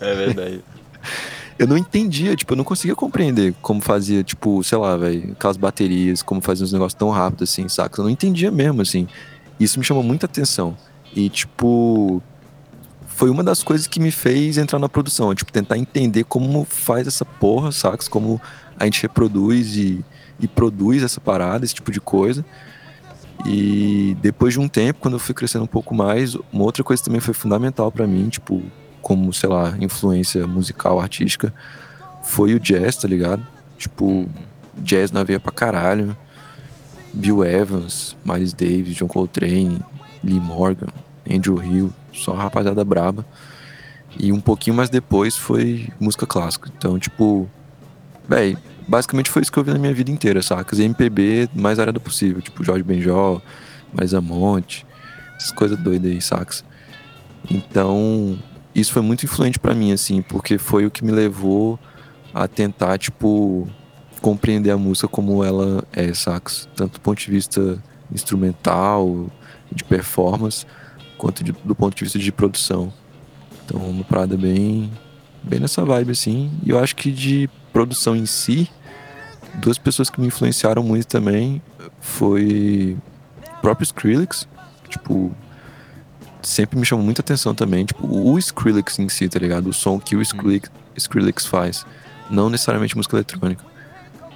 É 0.00 0.14
verdade. 0.14 0.62
Eu 1.58 1.66
não 1.66 1.76
entendia, 1.76 2.36
tipo, 2.36 2.52
eu 2.52 2.56
não 2.56 2.64
conseguia 2.64 2.94
compreender 2.94 3.52
como 3.60 3.80
fazia, 3.80 4.22
tipo, 4.22 4.62
sei 4.62 4.78
lá, 4.78 4.96
velho, 4.96 5.32
aquelas 5.32 5.56
baterias, 5.56 6.22
como 6.22 6.40
fazia 6.40 6.64
uns 6.64 6.72
negócios 6.72 6.94
tão 6.94 7.10
rápido 7.10 7.42
assim, 7.44 7.68
saca? 7.68 8.00
Eu 8.00 8.04
não 8.04 8.10
entendia 8.10 8.50
mesmo, 8.50 8.80
assim. 8.80 9.08
Isso 9.58 9.78
me 9.78 9.84
chamou 9.84 10.04
muita 10.04 10.26
atenção. 10.26 10.76
E, 11.14 11.28
tipo, 11.28 12.22
foi 13.06 13.28
uma 13.30 13.42
das 13.42 13.64
coisas 13.64 13.88
que 13.88 13.98
me 13.98 14.12
fez 14.12 14.56
entrar 14.56 14.78
na 14.78 14.88
produção, 14.88 15.34
tipo, 15.34 15.50
tentar 15.50 15.76
entender 15.76 16.22
como 16.24 16.64
faz 16.64 17.08
essa 17.08 17.24
porra, 17.24 17.72
sacas? 17.72 18.06
Como 18.06 18.40
a 18.78 18.84
gente 18.84 19.02
reproduz 19.02 19.74
e, 19.76 20.04
e 20.38 20.46
produz 20.46 21.02
essa 21.02 21.20
parada, 21.20 21.64
esse 21.64 21.74
tipo 21.74 21.90
de 21.90 22.00
coisa. 22.00 22.44
E 23.44 24.16
depois 24.22 24.54
de 24.54 24.60
um 24.60 24.68
tempo, 24.68 25.00
quando 25.00 25.14
eu 25.14 25.18
fui 25.18 25.34
crescendo 25.34 25.64
um 25.64 25.68
pouco 25.68 25.94
mais, 25.94 26.36
uma 26.52 26.62
outra 26.62 26.84
coisa 26.84 27.02
também 27.02 27.20
foi 27.20 27.34
fundamental 27.34 27.90
pra 27.90 28.06
mim, 28.06 28.28
tipo, 28.28 28.62
como, 29.02 29.32
sei 29.32 29.48
lá, 29.48 29.74
influência 29.80 30.46
musical, 30.46 31.00
artística, 31.00 31.52
foi 32.22 32.54
o 32.54 32.60
jazz, 32.60 32.96
tá 32.96 33.08
ligado? 33.08 33.46
Tipo, 33.76 34.28
jazz 34.76 35.10
na 35.10 35.22
veia 35.24 35.40
pra 35.40 35.52
caralho. 35.52 36.16
Bill 37.12 37.44
Evans, 37.44 38.16
Miles 38.24 38.52
Davis, 38.52 38.94
John 38.94 39.08
Coltrane, 39.08 39.80
Lee 40.22 40.40
Morgan, 40.40 40.88
Andrew 41.28 41.62
Hill, 41.62 41.92
só 42.12 42.34
rapaziada 42.34 42.84
braba. 42.84 43.24
E 44.18 44.32
um 44.32 44.40
pouquinho 44.40 44.76
mais 44.76 44.90
depois 44.90 45.36
foi 45.36 45.88
música 45.98 46.26
clássica. 46.26 46.70
Então, 46.76 46.98
tipo, 46.98 47.48
véi, 48.28 48.56
basicamente 48.86 49.30
foi 49.30 49.42
isso 49.42 49.52
que 49.52 49.58
eu 49.58 49.64
vi 49.64 49.72
na 49.72 49.78
minha 49.78 49.94
vida 49.94 50.10
inteira, 50.10 50.42
sacas? 50.42 50.78
MPB 50.78 51.48
mais 51.54 51.78
área 51.78 51.92
do 51.92 52.00
possível, 52.00 52.40
tipo 52.42 52.64
Jorge 52.64 52.82
Benjol, 52.82 53.42
Marisa 53.92 54.20
Monte, 54.20 54.86
essas 55.36 55.52
coisas 55.52 55.78
doidas 55.78 56.10
aí, 56.10 56.20
sacas? 56.20 56.64
Então, 57.50 58.38
isso 58.74 58.92
foi 58.92 59.02
muito 59.02 59.24
influente 59.24 59.58
pra 59.58 59.74
mim, 59.74 59.92
assim, 59.92 60.22
porque 60.22 60.58
foi 60.58 60.86
o 60.86 60.90
que 60.90 61.04
me 61.04 61.10
levou 61.12 61.78
a 62.32 62.46
tentar, 62.46 62.98
tipo, 62.98 63.66
compreender 64.20 64.70
a 64.70 64.76
música 64.76 65.08
como 65.08 65.42
ela 65.42 65.82
é, 65.92 66.12
sacas? 66.14 66.68
Tanto 66.76 66.94
do 66.94 67.00
ponto 67.00 67.18
de 67.18 67.30
vista 67.30 67.82
instrumental, 68.12 69.26
de 69.70 69.84
performance, 69.84 70.64
quanto 71.16 71.42
de- 71.44 71.52
do 71.52 71.74
ponto 71.74 71.96
de 71.96 72.04
vista 72.04 72.18
de 72.18 72.30
produção. 72.32 72.92
Então, 73.64 73.80
uma 73.80 74.04
parada 74.04 74.36
bem, 74.36 74.90
bem 75.42 75.60
nessa 75.60 75.84
vibe, 75.84 76.12
assim. 76.12 76.50
E 76.64 76.70
eu 76.70 76.78
acho 76.78 76.94
que 76.96 77.10
de 77.10 77.48
produção 77.72 78.16
em 78.16 78.26
si, 78.26 78.68
duas 79.54 79.78
pessoas 79.78 80.08
que 80.08 80.20
me 80.20 80.26
influenciaram 80.26 80.82
muito 80.82 81.06
também 81.06 81.60
foi 82.00 82.96
o 83.56 83.60
próprio 83.60 83.84
Skrillex, 83.84 84.48
que, 84.84 84.90
tipo, 84.90 85.34
sempre 86.42 86.78
me 86.78 86.84
chamou 86.84 87.04
muita 87.04 87.20
atenção 87.22 87.54
também, 87.54 87.84
tipo, 87.84 88.06
o 88.06 88.38
Skrillex 88.38 88.98
em 88.98 89.08
si, 89.08 89.28
tá 89.28 89.38
ligado? 89.38 89.68
O 89.68 89.72
som 89.72 89.98
que 89.98 90.16
o 90.16 90.22
Skrillex, 90.22 90.70
Skrillex 90.96 91.46
faz, 91.46 91.84
não 92.30 92.48
necessariamente 92.50 92.96
música 92.96 93.16
eletrônica, 93.16 93.64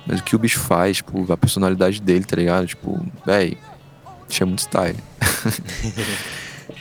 mas 0.07 0.21
o 0.21 0.23
que 0.25 0.35
o 0.35 0.39
bicho 0.39 0.59
faz, 0.59 0.99
tipo, 0.99 1.31
a 1.33 1.37
personalidade 1.37 2.01
dele, 2.01 2.25
tá 2.25 2.37
ligado? 2.37 2.67
Tipo, 2.67 3.05
véi, 3.25 3.57
tinha 4.29 4.47
muito 4.47 4.61
style. 4.61 4.99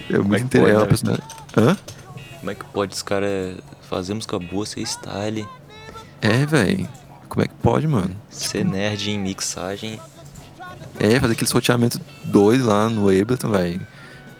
é 0.09 0.15
é 0.15 0.17
muito 0.17 0.27
pode, 0.27 0.43
interessante. 0.43 0.79
né? 0.79 0.85
personalidade. 0.87 1.35
Hã? 1.57 1.77
Como 2.39 2.51
é 2.51 2.55
que 2.55 2.65
pode 2.65 2.93
os 2.95 3.03
caras 3.03 3.57
fazer 3.87 4.13
música 4.15 4.39
boa, 4.39 4.65
ser 4.65 4.81
style, 4.85 5.47
É, 6.21 6.45
véi. 6.45 6.87
Como 7.29 7.43
é 7.43 7.47
que 7.47 7.53
pode, 7.55 7.87
mano? 7.87 8.15
ser 8.29 8.65
nerd 8.65 9.09
em 9.11 9.19
mixagem? 9.19 9.99
É, 10.99 11.19
fazer 11.19 11.33
aquele 11.33 11.49
sorteamento 11.49 11.99
doido 12.25 12.65
lá 12.65 12.89
no 12.89 13.07
Ableton, 13.09 13.49
véi. 13.49 13.79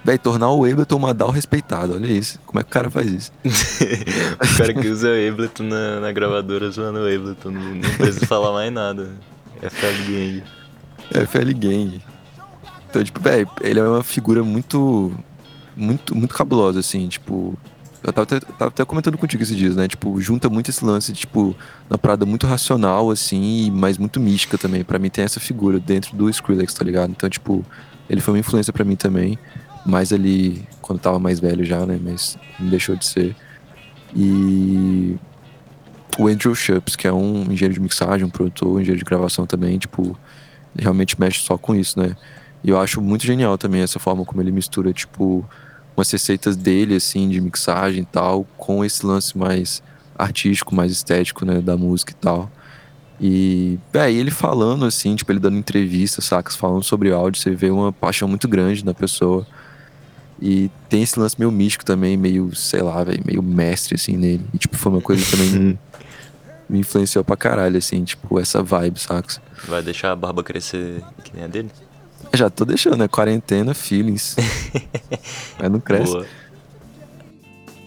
Véi, 0.04 0.18
tornar 0.18 0.52
o 0.52 0.66
Ableton 0.66 0.96
uma 0.96 1.14
DAO 1.14 1.30
respeitado, 1.30 1.94
olha 1.94 2.08
isso. 2.08 2.40
Como 2.46 2.60
é 2.60 2.64
que 2.64 2.70
o 2.70 2.74
cara 2.74 2.90
faz 2.90 3.12
isso? 3.12 3.32
o 3.46 4.58
cara 4.58 4.74
que 4.74 4.88
usa 4.88 5.10
Ableton 5.10 5.64
na, 5.64 6.00
na 6.00 6.12
gravadora 6.12 6.72
zoando 6.72 7.00
o 7.00 7.06
Ableton, 7.06 7.52
não, 7.52 7.76
não 7.76 7.90
precisa 7.98 8.26
falar 8.26 8.52
mais 8.52 8.74
nada. 8.74 9.12
É 9.62 9.70
FL 9.70 10.12
Gang. 10.12 10.44
É, 11.14 11.26
FL 11.26 11.54
Gang. 11.54 12.02
Então, 12.90 13.04
tipo, 13.04 13.20
velho, 13.22 13.48
ele 13.62 13.80
é 13.80 13.84
uma 13.84 14.04
figura 14.04 14.44
muito. 14.44 15.12
Muito, 15.74 16.16
muito 16.16 16.34
cabulosa, 16.34 16.80
assim, 16.80 17.08
tipo. 17.08 17.58
Eu 18.04 18.12
tava 18.12 18.24
até, 18.24 18.40
tava 18.40 18.70
até 18.70 18.84
comentando 18.84 19.18
contigo 19.18 19.44
esses 19.44 19.56
dias, 19.56 19.76
né? 19.76 19.88
Tipo, 19.88 20.20
junta 20.20 20.50
muito 20.50 20.70
esse 20.70 20.84
lance, 20.84 21.14
tipo, 21.14 21.56
uma 21.88 22.00
parada 22.00 22.26
muito 22.26 22.48
racional, 22.48 23.12
assim, 23.12 23.70
mas 23.72 24.00
muito 24.00 24.20
mística 24.20 24.58
também. 24.58 24.84
Pra 24.84 24.98
mim 24.98 25.10
tem 25.10 25.24
essa 25.24 25.40
figura 25.40 25.80
dentro 25.80 26.18
do 26.18 26.28
Skrillex, 26.28 26.74
tá 26.74 26.84
ligado? 26.84 27.12
Então, 27.12 27.30
tipo, 27.30 27.64
ele 28.10 28.20
foi 28.20 28.34
uma 28.34 28.40
influência 28.40 28.74
pra 28.74 28.84
mim 28.84 28.96
também. 28.96 29.38
Mais 29.86 30.14
ali, 30.14 30.68
quando 30.82 31.00
tava 31.00 31.20
mais 31.20 31.40
velho 31.40 31.66
já, 31.66 31.86
né? 31.86 32.00
Mas 32.02 32.38
não 32.60 32.70
deixou 32.70 32.96
de 32.96 33.06
ser. 33.06 33.36
E 34.16 35.18
o 36.18 36.28
Andrew 36.28 36.54
Shupps, 36.54 36.96
que 36.96 37.08
é 37.08 37.14
um 37.14 37.44
engenheiro 37.44 37.74
de 37.74 37.80
mixagem, 37.80 38.26
um 38.26 38.30
produtor, 38.30 38.70
um 38.70 38.80
engenheiro 38.80 39.00
de 39.00 39.06
gravação 39.06 39.46
também, 39.46 39.78
tipo, 39.78 40.18
realmente 40.78 41.20
mexe 41.20 41.40
só 41.40 41.58
com 41.58 41.76
isso, 41.76 42.00
né? 42.00 42.16
E 42.64 42.70
eu 42.70 42.80
acho 42.80 43.02
muito 43.02 43.26
genial 43.26 43.58
também 43.58 43.82
essa 43.82 44.00
forma 44.00 44.24
como 44.24 44.42
ele 44.42 44.52
mistura, 44.52 44.94
tipo, 44.94 45.46
umas 45.96 46.12
receitas 46.12 46.56
dele, 46.56 46.96
assim, 46.96 47.30
de 47.30 47.42
mixagem 47.42 48.04
e 48.04 48.06
tal, 48.06 48.46
com 48.58 48.86
esse 48.86 49.06
lance 49.06 49.38
mais 49.38 49.82
artístico, 50.18 50.76
mais 50.76 50.92
estético, 50.92 51.46
né, 51.46 51.60
da 51.60 51.76
música 51.76 52.12
e 52.12 52.16
tal. 52.16 52.52
E, 53.20 53.80
é, 53.94 54.12
ele 54.12 54.32
falando, 54.32 54.86
assim, 54.86 55.16
tipo, 55.16 55.32
ele 55.32 55.40
dando 55.40 55.58
entrevista, 55.58 56.22
sacas, 56.22 56.56
falando 56.56 56.84
sobre 56.84 57.12
áudio, 57.12 57.42
você 57.42 57.52
vê 57.52 57.70
uma 57.70 57.92
paixão 57.92 58.28
muito 58.28 58.48
grande 58.48 58.84
na 58.86 58.94
pessoa. 58.94 59.46
E 60.42 60.72
tem 60.90 61.04
esse 61.04 61.20
lance 61.20 61.36
meio 61.38 61.52
místico 61.52 61.86
também, 61.86 62.18
meio, 62.18 62.56
sei 62.56 62.82
lá, 62.82 63.04
velho, 63.04 63.22
meio 63.24 63.44
mestre, 63.44 63.94
assim, 63.94 64.18
nele. 64.18 64.44
E, 64.52 64.58
tipo, 64.58 64.76
foi 64.76 64.92
uma 64.92 65.02
coisa 65.02 65.24
que 65.24 65.32
também 65.32 65.80
me 66.68 66.80
influenciou 66.80 67.24
pra 67.24 67.38
caralho, 67.38 67.78
assim, 67.78 68.04
tipo, 68.04 68.40
essa 68.40 68.64
vibe, 68.64 69.00
sacas? 69.00 69.40
Vai 69.68 69.84
deixar 69.84 70.12
a 70.12 70.16
barba 70.16 70.44
crescer 70.44 71.04
que 71.24 71.36
nem 71.36 71.44
a 71.44 71.48
dele? 71.48 71.70
Já 72.34 72.50
tô 72.50 72.66
deixando, 72.66 72.98
né? 72.98 73.08
Quarentena, 73.08 73.74
feelings. 73.74 74.36
Mas 75.60 75.72
não 75.72 75.80
cresce. 75.80 76.12
Boa. 76.12 76.26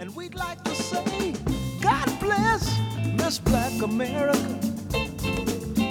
And 0.01 0.11
we'd 0.15 0.37
like 0.37 0.63
to 0.65 0.75
say, 0.75 1.33
God 1.81 2.19
bless 2.21 2.71
Miss 3.21 3.39
Black 3.39 3.83
America. 3.83 4.39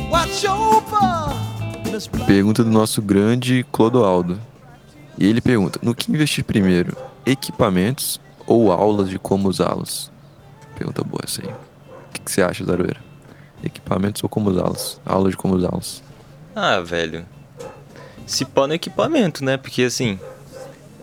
Watch 0.09 0.45
over 0.45 1.91
Miss 1.91 2.07
Black 2.07 2.27
Pergunta 2.27 2.63
do 2.63 2.69
nosso 2.69 3.01
grande 3.01 3.65
Clodoaldo. 3.71 4.39
E 5.17 5.27
ele 5.27 5.41
pergunta: 5.41 5.79
no 5.81 5.93
que 5.95 6.11
investir 6.11 6.43
primeiro? 6.43 6.95
Equipamentos 7.25 8.19
ou 8.45 8.71
aulas 8.71 9.09
de 9.09 9.17
como 9.19 9.47
usá-los? 9.47 10.11
Pergunta 10.75 11.03
boa 11.03 11.21
essa 11.23 11.41
aí. 11.41 11.49
O 11.49 12.13
que, 12.13 12.21
que 12.21 12.31
você 12.31 12.41
acha, 12.41 12.65
Zaroeira? 12.65 12.99
Equipamentos 13.63 14.21
ou 14.23 14.29
como 14.29 14.49
usá-los? 14.49 14.99
Aula 15.05 15.29
de 15.29 15.37
como 15.37 15.55
usá-los. 15.55 16.03
Ah, 16.55 16.79
velho. 16.81 17.25
Se 18.25 18.43
pá 18.45 18.67
no 18.67 18.73
equipamento, 18.73 19.43
né? 19.43 19.55
Porque 19.57 19.83
assim. 19.83 20.19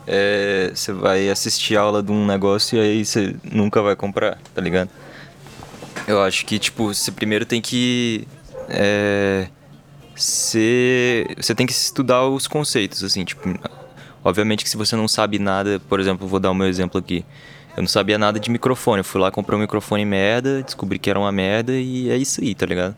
é, 0.07 0.71
Você 0.75 0.93
vai 0.93 1.31
assistir 1.31 1.77
aula 1.77 2.03
de 2.03 2.13
um 2.13 2.27
negócio 2.27 2.77
e 2.77 2.81
aí 2.81 3.05
você 3.05 3.35
nunca 3.51 3.81
vai 3.81 3.97
comprar, 3.97 4.39
tá 4.55 4.61
ligado? 4.61 4.91
Eu 6.07 6.23
acho 6.23 6.45
que, 6.47 6.59
tipo, 6.59 6.93
você 6.93 7.11
primeiro 7.13 7.45
tem 7.47 7.61
que. 7.61 8.27
É, 8.69 9.47
você, 10.15 11.27
você 11.37 11.55
tem 11.55 11.67
que 11.67 11.73
estudar 11.73 12.27
os 12.27 12.47
conceitos, 12.47 13.03
assim, 13.03 13.25
tipo. 13.25 13.49
Obviamente 14.25 14.64
que 14.64 14.71
se 14.71 14.77
você 14.77 14.95
não 14.97 15.09
sabe 15.09 15.39
nada, 15.39 15.81
por 15.89 15.99
exemplo, 15.99 16.27
vou 16.27 16.39
dar 16.39 16.51
o 16.51 16.55
meu 16.55 16.66
exemplo 16.66 16.99
aqui. 16.99 17.25
Eu 17.77 17.83
não 17.83 17.89
sabia 17.89 18.18
nada 18.18 18.39
de 18.39 18.51
microfone. 18.51 19.01
Eu 19.01 19.05
fui 19.05 19.21
lá, 19.21 19.31
comprei 19.31 19.57
um 19.57 19.62
microfone 19.62 20.05
merda, 20.05 20.62
descobri 20.62 20.99
que 20.99 21.09
era 21.09 21.18
uma 21.18 21.33
merda 21.33 21.73
e 21.73 22.11
é 22.11 22.16
isso 22.16 22.41
aí, 22.41 22.55
tá 22.55 22.66
ligado? 22.66 22.97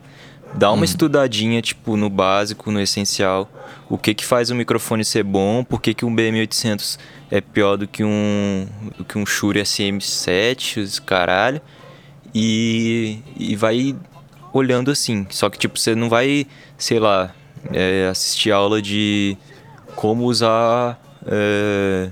Dá 0.55 0.70
uma 0.70 0.85
estudadinha, 0.85 1.62
tipo, 1.62 1.97
no 1.97 2.11
básico, 2.11 2.70
no 2.70 2.81
essencial. 2.81 3.51
O 3.89 3.97
que 3.97 4.12
que 4.12 4.25
faz 4.25 4.51
um 4.51 4.55
microfone 4.55 5.05
ser 5.05 5.23
bom, 5.23 5.64
por 5.64 5.81
que 5.81 5.95
que 5.95 6.05
um 6.05 6.14
BM800 6.14 6.99
é 7.31 7.41
pior 7.41 7.77
do 7.77 7.87
que 7.87 8.05
um, 8.05 8.66
do 8.99 9.05
que 9.05 9.16
um 9.16 9.25
Shure 9.25 9.61
SM7, 9.61 10.83
os 10.83 10.99
caralho. 10.99 11.61
E, 12.35 13.18
e 13.39 13.57
vai 13.57 13.97
olhando 14.53 14.91
assim. 14.91 15.27
Só 15.31 15.49
que, 15.49 15.59
tipo, 15.59 15.79
você 15.79 15.95
não 15.95 16.11
vai, 16.11 16.47
sei 16.77 16.99
lá, 16.99 17.35
é, 17.73 18.09
assistir 18.11 18.51
aula 18.51 18.83
de 18.83 19.37
como 19.95 20.25
usar 20.25 21.02
é, 21.27 22.11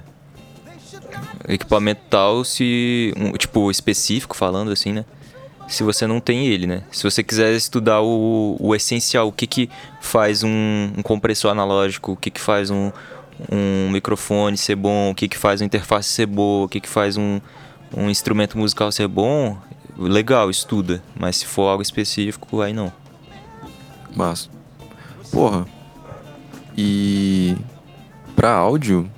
equipamento 1.48 2.02
tal 2.08 2.44
se 2.44 3.12
um, 3.16 3.32
tipo 3.32 3.70
específico 3.70 4.36
falando 4.36 4.70
assim 4.70 4.92
né 4.92 5.04
se 5.68 5.82
você 5.82 6.06
não 6.06 6.20
tem 6.20 6.46
ele 6.46 6.66
né 6.66 6.82
se 6.90 7.02
você 7.02 7.22
quiser 7.22 7.52
estudar 7.54 8.00
o, 8.00 8.56
o 8.58 8.74
essencial 8.74 9.28
o 9.28 9.32
que 9.32 9.46
que 9.46 9.70
faz 10.00 10.42
um, 10.42 10.92
um 10.96 11.02
compressor 11.02 11.50
analógico 11.50 12.12
o 12.12 12.16
que 12.16 12.30
que 12.30 12.40
faz 12.40 12.70
um, 12.70 12.90
um 13.50 13.90
microfone 13.90 14.56
ser 14.56 14.76
bom 14.76 15.10
o 15.10 15.14
que 15.14 15.28
que 15.28 15.38
faz 15.38 15.60
uma 15.60 15.66
interface 15.66 16.08
ser 16.08 16.26
boa 16.26 16.66
o 16.66 16.68
que 16.68 16.80
que 16.80 16.88
faz 16.88 17.16
um, 17.16 17.40
um 17.96 18.10
instrumento 18.10 18.58
musical 18.58 18.90
ser 18.90 19.08
bom 19.08 19.56
legal 19.96 20.50
estuda 20.50 21.02
mas 21.18 21.36
se 21.36 21.46
for 21.46 21.68
algo 21.68 21.82
específico 21.82 22.60
aí 22.62 22.72
não 22.72 22.92
Massa. 24.14 24.48
Porra. 25.30 25.66
E 26.76 27.56
pra 28.30 28.52
áudio, 28.52 29.10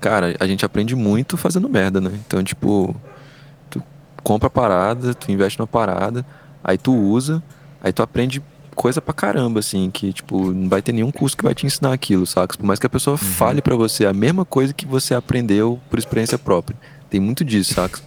cara, 0.00 0.36
a 0.40 0.46
gente 0.46 0.64
aprende 0.64 0.94
muito 0.94 1.36
fazendo 1.36 1.68
merda, 1.68 2.00
né? 2.00 2.10
Então, 2.26 2.42
tipo, 2.42 2.94
tu 3.70 3.82
compra 4.22 4.48
a 4.48 4.50
parada, 4.50 5.14
tu 5.14 5.30
investe 5.30 5.58
na 5.58 5.66
parada, 5.66 6.24
aí 6.62 6.76
tu 6.76 6.94
usa, 6.94 7.42
aí 7.82 7.92
tu 7.92 8.02
aprende 8.02 8.42
coisa 8.74 9.00
pra 9.00 9.14
caramba, 9.14 9.60
assim, 9.60 9.90
que, 9.90 10.12
tipo, 10.12 10.52
não 10.52 10.68
vai 10.68 10.82
ter 10.82 10.92
nenhum 10.92 11.10
curso 11.10 11.36
que 11.36 11.44
vai 11.44 11.54
te 11.54 11.64
ensinar 11.64 11.92
aquilo, 11.92 12.26
saca? 12.26 12.56
Por 12.56 12.66
mais 12.66 12.78
que 12.78 12.86
a 12.86 12.90
pessoa 12.90 13.16
fale 13.16 13.62
pra 13.62 13.76
você 13.76 14.04
a 14.04 14.12
mesma 14.12 14.44
coisa 14.44 14.72
que 14.72 14.84
você 14.84 15.14
aprendeu 15.14 15.80
por 15.88 15.98
experiência 15.98 16.36
própria. 16.36 16.76
Tem 17.08 17.20
muito 17.20 17.44
disso, 17.44 17.74
saca? 17.74 18.00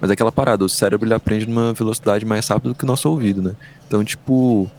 Mas 0.00 0.10
é 0.10 0.14
aquela 0.14 0.32
parada, 0.32 0.64
o 0.64 0.68
cérebro 0.68 1.06
ele 1.06 1.14
aprende 1.14 1.46
numa 1.46 1.72
velocidade 1.72 2.24
mais 2.24 2.48
rápida 2.48 2.70
do 2.70 2.74
que 2.74 2.84
o 2.84 2.86
nosso 2.86 3.08
ouvido, 3.08 3.42
né? 3.42 3.54
Então, 3.86 4.02
tipo, 4.02 4.70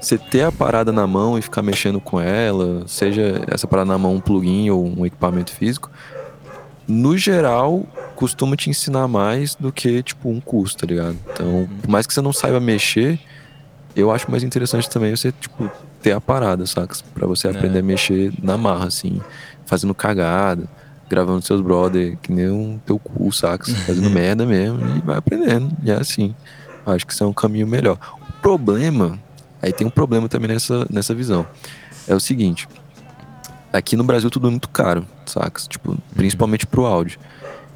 você 0.00 0.16
ter 0.16 0.42
a 0.42 0.52
parada 0.52 0.92
na 0.92 1.06
mão 1.06 1.38
e 1.38 1.42
ficar 1.42 1.62
mexendo 1.62 2.00
com 2.00 2.20
ela, 2.20 2.86
seja 2.86 3.42
essa 3.48 3.66
parada 3.66 3.90
na 3.90 3.98
mão 3.98 4.14
um 4.14 4.20
plugin 4.20 4.70
ou 4.70 4.86
um 4.86 5.04
equipamento 5.04 5.52
físico, 5.52 5.90
no 6.86 7.16
geral 7.18 7.84
costuma 8.14 8.56
te 8.56 8.70
ensinar 8.70 9.06
mais 9.06 9.54
do 9.54 9.70
que 9.70 10.02
tipo 10.02 10.28
um 10.30 10.40
curso, 10.40 10.76
tá 10.76 10.86
ligado? 10.86 11.16
Então, 11.32 11.68
por 11.82 11.90
mais 11.90 12.06
que 12.06 12.14
você 12.14 12.20
não 12.20 12.32
saiba 12.32 12.58
mexer, 12.58 13.18
eu 13.94 14.10
acho 14.10 14.30
mais 14.30 14.42
interessante 14.42 14.88
também 14.88 15.14
você 15.14 15.32
tipo 15.32 15.70
ter 16.00 16.12
a 16.12 16.20
parada, 16.20 16.64
saca? 16.66 16.96
Pra 17.14 17.26
você 17.26 17.48
aprender 17.48 17.80
a 17.80 17.82
mexer 17.82 18.32
na 18.42 18.56
marra 18.56 18.86
assim, 18.86 19.20
fazendo 19.66 19.94
cagada, 19.94 20.66
gravando 21.08 21.42
seus 21.42 21.60
brother, 21.60 22.16
que 22.22 22.32
nem 22.32 22.48
um 22.48 22.78
teu 22.86 22.98
cu, 22.98 23.32
saca? 23.32 23.66
Fazendo 23.86 24.10
merda 24.10 24.46
mesmo 24.46 24.78
e 24.96 25.00
vai 25.00 25.16
aprendendo. 25.16 25.70
E 25.82 25.90
é 25.90 25.94
assim. 25.94 26.34
Acho 26.86 27.06
que 27.06 27.12
isso 27.12 27.22
é 27.22 27.26
um 27.26 27.32
caminho 27.32 27.66
melhor. 27.66 27.98
O 28.20 28.32
problema 28.40 29.18
Aí 29.62 29.72
tem 29.72 29.86
um 29.86 29.90
problema 29.90 30.28
também 30.28 30.48
nessa, 30.48 30.86
nessa 30.90 31.14
visão. 31.14 31.46
É 32.06 32.14
o 32.14 32.20
seguinte: 32.20 32.68
aqui 33.72 33.96
no 33.96 34.04
Brasil 34.04 34.30
tudo 34.30 34.48
é 34.48 34.50
muito 34.50 34.68
caro, 34.68 35.06
saca? 35.26 35.60
Tipo, 35.68 35.96
principalmente 36.14 36.66
pro 36.66 36.86
áudio. 36.86 37.18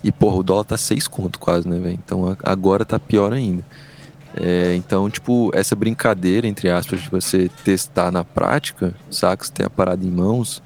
E, 0.04 0.10
porra, 0.10 0.36
o 0.36 0.42
dólar 0.42 0.64
tá 0.64 0.76
6 0.76 1.06
conto 1.06 1.38
quase, 1.38 1.68
né, 1.68 1.78
velho? 1.78 1.98
Então 2.04 2.36
agora 2.42 2.84
tá 2.84 2.98
pior 2.98 3.32
ainda. 3.32 3.64
É, 4.34 4.74
então, 4.74 5.08
tipo, 5.10 5.50
essa 5.54 5.76
brincadeira, 5.76 6.46
entre 6.46 6.70
aspas, 6.70 7.02
de 7.02 7.10
você 7.10 7.50
testar 7.64 8.10
na 8.10 8.24
prática, 8.24 8.94
saca? 9.10 9.44
Você 9.44 9.52
ter 9.52 9.64
a 9.64 9.70
parada 9.70 10.04
em 10.04 10.10
mãos 10.10 10.62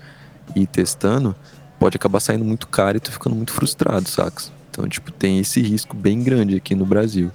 e 0.55 0.63
ir 0.63 0.67
testando, 0.67 1.35
pode 1.79 1.97
acabar 1.97 2.21
saindo 2.21 2.45
muito 2.45 2.69
caro 2.69 2.97
e 2.97 3.01
tu 3.01 3.11
ficando 3.11 3.35
muito 3.35 3.53
frustrado, 3.53 4.09
saca? 4.09 4.45
Então, 4.71 4.89
tipo, 4.89 5.11
tem 5.11 5.39
esse 5.39 5.61
risco 5.61 5.97
bem 5.97 6.23
grande 6.23 6.57
aqui 6.57 6.75
no 6.75 6.87
Brasil. 6.87 7.31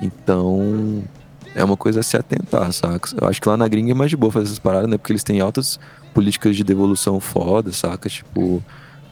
Então, 0.00 1.04
é 1.54 1.64
uma 1.64 1.76
coisa 1.76 2.00
a 2.00 2.02
se 2.02 2.16
atentar, 2.16 2.72
saca? 2.72 3.10
Eu 3.20 3.28
acho 3.28 3.40
que 3.40 3.48
lá 3.48 3.56
na 3.56 3.66
gringa 3.66 3.92
é 3.92 3.94
mais 3.94 4.10
de 4.10 4.16
boa 4.16 4.32
fazer 4.32 4.46
essas 4.46 4.58
paradas, 4.58 4.88
né? 4.88 4.96
Porque 4.96 5.12
eles 5.12 5.24
têm 5.24 5.40
altas 5.40 5.78
políticas 6.14 6.56
de 6.56 6.64
devolução 6.64 7.18
foda, 7.20 7.72
saca? 7.72 8.08
Tipo, 8.08 8.62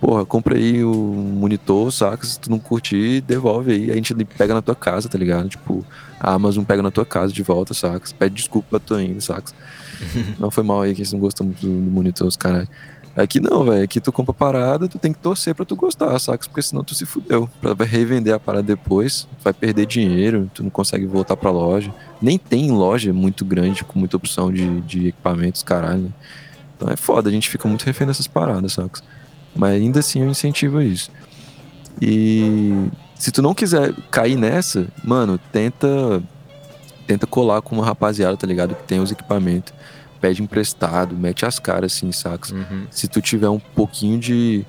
porra, 0.01 0.25
compra 0.25 0.57
aí 0.57 0.85
o 0.85 0.93
monitor, 0.93 1.93
saca? 1.93 2.25
Se 2.25 2.39
tu 2.39 2.51
não 2.51 2.59
curtir, 2.59 3.21
devolve 3.23 3.73
aí. 3.73 3.91
A 3.91 3.95
gente 3.95 4.15
pega 4.15 4.55
na 4.55 4.63
tua 4.63 4.75
casa, 4.75 5.09
tá 5.09 5.19
ligado? 5.19 5.49
Tipo, 5.49 5.85
a 6.21 6.35
Amazon 6.35 6.65
pega 6.65 6.83
na 6.83 6.91
tua 6.91 7.05
casa 7.05 7.33
de 7.33 7.43
volta, 7.43 7.75
saca? 7.75 8.09
Pede 8.19 8.37
desculpa 8.37 8.69
pra 8.71 8.79
tu 8.79 8.95
ainda, 8.95 9.21
saca? 9.21 9.53
não 10.39 10.51
foi 10.51 10.63
mal 10.63 10.83
aí 10.83 10.95
que 10.95 11.03
a 11.03 11.05
gente 11.05 11.15
não 11.15 11.21
gostou 11.21 11.47
muito 11.47 11.61
do 11.61 11.73
monitor, 11.73 12.27
os 12.27 12.37
caras. 12.37 12.69
Aqui 13.19 13.41
não, 13.41 13.65
velho. 13.65 13.83
Aqui 13.83 14.01
tu 14.01 14.13
compra 14.13 14.33
parada, 14.33 14.87
tu 14.87 14.97
tem 14.97 15.13
que 15.13 15.19
torcer 15.19 15.53
pra 15.53 15.65
tu 15.65 15.75
gostar, 15.75 16.17
saca? 16.21 16.47
Porque 16.47 16.63
senão 16.63 16.85
tu 16.85 16.95
se 16.95 17.05
fudeu. 17.05 17.51
Pra 17.61 17.75
revender 17.85 18.33
a 18.33 18.39
parada 18.39 18.63
depois, 18.63 19.27
vai 19.43 19.53
perder 19.53 19.87
dinheiro, 19.87 20.49
tu 20.55 20.63
não 20.63 20.71
consegue 20.71 21.05
voltar 21.05 21.37
pra 21.37 21.51
loja. 21.51 21.93
Nem 22.23 22.39
tem 22.39 22.71
loja 22.71 23.13
muito 23.13 23.45
grande, 23.45 23.83
com 23.83 23.99
muita 23.99 24.17
opção 24.17 24.53
de, 24.53 24.81
de 24.83 25.09
equipamentos, 25.09 25.65
caralho. 25.65 26.15
Então 26.77 26.89
é 26.89 26.97
foda, 26.97 27.29
a 27.29 27.33
gente 27.33 27.49
fica 27.49 27.67
muito 27.67 27.83
refém 27.83 28.07
dessas 28.07 28.29
paradas, 28.29 28.75
saca? 28.75 29.01
Mas 29.55 29.73
ainda 29.73 29.99
assim 29.99 30.23
eu 30.23 30.29
incentivo 30.29 30.81
isso. 30.81 31.11
E 32.01 32.89
se 33.17 33.33
tu 33.33 33.43
não 33.43 33.53
quiser 33.53 33.93
cair 34.13 34.37
nessa, 34.37 34.87
mano, 35.03 35.41
tenta 35.51 36.23
tenta 37.05 37.27
colar 37.27 37.63
com 37.63 37.75
uma 37.75 37.85
rapaziada, 37.85 38.37
tá 38.37 38.47
ligado? 38.47 38.77
Que 38.77 38.85
tem 38.85 39.01
os 39.01 39.11
equipamentos. 39.11 39.73
Pede 40.21 40.43
emprestado, 40.43 41.17
mete 41.17 41.47
as 41.47 41.59
caras 41.59 41.93
assim, 41.93 42.11
saca? 42.13 42.49
Se 42.91 43.07
tu 43.07 43.21
tiver 43.21 43.49
um 43.49 43.59
pouquinho 43.59 44.19
de, 44.19 44.65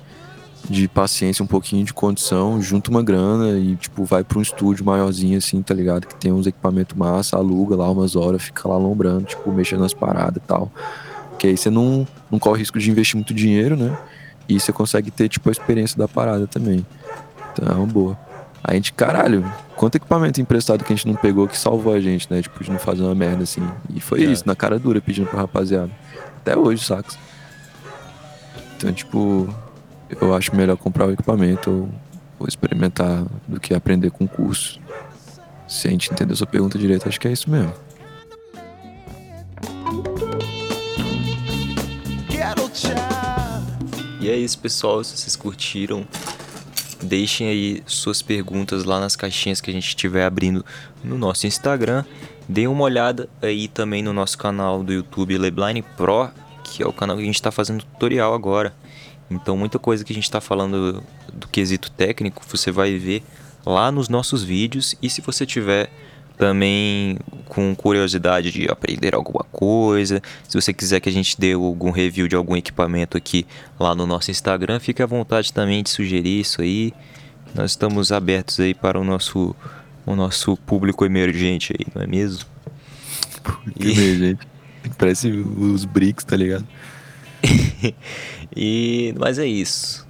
de 0.68 0.86
paciência, 0.86 1.42
um 1.42 1.46
pouquinho 1.46 1.84
de 1.84 1.92
condição, 1.92 2.62
junta 2.62 2.90
uma 2.90 3.02
grana 3.02 3.58
e, 3.58 3.74
tipo, 3.76 4.04
vai 4.04 4.22
pra 4.22 4.38
um 4.38 4.42
estúdio 4.42 4.84
maiorzinho 4.84 5.36
assim, 5.36 5.60
tá 5.60 5.74
ligado? 5.74 6.06
Que 6.06 6.14
tem 6.14 6.32
uns 6.32 6.46
equipamentos 6.46 6.96
massa, 6.96 7.36
aluga 7.36 7.74
lá 7.74 7.90
umas 7.90 8.14
horas, 8.14 8.42
fica 8.42 8.68
lá 8.68 8.76
lombrando, 8.76 9.24
tipo, 9.24 9.50
mexendo 9.52 9.80
nas 9.80 9.94
paradas 9.94 10.36
e 10.36 10.46
tal. 10.46 10.70
Que 11.38 11.48
aí 11.48 11.56
você 11.56 11.70
não, 11.70 12.06
não 12.30 12.38
corre 12.38 12.60
risco 12.60 12.78
de 12.78 12.90
investir 12.90 13.16
muito 13.16 13.34
dinheiro, 13.34 13.76
né? 13.76 13.98
E 14.48 14.60
você 14.60 14.72
consegue 14.72 15.10
ter, 15.10 15.28
tipo, 15.28 15.48
a 15.48 15.52
experiência 15.52 15.98
da 15.98 16.06
parada 16.06 16.46
também. 16.46 16.86
Então 17.52 17.68
é 17.68 17.74
uma 17.74 17.86
boa. 17.86 18.29
A 18.62 18.74
gente, 18.74 18.92
caralho, 18.92 19.50
quanto 19.74 19.96
equipamento 19.96 20.40
emprestado 20.40 20.84
que 20.84 20.92
a 20.92 20.96
gente 20.96 21.08
não 21.08 21.14
pegou 21.16 21.48
que 21.48 21.56
salvou 21.58 21.94
a 21.94 22.00
gente, 22.00 22.26
né? 22.30 22.42
Tipo, 22.42 22.62
de 22.62 22.70
não 22.70 22.78
fazer 22.78 23.02
uma 23.02 23.14
merda 23.14 23.42
assim. 23.42 23.66
E 23.94 24.00
foi 24.00 24.22
É. 24.22 24.26
isso, 24.26 24.44
na 24.46 24.54
cara 24.54 24.78
dura, 24.78 25.00
pedindo 25.00 25.26
pra 25.28 25.40
rapaziada. 25.40 25.90
Até 26.36 26.56
hoje, 26.56 26.84
sacos. 26.84 27.18
Então, 28.76 28.92
tipo, 28.92 29.48
eu 30.20 30.34
acho 30.34 30.54
melhor 30.54 30.76
comprar 30.76 31.06
o 31.06 31.12
equipamento 31.12 31.70
ou, 31.70 31.88
ou 32.40 32.46
experimentar 32.48 33.24
do 33.48 33.58
que 33.58 33.74
aprender 33.74 34.10
com 34.10 34.26
curso. 34.26 34.78
Se 35.66 35.88
a 35.88 35.90
gente 35.90 36.12
entender 36.12 36.32
a 36.32 36.36
sua 36.36 36.46
pergunta 36.46 36.78
direito, 36.78 37.08
acho 37.08 37.18
que 37.20 37.28
é 37.28 37.32
isso 37.32 37.48
mesmo. 37.50 37.72
E 44.20 44.28
é 44.28 44.36
isso, 44.36 44.58
pessoal. 44.58 45.02
Se 45.02 45.16
vocês 45.16 45.36
curtiram, 45.36 46.06
deixem 47.02 47.48
aí 47.48 47.82
suas 47.86 48.22
perguntas 48.22 48.84
lá 48.84 49.00
nas 49.00 49.16
caixinhas 49.16 49.60
que 49.60 49.70
a 49.70 49.72
gente 49.72 49.88
estiver 49.88 50.24
abrindo 50.24 50.64
no 51.02 51.16
nosso 51.16 51.46
Instagram. 51.46 52.04
Deem 52.48 52.66
uma 52.66 52.84
olhada 52.84 53.28
aí 53.40 53.68
também 53.68 54.02
no 54.02 54.12
nosso 54.12 54.36
canal 54.36 54.82
do 54.82 54.92
YouTube 54.92 55.38
Lebline 55.38 55.82
Pro, 55.96 56.30
que 56.64 56.82
é 56.82 56.86
o 56.86 56.92
canal 56.92 57.16
que 57.16 57.22
a 57.22 57.26
gente 57.26 57.36
está 57.36 57.50
fazendo 57.50 57.84
tutorial 57.84 58.34
agora. 58.34 58.74
Então, 59.30 59.56
muita 59.56 59.78
coisa 59.78 60.04
que 60.04 60.12
a 60.12 60.14
gente 60.14 60.24
está 60.24 60.40
falando 60.40 61.02
do 61.32 61.46
quesito 61.48 61.90
técnico, 61.90 62.42
você 62.48 62.72
vai 62.72 62.96
ver 62.96 63.22
lá 63.64 63.92
nos 63.92 64.08
nossos 64.08 64.42
vídeos. 64.42 64.96
E 65.00 65.08
se 65.08 65.20
você 65.20 65.46
tiver 65.46 65.90
também 66.40 67.18
com 67.50 67.74
curiosidade 67.74 68.50
de 68.50 68.66
aprender 68.70 69.14
alguma 69.14 69.44
coisa. 69.52 70.22
Se 70.48 70.58
você 70.58 70.72
quiser 70.72 70.98
que 70.98 71.10
a 71.10 71.12
gente 71.12 71.38
dê 71.38 71.52
algum 71.52 71.90
review 71.90 72.26
de 72.26 72.34
algum 72.34 72.56
equipamento 72.56 73.18
aqui 73.18 73.46
lá 73.78 73.94
no 73.94 74.06
nosso 74.06 74.30
Instagram, 74.30 74.80
fique 74.80 75.02
à 75.02 75.06
vontade 75.06 75.52
também 75.52 75.82
de 75.82 75.90
sugerir 75.90 76.40
isso 76.40 76.62
aí. 76.62 76.94
Nós 77.54 77.72
estamos 77.72 78.10
abertos 78.10 78.58
aí 78.58 78.72
para 78.72 78.98
o 78.98 79.04
nosso, 79.04 79.54
o 80.06 80.16
nosso 80.16 80.56
público 80.56 81.04
emergente 81.04 81.74
aí, 81.78 81.86
não 81.94 82.02
é 82.02 82.06
mesmo? 82.06 82.46
Que 83.78 83.92
gente. 83.92 84.48
Parece 84.96 85.28
os 85.28 85.84
bricks, 85.84 86.24
tá 86.24 86.36
ligado? 86.36 86.66
e 88.56 89.14
mas 89.18 89.38
é 89.38 89.44
isso. 89.44 90.08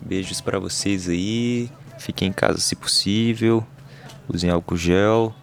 Beijos 0.00 0.40
para 0.40 0.58
vocês 0.58 1.06
aí. 1.06 1.68
Fiquem 1.98 2.28
em 2.28 2.32
casa 2.32 2.58
se 2.60 2.74
possível. 2.74 3.62
Usem 4.26 4.48
álcool 4.48 4.78
gel. 4.78 5.34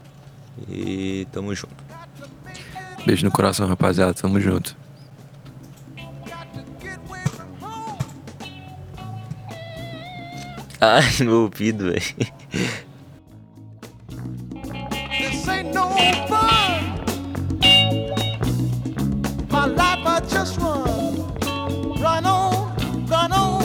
E 0.69 1.27
tamo 1.31 1.53
junto. 1.53 1.75
Beijo 3.05 3.25
no 3.25 3.31
coração, 3.31 3.67
rapaziada. 3.67 4.13
Tamo 4.13 4.39
junto. 4.39 4.75
Ai, 10.79 11.03
meu 11.21 11.43
ouvido, 11.43 11.85
velho. 11.85 12.03
just 20.29 20.59
run, 20.59 21.15
run 21.99 22.25
on, 22.25 23.07
run 23.07 23.31
on. 23.31 23.56